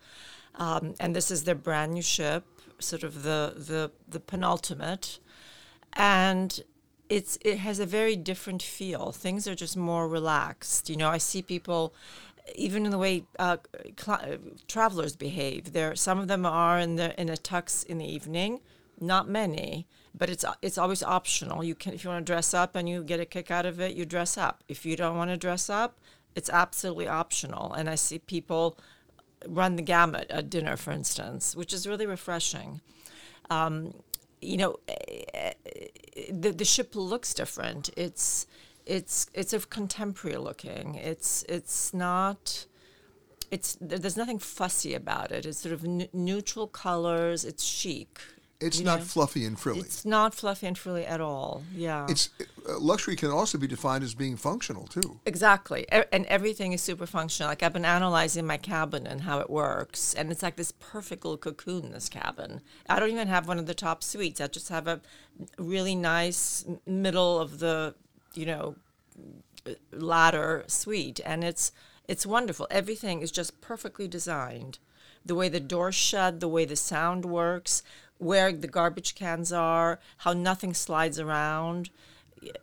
[0.55, 2.45] Um, and this is their brand new ship,
[2.79, 5.19] sort of the the the penultimate,
[5.93, 6.59] and
[7.07, 9.11] it's it has a very different feel.
[9.11, 10.89] Things are just more relaxed.
[10.89, 11.93] You know, I see people,
[12.55, 13.57] even in the way uh,
[13.99, 14.37] cl-
[14.67, 15.73] travelers behave.
[15.73, 18.59] There, some of them are in the in a tux in the evening.
[18.99, 21.63] Not many, but it's it's always optional.
[21.63, 23.79] You can if you want to dress up and you get a kick out of
[23.79, 24.63] it, you dress up.
[24.67, 25.99] If you don't want to dress up,
[26.35, 27.73] it's absolutely optional.
[27.73, 28.77] And I see people
[29.47, 32.81] run the gamut at dinner, for instance, which is really refreshing.
[33.49, 33.93] Um,
[34.41, 35.53] you know, eh,
[36.31, 37.89] the the ship looks different.
[37.97, 38.45] It's
[38.85, 40.95] it's it's of contemporary looking.
[40.95, 42.65] It's it's not.
[43.51, 45.45] It's there's nothing fussy about it.
[45.45, 47.45] It's sort of n- neutral colors.
[47.45, 48.19] It's chic.
[48.59, 49.05] It's not know?
[49.05, 49.81] fluffy and frilly.
[49.81, 51.63] It's not fluffy and frilly at all.
[51.75, 52.07] Yeah.
[52.09, 52.29] It's
[52.67, 55.19] uh, luxury can also be defined as being functional too.
[55.25, 55.81] Exactly.
[55.93, 57.49] E- And everything is super functional.
[57.49, 60.13] Like I've been analyzing my cabin and how it works.
[60.13, 62.61] And it's like this perfect little cocoon, this cabin.
[62.87, 64.39] I don't even have one of the top suites.
[64.39, 65.01] I just have a
[65.57, 67.95] really nice middle of the,
[68.33, 68.75] you know,
[69.91, 71.19] ladder suite.
[71.25, 71.71] And it's
[72.07, 72.67] it's wonderful.
[72.69, 74.79] Everything is just perfectly designed.
[75.25, 77.81] The way the doors shut, the way the sound works,
[78.17, 81.89] where the garbage cans are, how nothing slides around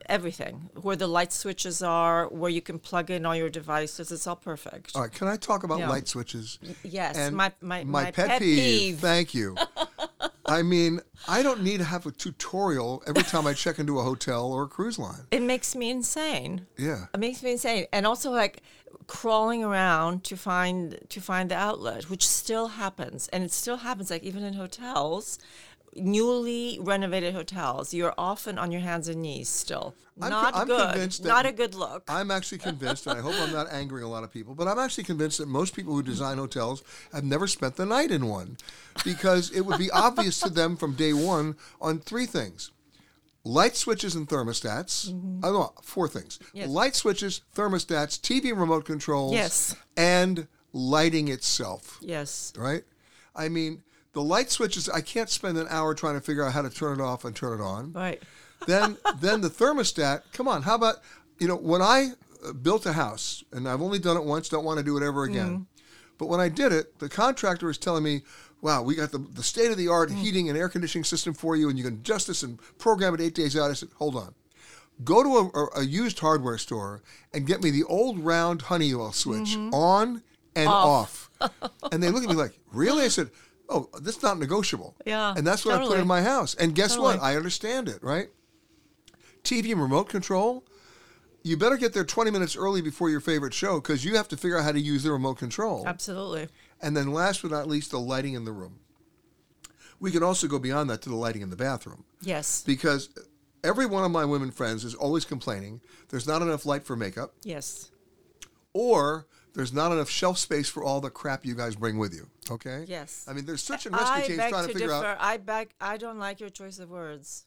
[0.06, 4.26] everything where the light switches are where you can plug in all your devices it's
[4.26, 5.88] all perfect All right, can I talk about Yeah.
[5.88, 6.58] light switches?
[6.82, 8.98] yes And my, my, my, pet, peeve.
[8.98, 9.56] Thank you.
[10.46, 14.02] I mean, I don't need to have a tutorial every time I check into a
[14.02, 15.26] hotel or a cruise line.
[15.30, 17.06] it makes me insane Yeah.
[17.14, 18.62] it makes me insane and also like
[19.06, 24.10] crawling around to find to find the outlet which still happens and it still happens
[24.10, 25.38] like even in hotels
[25.96, 31.46] newly renovated hotels you're often on your hands and knees still I'm, not good not
[31.46, 34.30] a good look I'm actually convinced, and I hope I'm not angering a lot of
[34.32, 37.86] people, but I'm actually convinced that most people who design hotels have never spent the
[37.86, 38.56] night in one
[39.04, 42.70] because it would be obvious to them from day one on three things
[43.42, 45.08] light switches and thermostats.
[45.42, 46.56] Oh, no, four things Mm-hmm.
[46.58, 46.68] Yes.
[46.68, 49.74] light switches, thermostats, TV remote controls, Yes.
[49.96, 51.98] and lighting itself.
[52.02, 52.84] yes right?
[53.34, 56.62] I mean, the light switches, I can't spend an hour trying to figure out how
[56.62, 57.92] to turn it off and turn it on.
[57.92, 58.22] right
[58.66, 60.96] Then, then the thermostat, come on, how about,
[61.38, 62.10] you know, when I
[62.44, 65.02] uh, built a house, and I've only done it once, don't want to do it
[65.02, 65.58] ever again.
[65.60, 65.66] Mm.
[66.18, 68.22] But when I did it, the contractor was telling me,
[68.60, 70.16] wow, we got the, the state of the art mm.
[70.16, 73.20] heating and air conditioning system for you, and you can adjust this and program it
[73.20, 73.70] eight days out.
[73.70, 74.34] I said, hold on.
[75.04, 79.12] go to a, a, a used hardware store and get me the old round Honeywell
[79.12, 79.74] switch mm-hmm.
[79.74, 80.22] on
[80.54, 81.30] and off.
[81.90, 83.04] and they look at me like, really?
[83.04, 83.30] I said,
[83.70, 84.96] oh, this is not negotiable.
[85.06, 86.54] Yeah, And that's what I put in my house.
[86.56, 87.20] And guess what?
[87.22, 88.28] I understand it, right?
[89.44, 90.64] TV and remote control,
[91.42, 94.36] you better get there 20 minutes early before your favorite show because you have to
[94.36, 95.84] figure out how to use the remote control.
[95.86, 96.48] Absolutely.
[96.82, 98.80] And then last but not least, the lighting in the room.
[99.98, 102.62] We can also go beyond that to the lighting in the bathroom Yes.
[102.66, 103.08] because
[103.62, 107.34] every one of my women friends is always complaining there's not enough light for makeup
[107.42, 107.90] Yes.
[108.72, 112.28] or there's not enough shelf space for all the crap you guys bring with you.
[112.50, 112.84] Okay?
[112.88, 113.26] Yes.
[113.28, 115.04] I mean, there's such an I rescue case beg trying to figure differ.
[115.06, 115.16] out.
[115.20, 115.70] I beg.
[115.80, 117.46] I don't like your choice of words.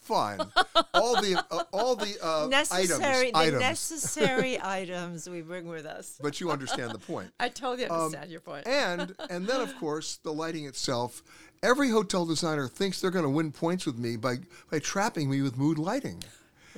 [0.00, 0.40] Fine.
[0.94, 3.32] all the uh, all the uh, necessary, items.
[3.32, 3.60] the items.
[3.60, 6.18] necessary items we bring with us.
[6.22, 7.30] but you understand the point.
[7.40, 8.66] I totally Um, understand your point.
[8.66, 11.22] and and then of course the lighting itself.
[11.62, 14.36] Every hotel designer thinks they're going to win points with me by
[14.70, 16.22] by trapping me with mood lighting.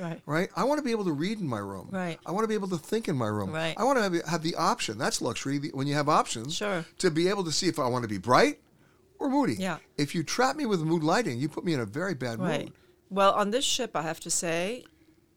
[0.01, 0.21] Right.
[0.27, 0.49] Right?
[0.57, 1.89] I want to be able to read in my room.
[1.91, 2.19] Right.
[2.27, 3.53] I want to be able to think in my room.
[3.53, 3.75] Right.
[3.77, 4.99] I want to have, have the option.
[4.99, 6.55] That's luxury the, when you have options.
[6.55, 6.85] Sure.
[6.99, 8.61] To be able to see if I want to be bright
[9.19, 9.55] or moody.
[9.55, 9.79] Yeah.
[9.99, 12.49] If you trap me with mood lighting, you put me in a very bad mood.
[12.49, 12.65] Right.
[12.65, 12.73] mood.
[13.11, 14.85] Well, on this ship, I have to say,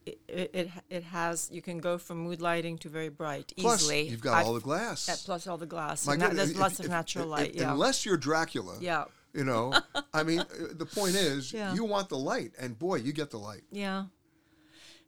[0.06, 0.20] it
[0.54, 4.02] it, it, has you can go from mood lighting to very bright Plus, easily.
[4.10, 5.08] you've got I've- all the glass.
[5.08, 6.06] Yeah, plus all the glass.
[6.06, 7.56] My and that- goodness, there's if- lots of natural if- light.
[7.56, 7.72] yeah.
[7.72, 8.76] Unless you're Dracula.
[8.80, 9.06] Yeah.
[9.34, 9.74] You know,
[10.14, 11.74] I mean, uh, the point is, Yeah.
[11.74, 13.64] you want the light, and boy, you get the light.
[13.72, 14.06] Yeah.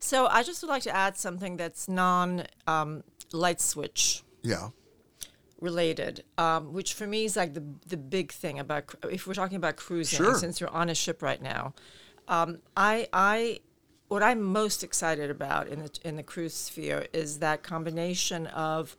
[0.05, 3.03] So I just would like to add something that's non um,
[3.33, 4.69] light switch Yeah.
[5.59, 9.57] related, um, which for me is like the the big thing about if we're talking
[9.57, 10.35] about cruising, Sure.
[10.35, 11.73] since you're on a ship right now.
[12.27, 13.61] Um, I I
[14.07, 18.95] what I'm most excited about in the in the cruise sphere is that combination of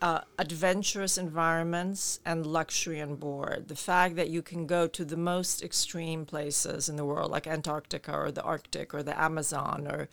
[0.00, 3.68] uh, adventurous environments and luxury on board.
[3.68, 7.46] The fact that you can go to the most extreme places in the world, like
[7.46, 10.08] Antarctica or the Arctic or the Amazon or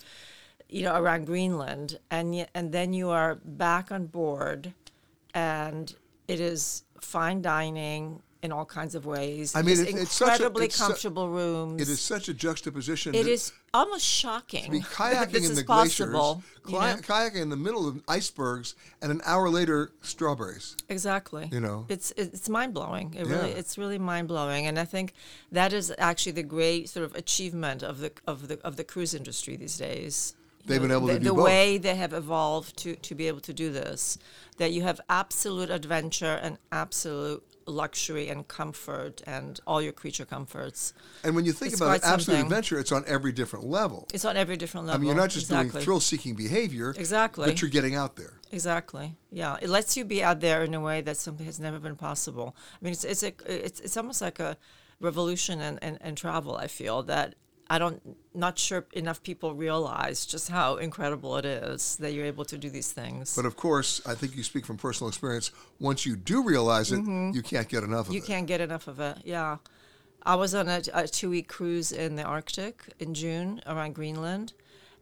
[0.70, 4.74] you know around Greenland, and and then you are back on board,
[5.34, 5.96] and
[6.28, 9.54] it is fine dining in all kinds of ways.
[9.56, 11.82] I mean, is it- it's such a- incredibly it's su- comfortable rooms.
[11.82, 13.14] It is such a juxtaposition.
[13.14, 14.72] It is almost shocking.
[14.82, 16.42] to kayaking in the possible.
[16.64, 17.02] glaciers, you know?
[17.02, 20.78] kayaking in the middle of icebergs, and an hour later, strawberries.
[20.88, 21.50] Exactly.
[21.52, 21.86] You know?
[21.90, 23.14] it's it's mind blowing.
[23.16, 25.14] It really, it's really mind blowing, and I think
[25.52, 29.14] that is actually the great sort of achievement of the of the of the cruise
[29.14, 30.36] industry these days.
[30.66, 31.46] They've been able the, to do the both.
[31.46, 34.18] way they have evolved to to be able to do this.
[34.58, 40.94] That you have absolute adventure and absolute luxury and comfort and all your creature comforts.
[41.24, 44.08] And when you think It's about absolute adventure, it's on every different level.
[44.14, 45.00] It's on every different level.
[45.00, 45.72] I mean, you're not just exactly.
[45.72, 47.46] doing thrill-seeking behavior, Exactly.
[47.46, 48.34] but you're getting out there.
[48.52, 49.16] Exactly.
[49.32, 51.96] Yeah, it lets you be out there in a way that something has never been
[51.96, 52.56] possible.
[52.74, 54.58] I mean, it's it's a it's it's almost like a
[55.02, 56.56] revolution in, in, in travel.
[56.56, 57.36] I feel that
[57.70, 58.02] I don't
[58.34, 62.70] not sure enough people realize just how incredible it is that you're able to do
[62.70, 63.36] these things.
[63.36, 65.52] But of course, I think you speak from personal experience.
[65.80, 68.14] Once you do realize it, you can't get enough of Mm-hmm.
[68.14, 68.26] you it.
[68.26, 69.18] can't get enough of it.
[69.26, 69.58] Yeah,
[70.24, 74.54] I was on a, a two week cruise in the Arctic in June around Greenland,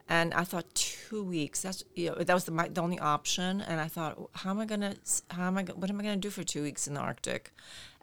[0.09, 1.61] and I thought two weeks.
[1.61, 4.59] That's you know that was the my, the only option, and I thought, how am
[4.59, 4.95] I gonna
[5.29, 7.51] how am I what am I gonna do for two weeks in the Arctic,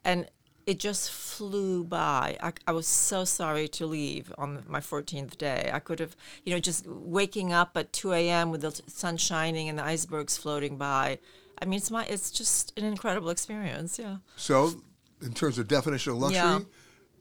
[0.04, 0.28] and
[0.66, 2.36] it just flew by.
[2.42, 5.70] I, I was so sorry to leave on my 14th day.
[5.72, 8.50] I could have, you know, just waking up at 2 a.m.
[8.50, 11.18] with the sun shining and the icebergs floating by.
[11.60, 13.98] I mean, it's my, it's just an incredible experience.
[13.98, 14.16] Yeah.
[14.36, 14.72] So,
[15.20, 16.60] in terms of definition of luxury, Yeah.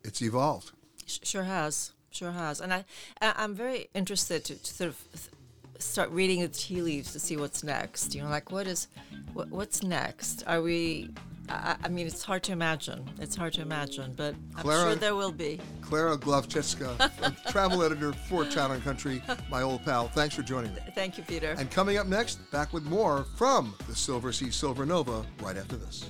[0.04, 0.72] it's evolved.
[1.06, 2.86] Sure has, sure has, and I,
[3.22, 5.30] I I'm very interested to, to sort of
[5.78, 8.16] start reading the tea leaves to see what's next.
[8.16, 8.88] You know, like what is,
[9.34, 10.44] what, what's next?
[10.48, 11.10] Are we?
[11.52, 13.10] I, I mean, it's hard to imagine.
[13.20, 15.60] It's hard to imagine, but I'm sure there will be.
[15.82, 17.12] Klara Glowczewska,
[17.48, 20.08] a travel editor for Town and Country, my old pal.
[20.10, 20.82] Thanks for joining me.
[20.96, 21.56] Thank you, Peter.
[21.58, 26.10] And coming up next, back with more from the Silversea Silver Nova right after this.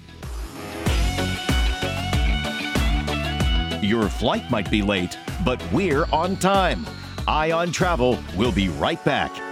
[3.84, 6.86] Your flight might be late, but we're on time.
[7.28, 9.51] Eye on Travel will be right back.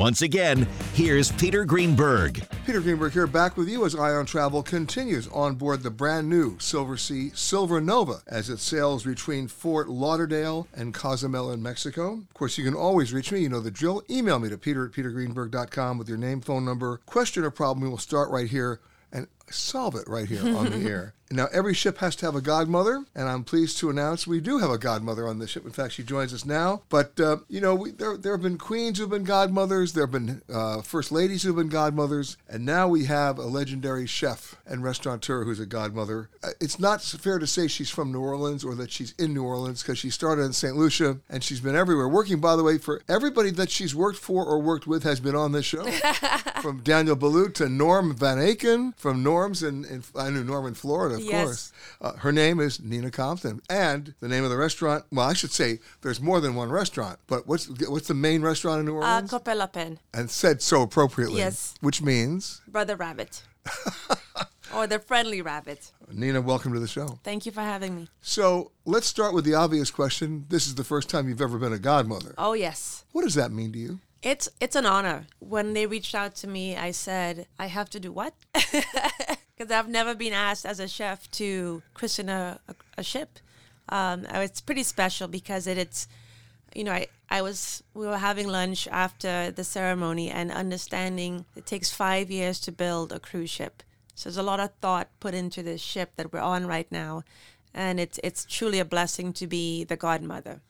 [0.00, 2.42] Once again, here's Peter Greenberg.
[2.64, 6.26] Peter Greenberg here, back with you as Eye on Travel continues on board the brand
[6.26, 12.14] new Silversea Silver Nova as it sails between Fort Lauderdale and Cozumel in Mexico.
[12.14, 13.40] Of course, you can always reach me.
[13.40, 14.02] You know the drill.
[14.08, 17.82] Email me to peter at petergreenberg.com with your name, phone number, question, or problem.
[17.84, 18.80] We will start right here.
[19.12, 21.14] And solve it right here on the air.
[21.32, 24.58] Now, every ship has to have a godmother, and I'm pleased to announce we do
[24.58, 25.64] have a godmother on the ship.
[25.64, 26.82] In fact, she joins us now.
[26.88, 30.10] But, uh, you know, we, there, there have been queens who've been godmothers, there have
[30.10, 34.82] been uh, first ladies who've been godmothers, and now we have a legendary chef and
[34.82, 36.28] restaurateur who's a godmother.
[36.42, 39.44] Uh, it's not fair to say she's from New Orleans or that she's in New
[39.44, 40.74] Orleans because she started in St.
[40.74, 42.08] Lucia and she's been everywhere.
[42.08, 45.36] Working, by the way, for everybody that she's worked for or worked with has been
[45.36, 45.88] on this show.
[46.60, 50.74] from Daniel Boulud to Norm Van Aken, from Norm's in, in I knew Norm in
[50.74, 51.44] Florida, of Yes.
[51.44, 51.72] course.
[52.00, 55.04] Uh, her name is Nina Compton, and the name of the restaurant.
[55.12, 58.80] Well, I should say there's more than one restaurant, but what's what's the main restaurant
[58.80, 59.30] in New Uh, Orleans?
[59.30, 61.38] Compère Lapin, and said so appropriately.
[61.38, 61.74] Yes.
[61.80, 63.42] Which means, Brother Rabbit.
[64.74, 65.92] or the Friendly Rabbit.
[66.12, 67.18] Nina, welcome to the show.
[67.22, 68.08] Thank you for having me.
[68.20, 70.46] So let's start with the obvious question.
[70.48, 72.34] This is the first time you've ever been a godmother.
[72.38, 73.04] Oh, yes.
[73.12, 74.00] What does that mean to you?
[74.22, 75.26] It's it's an honor.
[75.38, 78.34] When they reached out to me, I said, I have to do what?
[79.60, 83.38] Because I've never been asked as a chef to christen a, a, a ship.
[83.90, 86.08] Um, it's pretty special because it, it's,
[86.74, 91.66] you know, I, I was, we were having lunch after the ceremony and understanding it
[91.66, 93.82] takes five years to build a cruise ship.
[94.14, 97.24] So there's a lot of thought put into this ship that we're on right now.
[97.74, 100.62] And it's, it's truly a blessing to be the godmother.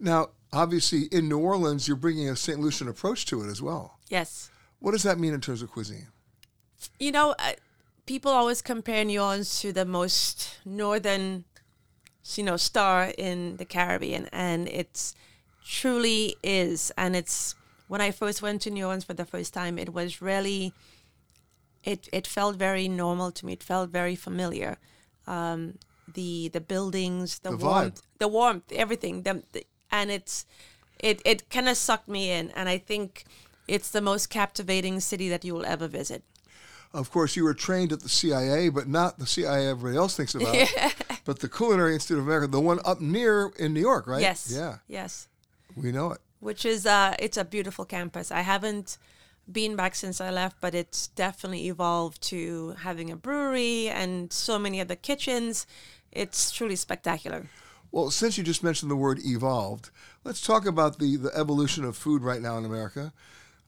[0.00, 2.58] Now, obviously, in New Orleans, you're bringing a St.
[2.58, 3.98] Lucian approach to it as well.
[4.08, 4.48] Yes.
[4.78, 6.06] What does that mean in terms of cuisine?
[6.98, 7.34] You know,
[8.06, 11.44] people always compare New Orleans to the most northern,
[12.34, 15.14] you know, star in the Caribbean, and it's
[15.64, 16.92] truly is.
[16.96, 17.54] And it's
[17.88, 20.72] when I first went to New Orleans for the first time, it was really,
[21.84, 23.52] it it felt very normal to me.
[23.54, 24.78] It felt very familiar.
[25.26, 25.78] Um,
[26.14, 27.62] the the buildings, the, The vibe.
[27.62, 29.22] warmth, the warmth, everything.
[29.22, 30.46] The, the, and it's
[31.00, 33.24] it it kind of sucked me in, and I think
[33.68, 36.22] it's the most captivating city that you will ever visit.
[36.96, 40.34] Of course, you were trained at the CIA, but not the CIA everybody else thinks
[40.34, 40.56] about,
[41.24, 44.22] but the Culinary Institute of America, the one up near in New York, right?
[44.22, 44.50] Yes.
[44.54, 45.28] Yeah, Yes.
[45.76, 46.20] we know it.
[46.40, 48.30] Which is uh it's a beautiful campus.
[48.30, 48.98] I haven't
[49.50, 54.58] been back since I left, but it's definitely evolved to having a brewery and so
[54.58, 55.66] many other kitchens.
[56.12, 57.46] It's truly spectacular.
[57.92, 59.90] Well, since you just mentioned the word evolved,
[60.24, 63.12] let's talk about the, the evolution of food right now in America.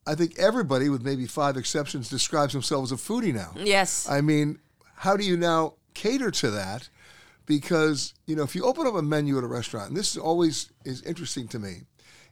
[0.08, 3.52] I think everybody, with maybe five exceptions, describes themselves as a foodie now.
[3.56, 4.08] Yes.
[4.08, 4.58] I mean,
[4.94, 6.88] how do you now cater to that?
[7.46, 10.18] Because, you know, if you open up a menu at a restaurant, and this is
[10.18, 11.82] always is interesting to me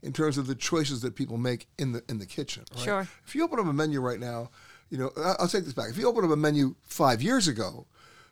[0.03, 2.65] in terms of the choices that people make in the in the kitchen.
[2.74, 2.85] Right?
[2.85, 3.09] Sure.
[3.27, 4.51] If you open up a menu right now,
[4.90, 5.90] you know, I'll take this back.
[5.90, 7.86] If you open up a menu five years ago,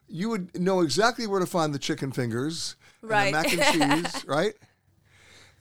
[0.08, 3.26] you would know exactly where to find the chicken fingers, and Right.
[3.26, 4.54] the mac and cheese, right?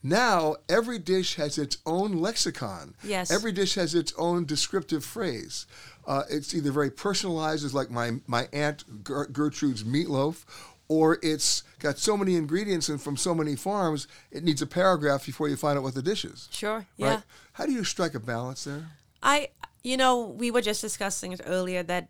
[0.03, 2.93] Now every dish has its own lexicon.
[3.03, 3.31] Yes.
[3.31, 5.65] Every dish has its own descriptive phrase.
[6.05, 10.43] Uh, it's either very personalized, as like my my aunt Ger- Gertrude's meatloaf,
[10.89, 15.25] or it's got so many ingredients and from so many farms, it needs a paragraph
[15.25, 16.49] before you find out what the dish is.
[16.51, 16.85] Sure.
[16.97, 17.21] Yeah.
[17.53, 18.87] How do you strike a balance there?
[19.21, 19.49] I,
[19.83, 22.09] you know, we were just discussing it earlier that,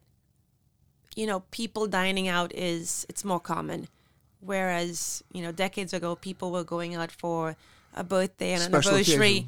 [1.16, 3.88] you know, people dining out is it's more common,
[4.40, 7.56] whereas you know decades ago people were going out for
[7.96, 9.48] a birthday and an Special anniversary,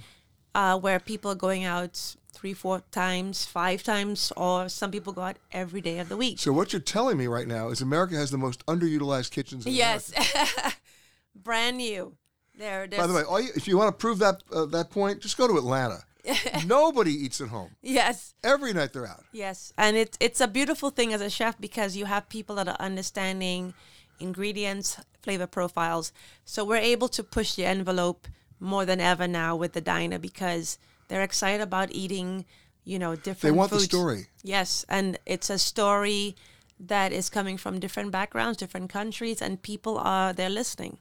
[0.54, 5.22] uh, where people are going out three, four times, five times, or some people go
[5.22, 6.40] out every day of the week.
[6.40, 9.66] So what you're telling me right now is America has the most underutilized kitchens.
[9.66, 10.12] In yes,
[11.36, 12.16] brand new.
[12.58, 13.00] There, it is.
[13.00, 15.38] By the way, all you, if you want to prove that uh, that point, just
[15.38, 16.04] go to Atlanta.
[16.66, 17.72] Nobody eats at home.
[17.82, 18.34] yes.
[18.44, 19.24] Every night they're out.
[19.32, 22.68] Yes, and it's it's a beautiful thing as a chef because you have people that
[22.68, 23.74] are understanding
[24.20, 26.12] ingredients, flavor profiles.
[26.46, 28.28] So we're able to push the envelope
[28.60, 30.78] more than ever now with the diner because
[31.08, 32.46] they're excited about eating,
[32.84, 33.42] you know, different.
[33.42, 34.28] They want the story.
[34.44, 36.36] Yes, and it's a story
[36.80, 40.98] that is coming from different backgrounds, different countries, and people are they're listening.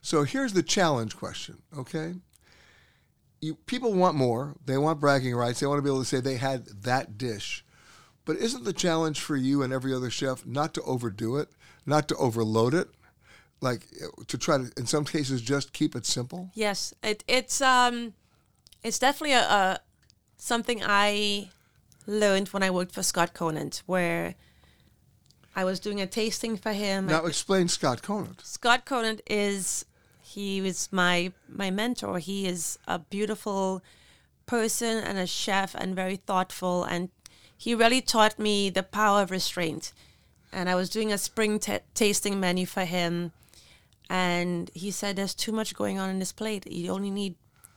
[0.00, 2.14] So here's the challenge question, okay?
[3.40, 4.56] You, people want more.
[4.64, 5.60] They want bragging rights.
[5.60, 7.64] They want to be able to say they had that dish.
[8.24, 11.48] But isn't the challenge for you and every other chef not to overdo it,
[11.86, 12.88] not to overload it,
[13.60, 16.50] like uh, to try to, in some cases, just keep it simple?
[16.54, 18.14] Yes, it, it's um,
[18.82, 19.80] it's definitely a, a
[20.36, 21.50] something I
[22.06, 24.34] learned when I worked for Scott Conant, where
[25.54, 27.06] I was doing a tasting for him.
[27.06, 28.40] Now explain Scott Conant.
[28.44, 29.84] Scott Conant is
[30.22, 32.18] he was my my mentor.
[32.18, 33.82] He is a beautiful
[34.46, 37.10] person and a chef and very thoughtful and
[37.62, 39.92] he really taught me the power of restraint.
[40.52, 43.30] And I was doing a spring t- tasting menu for him
[44.10, 46.66] and he said there's too much going on in this plate.
[46.66, 47.36] You only need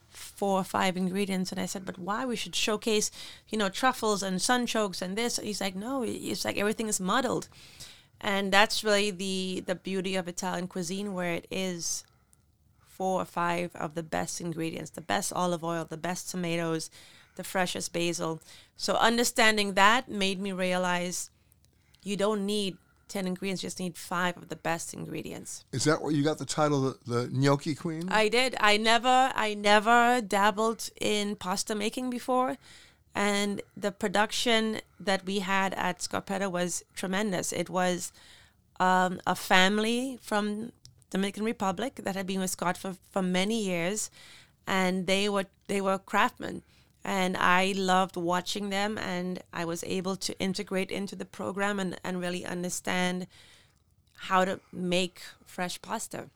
[0.09, 1.51] four or five ingredients.
[1.51, 2.25] And I said, but why?
[2.25, 3.11] We should showcase,
[3.47, 5.37] you know, truffles and sunchokes and this.
[5.37, 7.47] He's like, no, it's like everything is muddled.
[8.19, 12.03] And that's really the, the beauty of Italian cuisine, where it is
[12.87, 16.89] four or five of the best ingredients, the best olive oil, the best tomatoes,
[17.35, 18.41] the freshest basil.
[18.77, 21.29] So understanding that made me realize
[22.03, 25.63] you don't need 10 ingredients, you just need five of the best ingredients.
[25.71, 28.09] Is that where you got the title, the, the gnocchi queen?
[28.09, 28.55] I did.
[28.59, 32.57] I never, I never dabbled in pasta making before.
[33.13, 37.53] And the production that we had at Scarpetta was tremendous.
[37.53, 38.11] It was
[38.79, 40.73] um, a family from
[41.09, 44.11] Dominican Republic that had been with Scott for, for many years,
[44.67, 46.63] and they were they were craftsmen,
[47.06, 51.99] and I loved watching them, and I was able to integrate into the program and,
[52.03, 53.27] and really understand
[54.15, 56.32] how to make fresh pasta.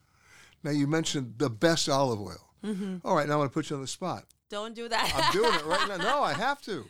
[0.63, 2.49] Now you mentioned the best olive oil.
[2.63, 2.97] Mm-hmm.
[3.03, 4.25] All right, now I'm going to put you on the spot.
[4.49, 5.11] Don't do that.
[5.15, 5.97] I'm doing it right now.
[5.97, 6.85] No, I have to,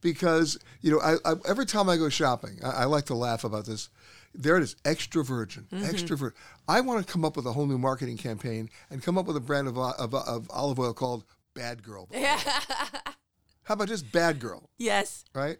[0.00, 3.44] because you know, I, I every time I go shopping, I, I like to laugh
[3.44, 3.90] about this.
[4.34, 5.84] There it is, extra virgin, mm-hmm.
[5.84, 6.38] extra virgin.
[6.66, 9.36] I want to come up with a whole new marketing campaign and come up with
[9.36, 11.24] a brand of, of, of olive oil called
[11.58, 12.08] Bad Girl.
[12.12, 12.38] Yeah.
[13.64, 15.24] How about just Bad Girl, yes.
[15.34, 15.58] right?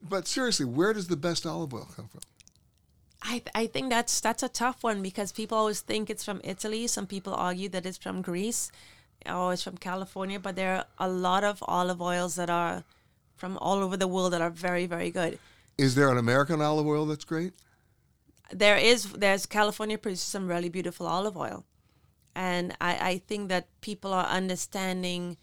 [0.00, 2.20] But seriously, where does the best olive oil come from?
[3.22, 6.86] I, I think that's that's a tough one because people always think it's from Italy.
[6.86, 8.70] Some people argue that it's from Greece
[9.26, 12.84] or it's from California, but there are a lot of olive oils that are
[13.36, 15.38] from all over the world that are very, very good.
[15.76, 17.54] Is there an American olive oil that's great?
[18.52, 21.64] There is there's California produces some really beautiful olive oil.
[22.34, 25.36] And I, I think that people are understanding,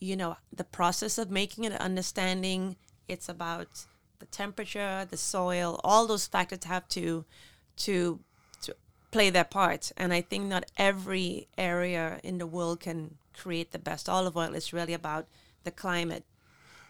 [0.00, 2.76] you know, the process of making it, understanding
[3.06, 3.86] it's about
[4.18, 7.24] the temperature, the soil, all those factors have to
[7.76, 8.20] to
[8.62, 8.74] to
[9.10, 9.92] play their part.
[9.96, 14.54] And I think not every area in the world can create the best olive oil.
[14.54, 15.26] It's really about
[15.64, 16.24] the climate.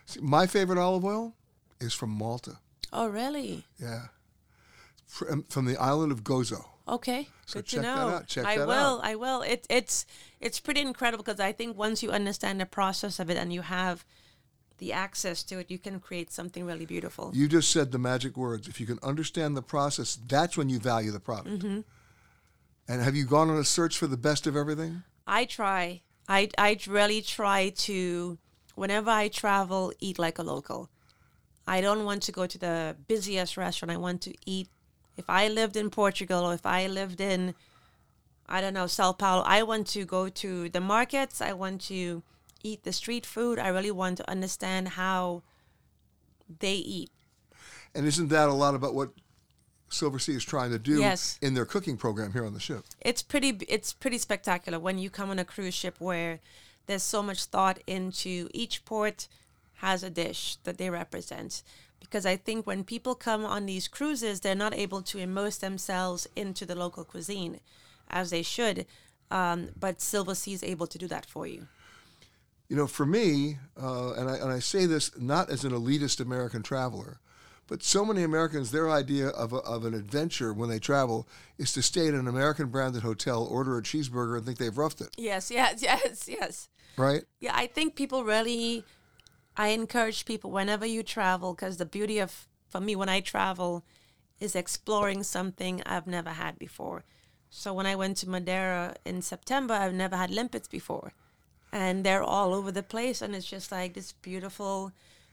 [0.06, 1.34] See, my favorite olive oil
[1.80, 2.58] is from Malta.
[2.92, 3.64] Oh, really?
[3.78, 4.06] Yeah,
[5.06, 6.64] from, um, from the island of Gozo.
[6.88, 8.44] Okay, So good check to that know.
[8.44, 8.70] I will.
[8.70, 9.00] out.
[9.04, 9.42] I will.
[9.42, 10.06] It, it's
[10.40, 13.62] it's pretty incredible because I think once you understand the process of it and you
[13.62, 14.04] have
[14.78, 17.32] the access to it, you can create something really beautiful.
[17.34, 18.68] You just said the magic words.
[18.68, 21.48] If you can understand the process, that's when you value the product.
[21.48, 21.80] Mm-hmm.
[22.88, 25.02] And have you gone on a search for the best of everything?
[25.26, 26.02] I try.
[26.28, 28.38] I I really try to
[28.74, 30.88] whenever I travel, eat like a local.
[31.66, 33.92] I don't want to go to the busiest restaurant.
[33.92, 34.68] I want to eat.
[35.18, 37.54] If I lived in Portugal or if I lived in,
[38.48, 41.40] I don't know, Sao Paulo, I want to go to the markets.
[41.42, 42.22] I want to
[42.62, 43.58] eat the street food.
[43.58, 45.42] I really want to understand how
[46.60, 47.10] they eat.
[47.94, 49.10] And isn't that a lot about what
[49.90, 51.38] Silversea is trying to do Yes.
[51.42, 52.84] in their cooking program here on the ship?
[53.00, 56.40] it's pretty it's pretty spectacular when you come on a cruise ship where
[56.86, 59.28] there's so much thought into each port
[59.76, 61.62] has a dish that they represent
[62.00, 66.26] because i think when people come on these cruises they're not able to immerse themselves
[66.36, 67.60] into the local cuisine
[68.08, 68.86] as they should
[69.30, 71.68] um, but Silversea is able to do that for you
[72.70, 76.20] You know, for me, uh, and, I, and I say this not as an elitist
[76.20, 77.18] American traveler,
[77.66, 81.26] but so many Americans, their idea of, a, of an adventure when they travel
[81.58, 85.00] is to stay at an American branded hotel, order a cheeseburger, and think they've roughed
[85.00, 86.68] it, yes yes yes yes
[86.98, 87.22] right?
[87.40, 88.84] Yeah, I think people really.
[89.58, 93.84] I encourage people whenever you travel, because the beauty of for me when I travel
[94.38, 97.04] is exploring something I've never had before.
[97.50, 101.12] So when I went to Madeira in September, I've never had limpets before,
[101.72, 104.92] and they're all over the place, and it's just like this beautiful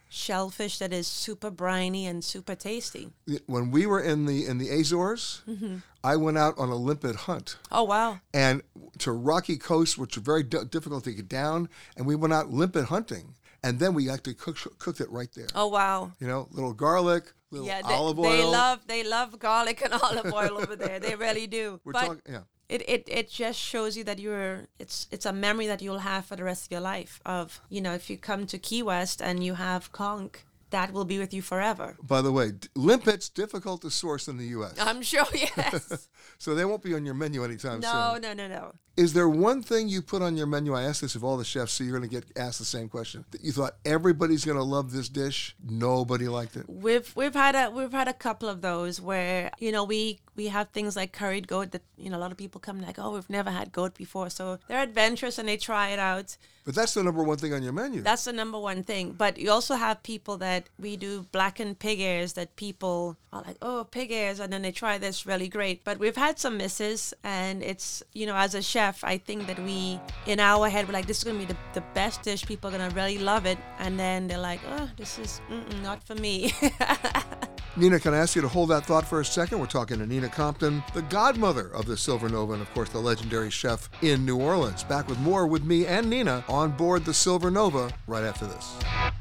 [0.09, 3.09] shellfish that is super briny and super tasty.
[3.47, 5.77] When we were in the in the Azores, mm-hmm.
[6.03, 7.57] I went out on a limpet hunt.
[7.71, 8.21] Oh wow!
[8.33, 8.63] and
[8.99, 11.69] to rocky coasts, which are very d- difficult to get down.
[11.95, 13.35] And we went out limpet hunting,
[13.65, 15.47] and then we actually cooked cooked it right there.
[15.55, 16.11] Oh wow!
[16.19, 18.29] You know, little garlic, little Yeah, they, olive oil.
[18.31, 20.99] they love they love garlic and olive oil over there.
[20.99, 21.79] They really do.
[21.83, 22.43] We're But- talking, yeah.
[22.69, 26.23] it, it it just shows you that you're it's it's a memory that you'll have
[26.25, 29.21] for the rest of your life of you know if you come to Key West
[29.21, 30.35] and you have conch
[30.71, 34.45] that will be with you forever By the way, limpets difficult to source in the
[34.47, 38.21] U.S., I'm sure yes so they won't be on your menu anytime no soon.
[38.21, 40.73] No, no no no Is there one thing you put on your menu?
[40.73, 42.87] I asked this of all the chefs, so you're going to get asked the same
[42.89, 43.25] question.
[43.31, 46.65] That you thought everybody's going to love this dish, nobody liked it.
[46.69, 50.47] we've we've had a we've had a couple of those where you know we we
[50.47, 53.13] have things like curried goat that you know a lot of people come like, oh,
[53.13, 56.37] we've never had goat before, so they're adventurous and they try it out.
[56.65, 58.01] But that's the number one thing on your menu.
[58.01, 59.11] That's the number one thing.
[59.11, 63.57] But you also have people that we do blackened pig ears that people are like,
[63.61, 65.83] oh, pig ears, and then they try this really great.
[65.83, 69.59] But we've had some misses, and it's, you know, as a chef, I think that
[69.59, 72.43] we, in our head, we're like, this is going to be the, the best dish.
[72.43, 73.59] People are going to really love it.
[73.77, 75.41] And then they're like, oh, this is
[75.83, 76.51] not for me.
[77.77, 79.59] Nina, can I ask you to hold that thought for a second?
[79.59, 82.99] We're talking to Nina Compton, the godmother of the Silver Nova, and of course, the
[82.99, 84.83] legendary chef in New Orleans.
[84.83, 88.75] Back with more with me and Nina on board the Silver Nova right after this.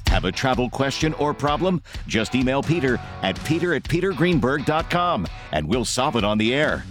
[0.08, 1.82] Have a travel question or problem?
[2.06, 6.84] Just email Peter at peter at petergreenberg.com and we'll solve it on the air.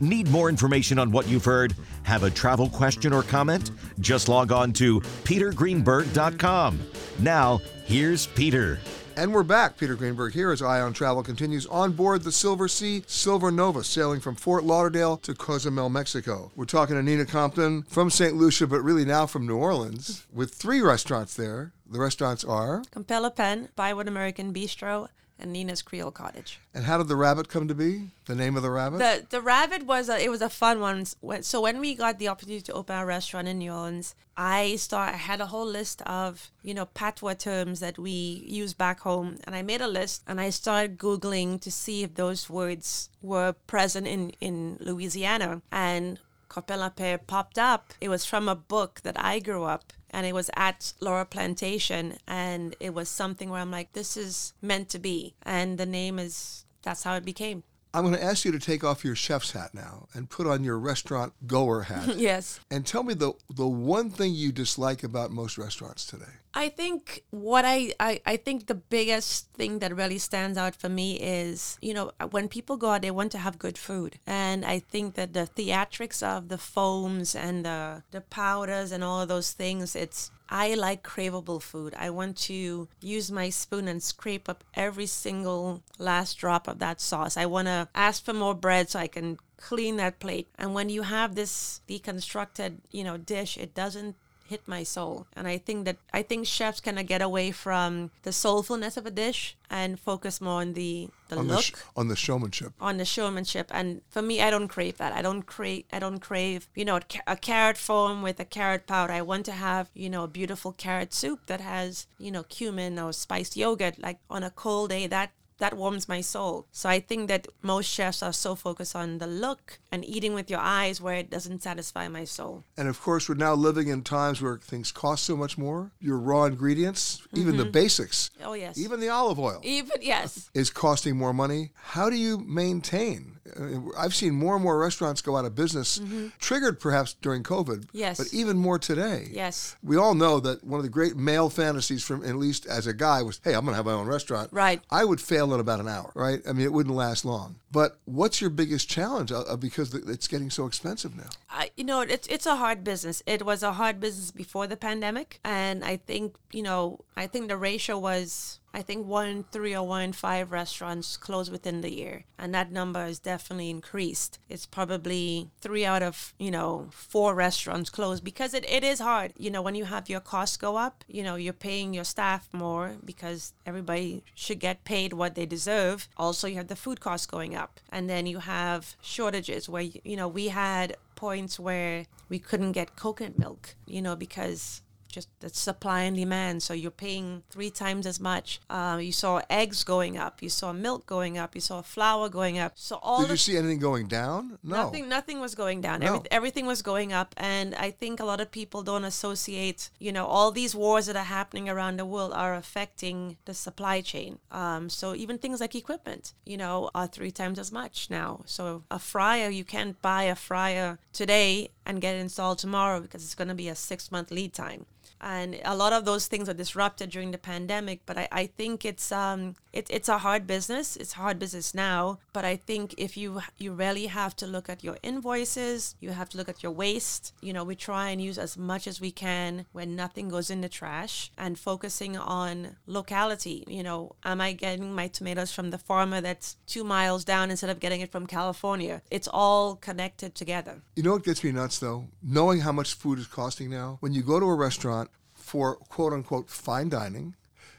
[0.00, 1.76] Need more information on what you've heard?
[2.04, 3.70] Have a travel question or comment?
[4.00, 6.80] Just log on to petergreenberg.com.
[7.18, 8.78] Now, here's Peter.
[9.14, 9.76] And we're back.
[9.76, 14.20] Peter Greenberg here as Eye on Travel continues on board the Silversea Silver Nova, sailing
[14.20, 16.50] from Fort Lauderdale to Cozumel, Mexico.
[16.56, 18.34] We're talking to Nina Compton from St.
[18.34, 21.72] Lucia, but really now from New Orleans, with three restaurants there.
[21.90, 25.08] The restaurants are Compère Lapin, Bywater American Bistro,
[25.42, 26.60] and Nina's Creole Cottage.
[26.72, 28.10] And how did the rabbit come to be?
[28.26, 28.98] The name of the rabbit?
[28.98, 31.04] The the rabbit was a, it was a fun one.
[31.42, 35.14] So when we got the opportunity to open a restaurant in New Orleans, I start
[35.14, 39.38] I had a whole list of you know patois terms that we use back home,
[39.44, 43.52] and I made a list and I started googling to see if those words were
[43.66, 46.18] present in in Louisiana and.
[46.52, 47.94] Compère Lapin popped up.
[47.98, 52.18] It was from a book that I grew up and it was at Laura Plantation,
[52.26, 56.18] and it was something where I'm like, this is meant to be, and the name
[56.18, 57.62] is that's how it became.
[57.94, 60.64] I'm going to ask you to take off your chef's hat now and put on
[60.64, 62.16] your restaurant goer hat.
[62.16, 62.60] yes.
[62.70, 66.34] And tell me the the one thing you dislike about most restaurants today.
[66.54, 70.88] I think what I, I, I think the biggest thing that really stands out for
[70.88, 74.18] me is, you know, when people go out, they want to have good food.
[74.26, 79.22] And I think that the theatrics of the foams and the, the powders and all
[79.22, 81.94] of those things, it's, I like craveable food.
[81.96, 87.00] I want to use my spoon and scrape up every single last drop of that
[87.00, 87.38] sauce.
[87.38, 90.48] I want to ask for more bread so I can clean that plate.
[90.58, 94.14] And when you have this deconstructed, you know, dish, it doesn't
[94.52, 95.14] hit my soul.
[95.36, 99.04] And I think that I think chefs kind of get away from the soulfulness of
[99.06, 102.70] a dish and focus more on the the on look, the sh- on the showmanship.
[102.88, 103.66] on the showmanship.
[103.78, 105.12] And for me, I don't crave that.
[105.18, 105.84] I don't crave.
[105.96, 106.60] I don't crave.
[106.80, 109.14] You know, a, ca- a carrot foam with a carrot powder.
[109.20, 112.98] I want to have you know a beautiful carrot soup that has you know cumin
[112.98, 113.96] or spiced yogurt.
[114.06, 115.30] Like on a cold day, that
[115.62, 116.66] that warms my soul.
[116.72, 120.50] So I think that most chefs are so focused on the look and eating with
[120.50, 122.64] your eyes where it doesn't satisfy my soul.
[122.76, 125.92] And of course, we're now living in times where things cost so much more.
[126.00, 127.70] Your raw ingredients, even the mm-hmm.
[127.70, 128.76] basics, Oh yes.
[128.76, 130.50] even the olive oil, Even yes.
[130.52, 131.70] is costing more money.
[131.94, 133.31] How do you maintain?
[133.58, 136.00] Uh, I've seen more and more restaurants go out of business,
[136.38, 138.18] triggered perhaps during COVID, Yes.
[138.18, 139.28] but even more today.
[139.32, 139.76] Yes.
[139.82, 142.92] We all know that one of the great male fantasies from at least as a
[142.94, 144.50] guy was, hey, I'm going to have my own restaurant.
[144.52, 144.80] Right.
[144.90, 146.40] I would fail in about an hour, right?
[146.48, 147.56] I mean, it wouldn't last long.
[147.72, 151.30] But what's your biggest challenge uh, uh, because it's getting so expensive now?
[151.50, 153.22] I, you know, it's it's a hard business.
[153.26, 157.48] It was a hard business before the pandemic, and I think you know, I think
[157.48, 158.58] the ratio was.
[158.74, 163.04] I think one three or one five restaurants closed within the year, and that number
[163.04, 164.38] has definitely increased.
[164.48, 169.32] It's probably three out of you know four restaurants closed because it, it is hard.
[169.36, 172.48] You know, when you have your costs go up, you know you're paying your staff
[172.52, 176.08] more because everybody should get paid what they deserve.
[176.16, 180.16] Also, you have the food costs going up, and then you have shortages where you
[180.16, 184.82] know we had points where we couldn't get coconut milk, you know, because
[185.12, 186.62] just the supply and demand.
[186.62, 188.60] So you're paying three times as much.
[188.68, 190.42] Uh, you saw eggs going up.
[190.42, 191.54] You saw milk going up.
[191.54, 192.72] You saw flour going up.
[192.74, 194.58] So all Did you see anything going down?
[194.62, 194.84] No.
[194.84, 196.00] Nothing, nothing was going down.
[196.00, 196.06] No.
[196.06, 199.90] Every, everything was going up, and I think a lot of people don't associate.
[199.98, 204.00] You know, all these wars that are happening around the world are affecting the supply
[204.00, 204.38] chain.
[204.50, 208.40] Um, so even things like equipment, you know, are three times as much now.
[208.46, 213.22] So a fryer, you can't buy a fryer today and get it installed tomorrow because
[213.24, 214.86] it's going to be a six month lead time.
[215.22, 218.84] And a lot of those things are disrupted during the pandemic but i, I think
[218.84, 223.16] it's um it, it's a hard business it's hard business now but i think if
[223.16, 226.72] you you really have to look at your invoices you have to look at your
[226.72, 230.50] waste you know we try and use as much as we can when nothing goes
[230.50, 235.70] in the trash and focusing on locality you know am i getting my tomatoes from
[235.70, 240.34] the farmer that's two miles down instead of getting it from california it's all connected
[240.34, 242.06] together You know what gets me nuts though?
[242.22, 243.98] Knowing how much food is costing now.
[244.00, 245.10] When you go to a restaurant
[245.52, 247.34] for quote unquote fine dining,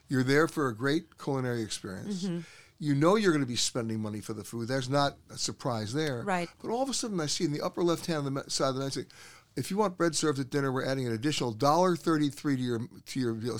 [0.07, 2.23] you're there for a great culinary experience.
[2.23, 2.41] Mm-hmm.
[2.77, 4.67] You know you're going to be spending money for the food.
[4.67, 6.21] There's not a surprise there.
[6.21, 6.49] Right.
[6.61, 8.69] But all of a sudden, I see in the upper left hand of the side
[8.69, 9.05] of the menu,
[9.55, 12.79] if you want bread served at dinner, we're adding an additional dollar thirty-three to your
[13.07, 13.57] to your deal.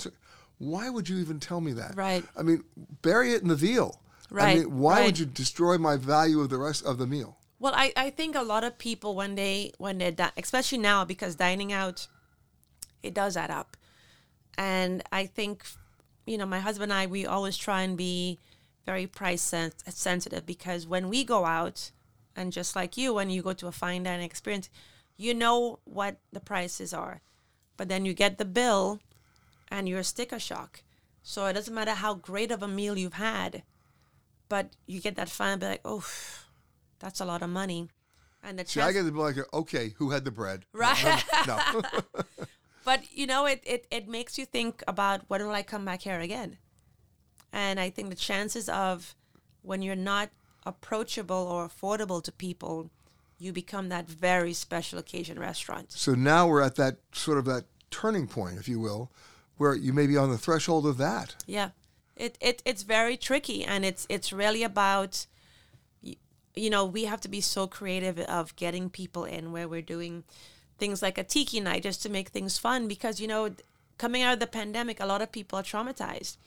[0.59, 1.95] Why would you even tell me that?
[1.95, 2.23] Right.
[2.37, 2.63] I mean,
[3.01, 3.99] bury it in the veal.
[4.35, 5.05] I mean, why right.
[5.05, 7.37] would you destroy my value of the rest of the meal?
[7.59, 11.03] Well, I, I think a lot of people when they when they're di- especially now
[11.03, 12.07] because dining out,
[13.01, 13.77] it does add up,
[14.57, 15.65] and I think,
[16.25, 18.39] you know, my husband and I we always try and be
[18.85, 21.91] very price sen- sensitive because when we go out,
[22.35, 24.69] and just like you, when you go to a fine dining experience,
[25.17, 27.21] you know what the prices are,
[27.77, 28.99] but then you get the bill,
[29.69, 30.83] and you're sticker shock.
[31.21, 33.63] So it doesn't matter how great of a meal you've had,
[34.49, 36.05] but you get that final be like, oh
[36.99, 37.89] that's a lot of money.
[38.43, 40.65] And the See, I get to be like, okay, who had the bread?
[40.73, 41.23] right?
[41.47, 41.59] No.
[42.83, 46.01] but you know, it, it it makes you think about when will I come back
[46.01, 46.57] here again?
[47.51, 49.15] And I think the chances of
[49.61, 50.29] when you're not
[50.65, 52.89] approachable or affordable to people,
[53.37, 55.91] you become that very special occasion restaurant.
[55.91, 59.11] so now we're at that sort of that turning point, if you will,
[59.57, 61.35] where you may be on the threshold of that.
[61.45, 61.69] Yeah,
[62.15, 65.27] it, it it's very tricky, and it's it's really about,
[66.01, 70.23] you know, we have to be so creative of getting people in where we're doing
[70.77, 73.51] things like a tiki night just to make things fun because you know,
[73.97, 76.37] coming out of the pandemic, a lot of people are traumatized,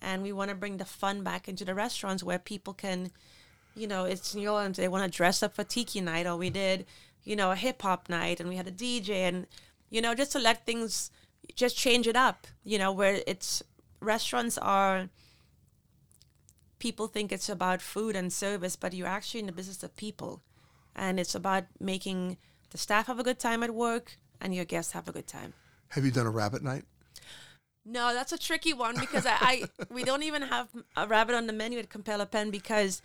[0.00, 3.10] and we want to bring the fun back into the restaurants where people can,
[3.74, 6.50] you know, it's you know, they want to dress up for tiki night, or we
[6.50, 6.86] did,
[7.24, 9.46] you know, a hip hop night, and we had a DJ, and
[9.90, 11.10] you know, just to let things
[11.54, 13.62] just change it up, you know, where it's
[14.00, 15.08] restaurants are
[16.78, 20.42] people think it's about food and service, but you're actually in the business of people.
[20.94, 22.36] And it's about making
[22.70, 25.54] the staff have a good time at work and your guests have a good time.
[25.88, 26.84] Have you done a rabbit night?
[27.84, 31.46] No, that's a tricky one because I, I we don't even have a rabbit on
[31.46, 33.00] the menu at Compère Lapin because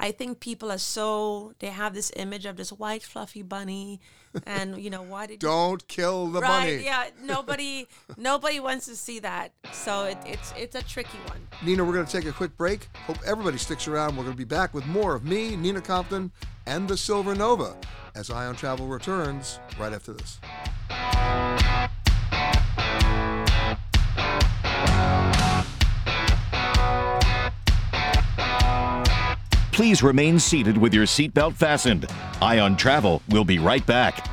[0.00, 4.00] I think people are so they have this image of this white fluffy bunny
[4.46, 6.84] and you know why did Don't kill the right, bunny.
[6.84, 7.06] yeah.
[7.22, 9.52] Nobody nobody wants to see that.
[9.72, 11.46] So it, it's it's a tricky one.
[11.64, 12.88] Nina, we're going to take a quick break.
[13.06, 14.16] Hope everybody sticks around.
[14.16, 16.32] We're going to be back with more of me, Nina Compton,
[16.66, 17.76] and the Silver Nova
[18.14, 20.40] as Eye on Travel returns right after this.
[29.74, 32.06] Please remain seated with your seatbelt fastened.
[32.40, 34.24] Eye on Travel will be right back.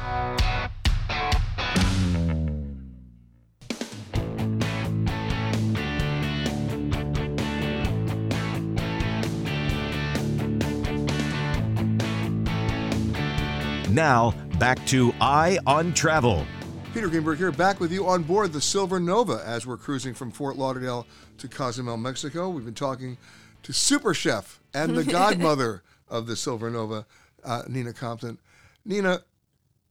[13.90, 16.46] Now, back to Eye on Travel.
[16.94, 20.30] Peter Greenberg here, back with you on board the Silver Nova as we're cruising from
[20.30, 21.08] Fort Lauderdale
[21.40, 22.48] to Cozumel, Mexico.
[22.50, 23.18] We've been talking
[23.64, 27.06] to Super Chef and the godmother of the Silver Nova,
[27.44, 28.38] uh, Nina Compton.
[28.86, 29.22] Nina,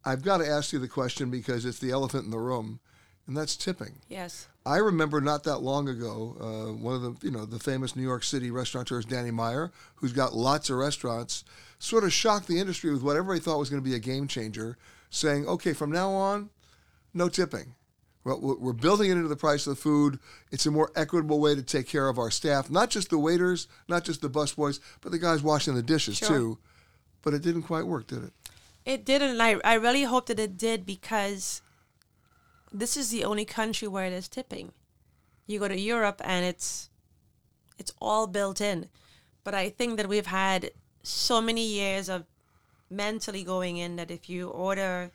[0.05, 2.81] I've got to ask you the question because it's the elephant in the room,
[3.27, 4.01] and that's tipping.
[4.09, 4.49] Yes.
[4.67, 8.03] I remember not that long ago, uh, one of the you know the famous New
[8.03, 11.45] York City restaurateurs, Danny Meyer, who's got lots of restaurants,
[11.79, 14.29] sort of shocked the industry with what everybody thought was going to be a game
[14.29, 14.77] changer,
[15.09, 16.51] saying, "Okay, from now on,
[17.15, 17.75] no tipping.
[18.39, 20.19] We're building it into the price of the food.
[20.51, 23.69] It's a more equitable way to take care of our staff, not just the waiters,
[23.89, 26.29] not just the busboys, but the guys washing the dishes Sure.
[26.29, 26.59] too."
[27.23, 28.33] But it didn't quite work, did it?
[28.85, 31.61] It didn't, and I, I really hope that it did because
[32.73, 34.73] this is the only country where it is tipping.
[35.47, 36.89] You go to Europe and it's
[37.79, 38.89] it's all built in.
[39.43, 40.71] But I think that we've had
[41.03, 42.25] so many years of
[42.91, 45.11] mentally going in that if you order,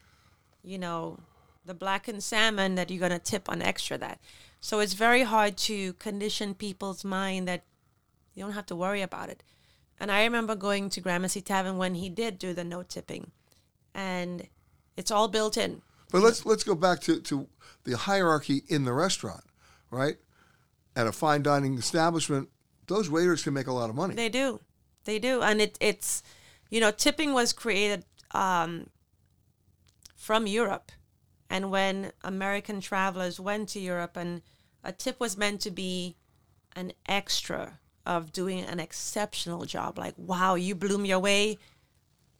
[0.63, 1.19] you know,
[1.65, 4.19] the blackened salmon that you're gonna tip on extra that.
[4.59, 7.63] So it's very hard to condition people's mind that
[8.33, 9.43] you don't have to worry about it.
[9.99, 13.31] And I remember going to Gramercy Tavern when he did do the no tipping.
[13.93, 14.47] And
[14.97, 15.81] it's all built in.
[16.11, 17.47] But let's let's go back to, to
[17.83, 19.43] the hierarchy in the restaurant,
[19.89, 20.17] right?
[20.95, 22.49] At a fine dining establishment,
[22.87, 24.15] those waiters can make a lot of money.
[24.15, 24.59] They do.
[25.05, 25.41] They do.
[25.41, 26.23] And it, it's,
[26.69, 28.87] you know, tipping was created um,
[30.15, 30.91] from Europe.
[31.55, 34.41] And when American travelers went to Europe and
[34.83, 36.17] a tip was meant to be
[36.75, 41.57] an extra of doing an exceptional job, like, wow, you blew me away.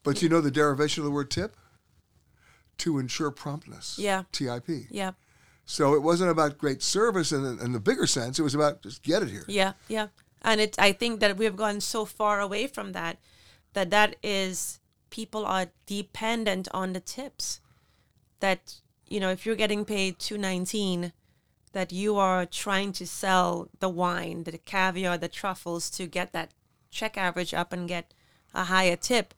[0.03, 1.55] But you know the derivation of the word tip?
[2.79, 3.97] To ensure promptness.
[3.97, 4.23] Yeah.
[4.33, 4.67] TIP.
[4.89, 5.11] Yeah.
[5.63, 8.37] So it wasn't about great service in the, in the bigger sense.
[8.37, 9.45] It was about just get it here.
[9.47, 10.07] Yeah, yeah.
[10.41, 13.17] And it I think that we've gone so far away from that
[13.75, 17.61] that that is people are dependent on the tips.
[18.41, 21.13] That you know, if you're getting paid 219
[21.73, 26.51] that you are trying to sell the wine, the caviar, the truffles to get that
[26.89, 28.13] check average up and get
[28.53, 29.33] a higher tip,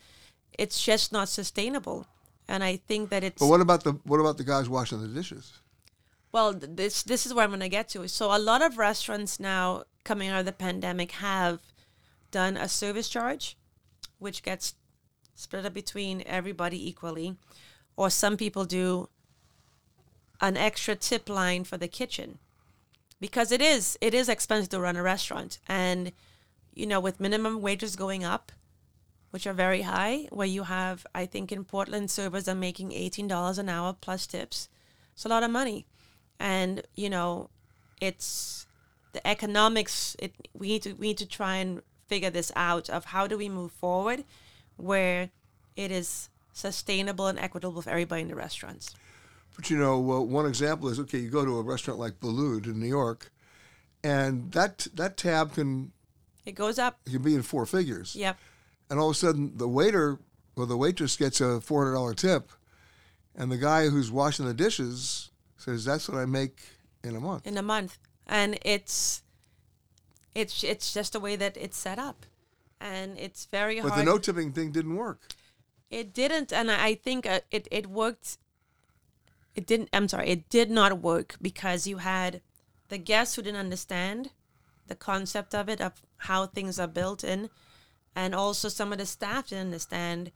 [0.57, 2.07] it's just not sustainable.
[2.47, 5.07] And I think that it's But what about the what about the guys washing the
[5.07, 5.59] dishes?
[6.31, 8.07] well, this this is where I'm going to get to.
[8.07, 11.61] So a lot of restaurants now coming out of the pandemic have
[12.31, 13.57] done a service charge,
[14.19, 14.75] which gets
[15.35, 17.37] split up between everybody equally,
[17.95, 19.09] or some people do
[20.41, 22.39] an extra tip line for the kitchen.
[23.19, 25.59] Because it is it is expensive to run a restaurant.
[25.67, 26.11] And
[26.73, 28.51] you know with minimum wages going up
[29.31, 33.57] which are very high where you have i think in portland servers are making $18
[33.57, 34.69] an hour plus tips
[35.17, 35.87] it's a lot of money.
[36.39, 37.49] And you know
[37.99, 38.67] it's
[39.13, 43.05] the economics it we need to we need to try and figure this out of
[43.05, 44.23] how do we move forward
[44.75, 45.31] where
[45.75, 48.93] it is sustainable and equitable for everybody in the restaurants
[49.57, 51.17] But you know, uh, one example is okay.
[51.17, 53.31] You go to a restaurant like Boulud in New York,
[54.03, 55.91] and that that tab can
[56.45, 58.15] it goes up can be in four figures.
[58.15, 58.37] yep
[58.89, 60.19] And all of a sudden, the waiter
[60.55, 62.51] or the waitress gets a four hundred dollar tip,
[63.35, 66.59] and the guy who's washing the dishes says, "That's what I make
[67.03, 67.97] in a month." in a month
[68.27, 69.23] and it's
[70.35, 72.25] it's it's just the way that it's set up
[72.79, 75.21] and it's very But hard the no tipping thing didn't work.
[75.89, 78.37] it didn't and i I think uh, it it worked
[79.57, 82.39] it didn't i'm sorry it did not work because you had
[82.87, 84.29] the guests who didn't understand
[84.87, 87.49] the concept of it of how things are built in
[88.15, 90.31] and also some of the staff didn't understand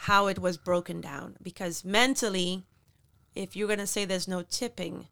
[0.00, 1.36] how it was broken down.
[1.42, 2.64] Because mentally
[3.34, 5.06] if you're going to say there's no tipping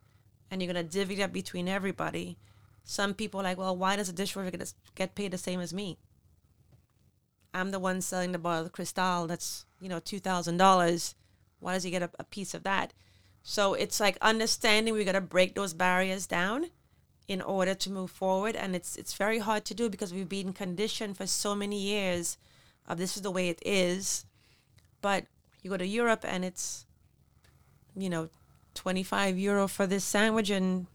[0.51, 2.39] and you're going to divvy it up between everybody
[2.87, 5.75] some people are like well why does a dishwasher get, get paid the same as
[5.75, 5.99] me?
[7.53, 11.15] I'm the one selling the bottle of cristal that's you know $2000
[11.61, 12.93] why does he get a, a piece of that
[13.45, 16.71] so it's like understanding we got to break those barriers down
[17.29, 20.53] in order to move forward and it's it's very hard to do because we've been
[20.53, 22.39] conditioned for so many years
[22.89, 24.25] of this is the way it is
[25.01, 25.27] but
[25.63, 26.87] you go to Europe and it's
[27.95, 28.29] you know
[28.75, 30.87] 25 euro for this sandwich and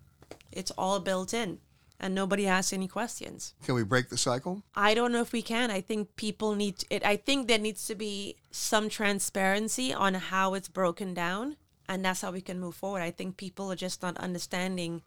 [0.52, 1.60] it's all built in
[2.00, 4.64] and nobody asks any questions Can we break the cycle?
[4.76, 5.70] I don't know if we can.
[5.70, 7.06] I think people need it.
[7.06, 11.58] I think there needs to be some transparency on how it's broken down,
[11.90, 13.02] and that's how we can move forward.
[13.02, 15.02] I think people are just not understanding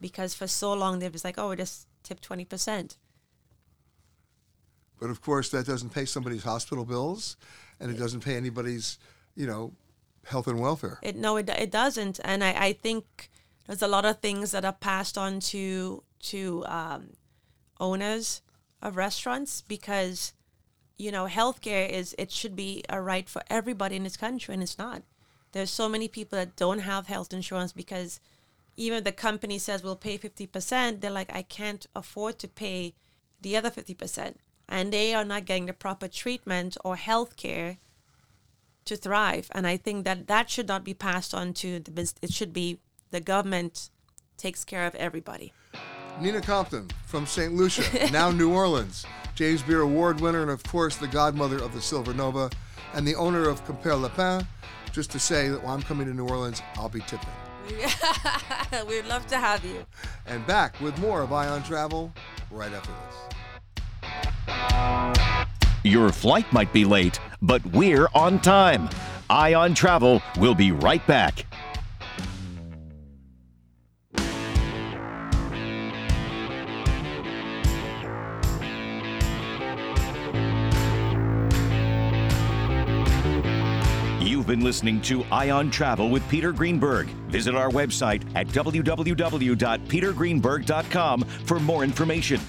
[0.00, 2.98] because for so long they've just like, oh, we just tip twenty percent.
[5.00, 7.36] But of course, that doesn't pay somebody's hospital bills,
[7.80, 8.98] and it doesn't pay anybody's,
[9.34, 9.72] you know,
[10.26, 10.98] health and welfare.
[11.02, 13.30] It no, it it doesn't, and I I think
[13.66, 17.14] there's a lot of things that are passed on to to um,
[17.80, 18.42] owners
[18.82, 20.34] of restaurants because
[20.98, 24.62] you know healthcare is it should be a right for everybody in this country, and
[24.62, 25.02] it's not.
[25.56, 28.20] There's so many people that don't have health insurance because
[28.76, 32.92] even the company says we'll pay 50%, they're like, I can't afford to pay
[33.40, 34.34] the other 50%.
[34.68, 37.78] And they are not getting the proper treatment or health care
[38.84, 39.48] to thrive.
[39.52, 42.18] And I think that that should not be passed on to the business.
[42.20, 42.78] It should be
[43.10, 43.88] the government
[44.36, 45.54] takes care of everybody.
[46.20, 47.54] Nina Compton from St.
[47.54, 49.06] Lucia, now New Orleans,
[49.36, 52.50] James Beard Award winner, and of course the godmother of the Silver Nova,
[52.94, 54.46] and the owner of Compère Lapin.
[54.92, 57.28] Just to say that while I'm coming to New Orleans, I'll be tipping.
[58.88, 59.84] We'd love to have you.
[60.26, 62.14] And back with more of Eye on Travel
[62.50, 62.92] right after
[64.46, 65.66] this.
[65.84, 68.88] Your flight might be late, but we're on time.
[69.28, 71.44] Eye on Travel will be right back.
[84.46, 87.08] You've been listening to Eye on Travel with Peter Greenberg.
[87.30, 92.40] Visit our website at www.petergreenberg.com for more information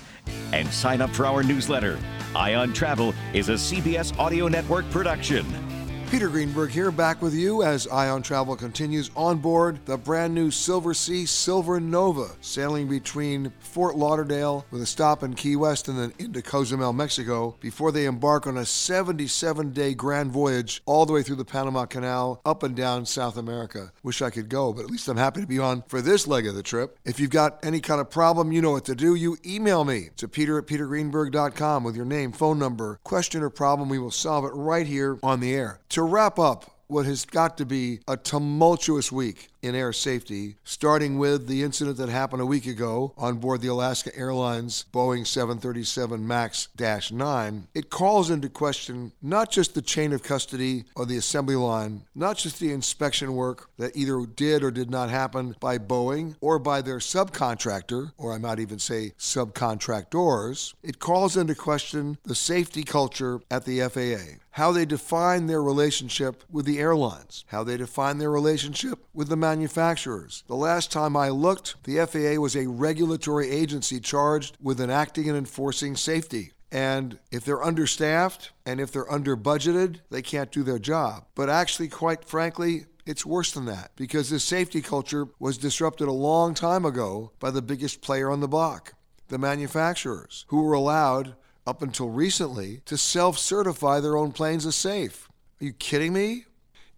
[0.53, 1.97] and sign up for our newsletter.
[2.35, 5.66] Eye on Travel is a CBS Audio Network production.
[6.09, 10.33] Peter Greenberg here, back with you as Eye on Travel continues on board the brand
[10.33, 15.99] new Silversea Silver Nova, sailing between Fort Lauderdale with a stop in Key West and
[15.99, 21.11] then into Cozumel, Mexico, before they embark on a 77 day grand voyage all the
[21.11, 23.91] way through the Panama Canal up and down South America.
[24.01, 26.47] Wish I could go, but at least I'm happy to be on for this leg
[26.47, 26.97] of the trip.
[27.03, 29.13] If you've got any kind of problem, you know what to do.
[29.13, 33.89] You email me to peter at petergreenberg.com with your name, phone number, question, or problem.
[33.89, 35.81] We will solve it right here on the air.
[35.97, 41.17] To wrap up what has got to be a tumultuous week in air safety, starting
[41.17, 46.25] with the incident that happened a week ago on board the Alaska Airlines Boeing 737
[46.25, 46.67] MAX
[47.11, 52.03] 9, it calls into question not just the chain of custody or the assembly line,
[52.13, 56.59] not just the inspection work that either did or did not happen by Boeing or
[56.59, 60.75] by their subcontractor, or I might even say subcontractors.
[60.83, 66.43] It calls into question the safety culture at the FAA how they define their relationship
[66.49, 70.43] with the airlines, how they define their relationship with the manufacturers.
[70.47, 75.37] The last time I looked, the FAA was a regulatory agency charged with enacting and
[75.37, 76.53] enforcing safety.
[76.71, 81.25] And if they're understaffed and if they're under budgeted, they can't do their job.
[81.35, 86.11] But actually, quite frankly, it's worse than that because this safety culture was disrupted a
[86.11, 88.95] long time ago by the biggest player on the block,
[89.27, 91.35] the manufacturers, who were allowed
[91.67, 95.29] up until recently, to self certify their own planes as safe.
[95.61, 96.45] Are you kidding me?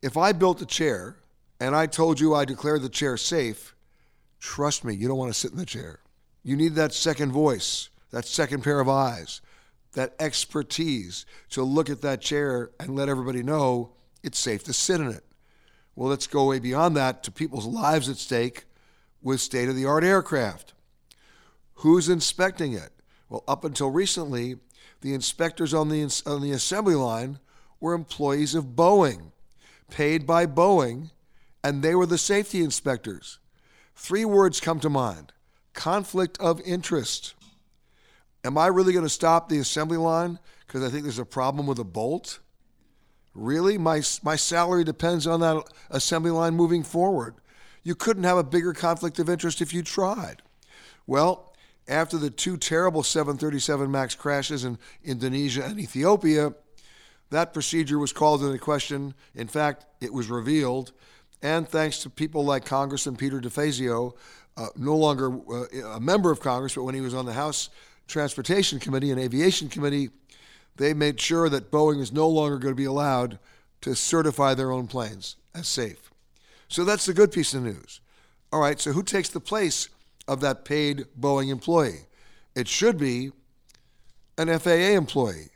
[0.01, 1.17] If I built a chair
[1.59, 3.75] and I told you I declared the chair safe,
[4.39, 5.99] trust me, you don't want to sit in the chair.
[6.43, 9.41] You need that second voice, that second pair of eyes,
[9.93, 13.93] that expertise to look at that chair and let everybody know
[14.23, 15.25] it's safe to sit in it.
[15.95, 18.65] Well, let's go way beyond that to people's lives at stake
[19.21, 20.73] with state of the art aircraft.
[21.75, 22.91] Who's inspecting it?
[23.30, 24.57] Well, up until recently,
[25.01, 27.39] the inspectors on the, on the assembly line
[27.80, 29.31] were employees of Boeing,
[29.89, 31.11] paid by Boeing,
[31.64, 33.39] and they were the safety inspectors.
[33.95, 35.34] Three words come to mind
[35.73, 37.35] conflict of interest.
[38.43, 41.68] Am I really going to stop the assembly line because I think there's a problem
[41.68, 42.39] with a bolt?
[43.34, 43.77] Really?
[43.77, 47.35] My, my salary depends on that assembly line moving forward.
[47.84, 50.41] You couldn't have a bigger conflict of interest if you tried.
[51.07, 51.48] Well,
[51.90, 56.53] after the two terrible 737 MAX crashes in Indonesia and Ethiopia,
[57.32, 59.14] that procedure was called into question.
[59.36, 60.91] In fact, it was revealed.
[61.41, 64.14] And thanks to people like Congressman Peter DeFazio,
[64.57, 67.70] uh, no longer uh, a member of Congress, but when he was on the House
[68.07, 70.10] Transportation Committee and Aviation Committee,
[70.76, 73.40] they made sure that Boeing is no longer going to be allowed
[73.82, 76.11] to certify their own planes as safe.
[76.68, 78.02] So that's the good piece of news.
[78.52, 79.90] All right, so who takes the place
[80.30, 82.06] of that paid Boeing employee.
[82.56, 83.31] It should be
[84.38, 85.49] an FAA employee,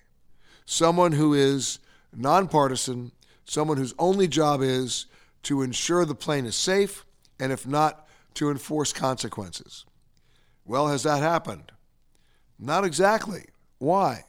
[0.65, 1.77] someone who is
[2.11, 3.11] nonpartisan,
[3.45, 5.05] someone whose only job is
[5.43, 7.05] to ensure the plane is safe,
[7.39, 9.85] and if not, to enforce consequences.
[10.65, 11.71] Well, has that happened?
[12.57, 13.45] Not exactly.
[13.77, 14.25] Why?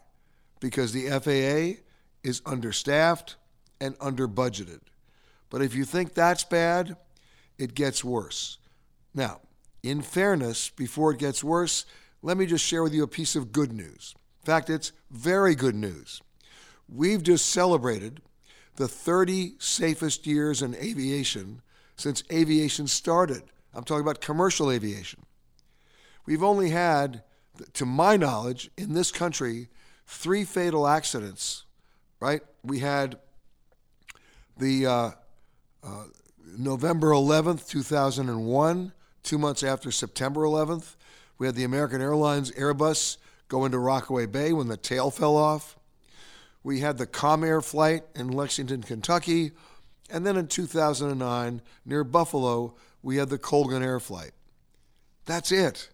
[0.60, 1.80] Because the FAA
[2.22, 3.36] is understaffed
[3.80, 4.80] and underbudgeted.
[5.48, 6.96] But if you think that's bad,
[7.56, 8.58] it gets worse.
[9.14, 9.40] Now,
[9.84, 11.84] in fairness, before it gets worse,
[12.22, 14.14] let me just share with you a piece of good news.
[14.42, 16.22] In fact, it's very good news.
[16.88, 18.22] We've just celebrated
[18.76, 21.60] the 30 safest years in aviation
[21.96, 23.42] since aviation started.
[23.74, 25.20] I'm talking about commercial aviation.
[26.24, 27.22] We've only had,
[27.74, 29.68] to my knowledge, in this country,
[30.06, 31.64] three fatal accidents,
[32.20, 32.40] right?
[32.62, 33.18] We had
[34.56, 35.10] the uh,
[35.82, 36.04] uh,
[36.56, 38.92] November 11th, 2001
[39.24, 40.94] two months after September 11th.
[41.38, 43.16] We had the American Airlines Airbus
[43.48, 45.76] go into Rockaway Bay when the tail fell off.
[46.62, 49.52] We had the Comair flight in Lexington, Kentucky.
[50.08, 54.32] And then in 2009, near Buffalo, we had the Colgan Air flight.
[55.24, 55.90] That's it.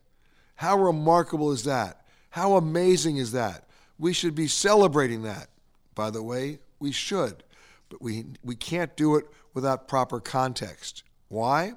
[0.57, 2.02] How remarkable is that?
[2.31, 3.65] How amazing is that?
[3.98, 5.48] We should be celebrating that.
[5.94, 7.43] By the way, we should,
[7.89, 11.02] but we, we can't do it without proper context.
[11.28, 11.74] Why?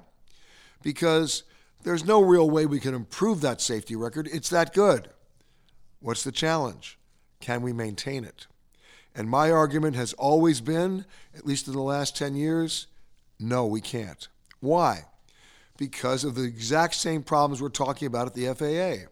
[0.84, 1.42] Because
[1.82, 4.28] there's no real way we can improve that safety record.
[4.30, 5.08] It's that good.
[5.98, 6.98] What's the challenge?
[7.40, 8.46] Can we maintain it?
[9.14, 11.06] And my argument has always been,
[11.36, 12.86] at least in the last 10 years,
[13.40, 14.28] no, we can't.
[14.60, 15.06] Why?
[15.76, 19.08] Because of the exact same problems we're talking about at the FAA.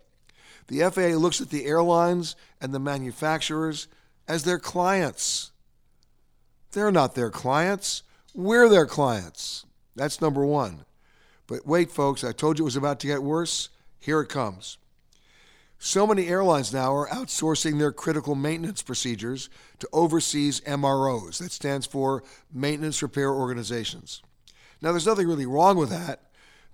[0.68, 3.88] The FAA looks at the airlines and the manufacturers
[4.28, 5.52] as their clients.
[6.72, 8.02] They're not their clients.
[8.34, 9.64] We're their clients.
[9.96, 10.84] That's number one.
[11.46, 13.68] But wait, folks, I told you it was about to get worse.
[13.98, 14.78] Here it comes.
[15.78, 19.50] So many airlines now are outsourcing their critical maintenance procedures
[19.80, 21.38] to overseas MROs.
[21.38, 24.22] That stands for Maintenance Repair Organizations.
[24.80, 26.20] Now, there's nothing really wrong with that.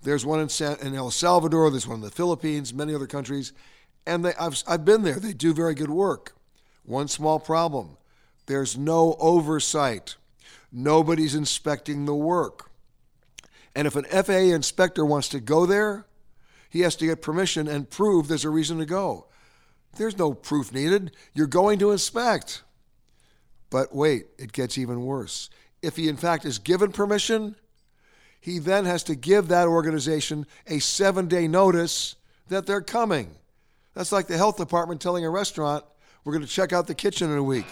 [0.01, 3.51] There's one in, El Salvador, there's one in the Philippines, many other countries,
[4.05, 5.19] and they, I've, I've been there.
[5.19, 6.35] They do very good work.
[6.85, 7.97] One small problem
[8.45, 10.15] there's no oversight,
[10.71, 12.68] nobody's inspecting the work.
[13.75, 16.05] And if an FAA inspector wants to go there,
[16.69, 19.27] he has to get permission and prove there's a reason to go.
[19.97, 21.11] There's no proof needed.
[21.33, 22.63] You're going to inspect.
[23.69, 25.49] But wait, it gets even worse.
[25.81, 27.55] If he, in fact, is given permission,
[28.39, 32.15] he then has to give that organization a seven day notice
[32.49, 33.31] that they're coming.
[33.93, 35.83] That's like the health department telling a restaurant,
[36.23, 37.65] we're going to check out the kitchen in a week.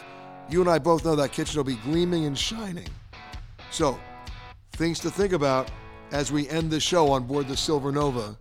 [0.50, 2.88] You and I both know that kitchen will be gleaming and shining.
[3.72, 4.00] So,
[4.74, 5.70] things to think about
[6.12, 8.38] as we end the show on board the Silver Nova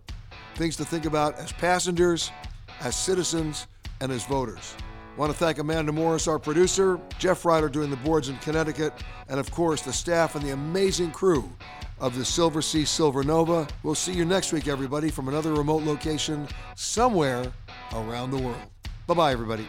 [0.57, 2.31] things to think about as passengers,
[2.81, 3.67] as citizens,
[4.01, 4.75] and as voters.
[5.15, 8.93] I want to thank Amanda Morris, our producer, Jeff Ryder doing the boards in Connecticut,
[9.29, 11.49] and of course the staff and the amazing crew
[11.99, 13.67] of the Silversea Silver Nova.
[13.83, 17.51] We'll see you next week, everybody, from another remote location somewhere
[17.93, 18.61] around the world.
[19.07, 19.67] Bye bye, everybody.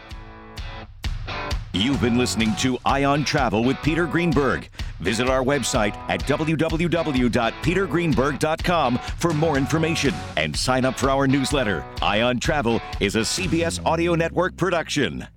[1.71, 4.67] You've been listening to Eye on Travel with Peter Greenberg.
[4.99, 11.85] Visit our website at www.petergreenberg.com for more information and sign up for our newsletter.
[12.01, 15.27] Eye on Travel is a CBS Audio Network production.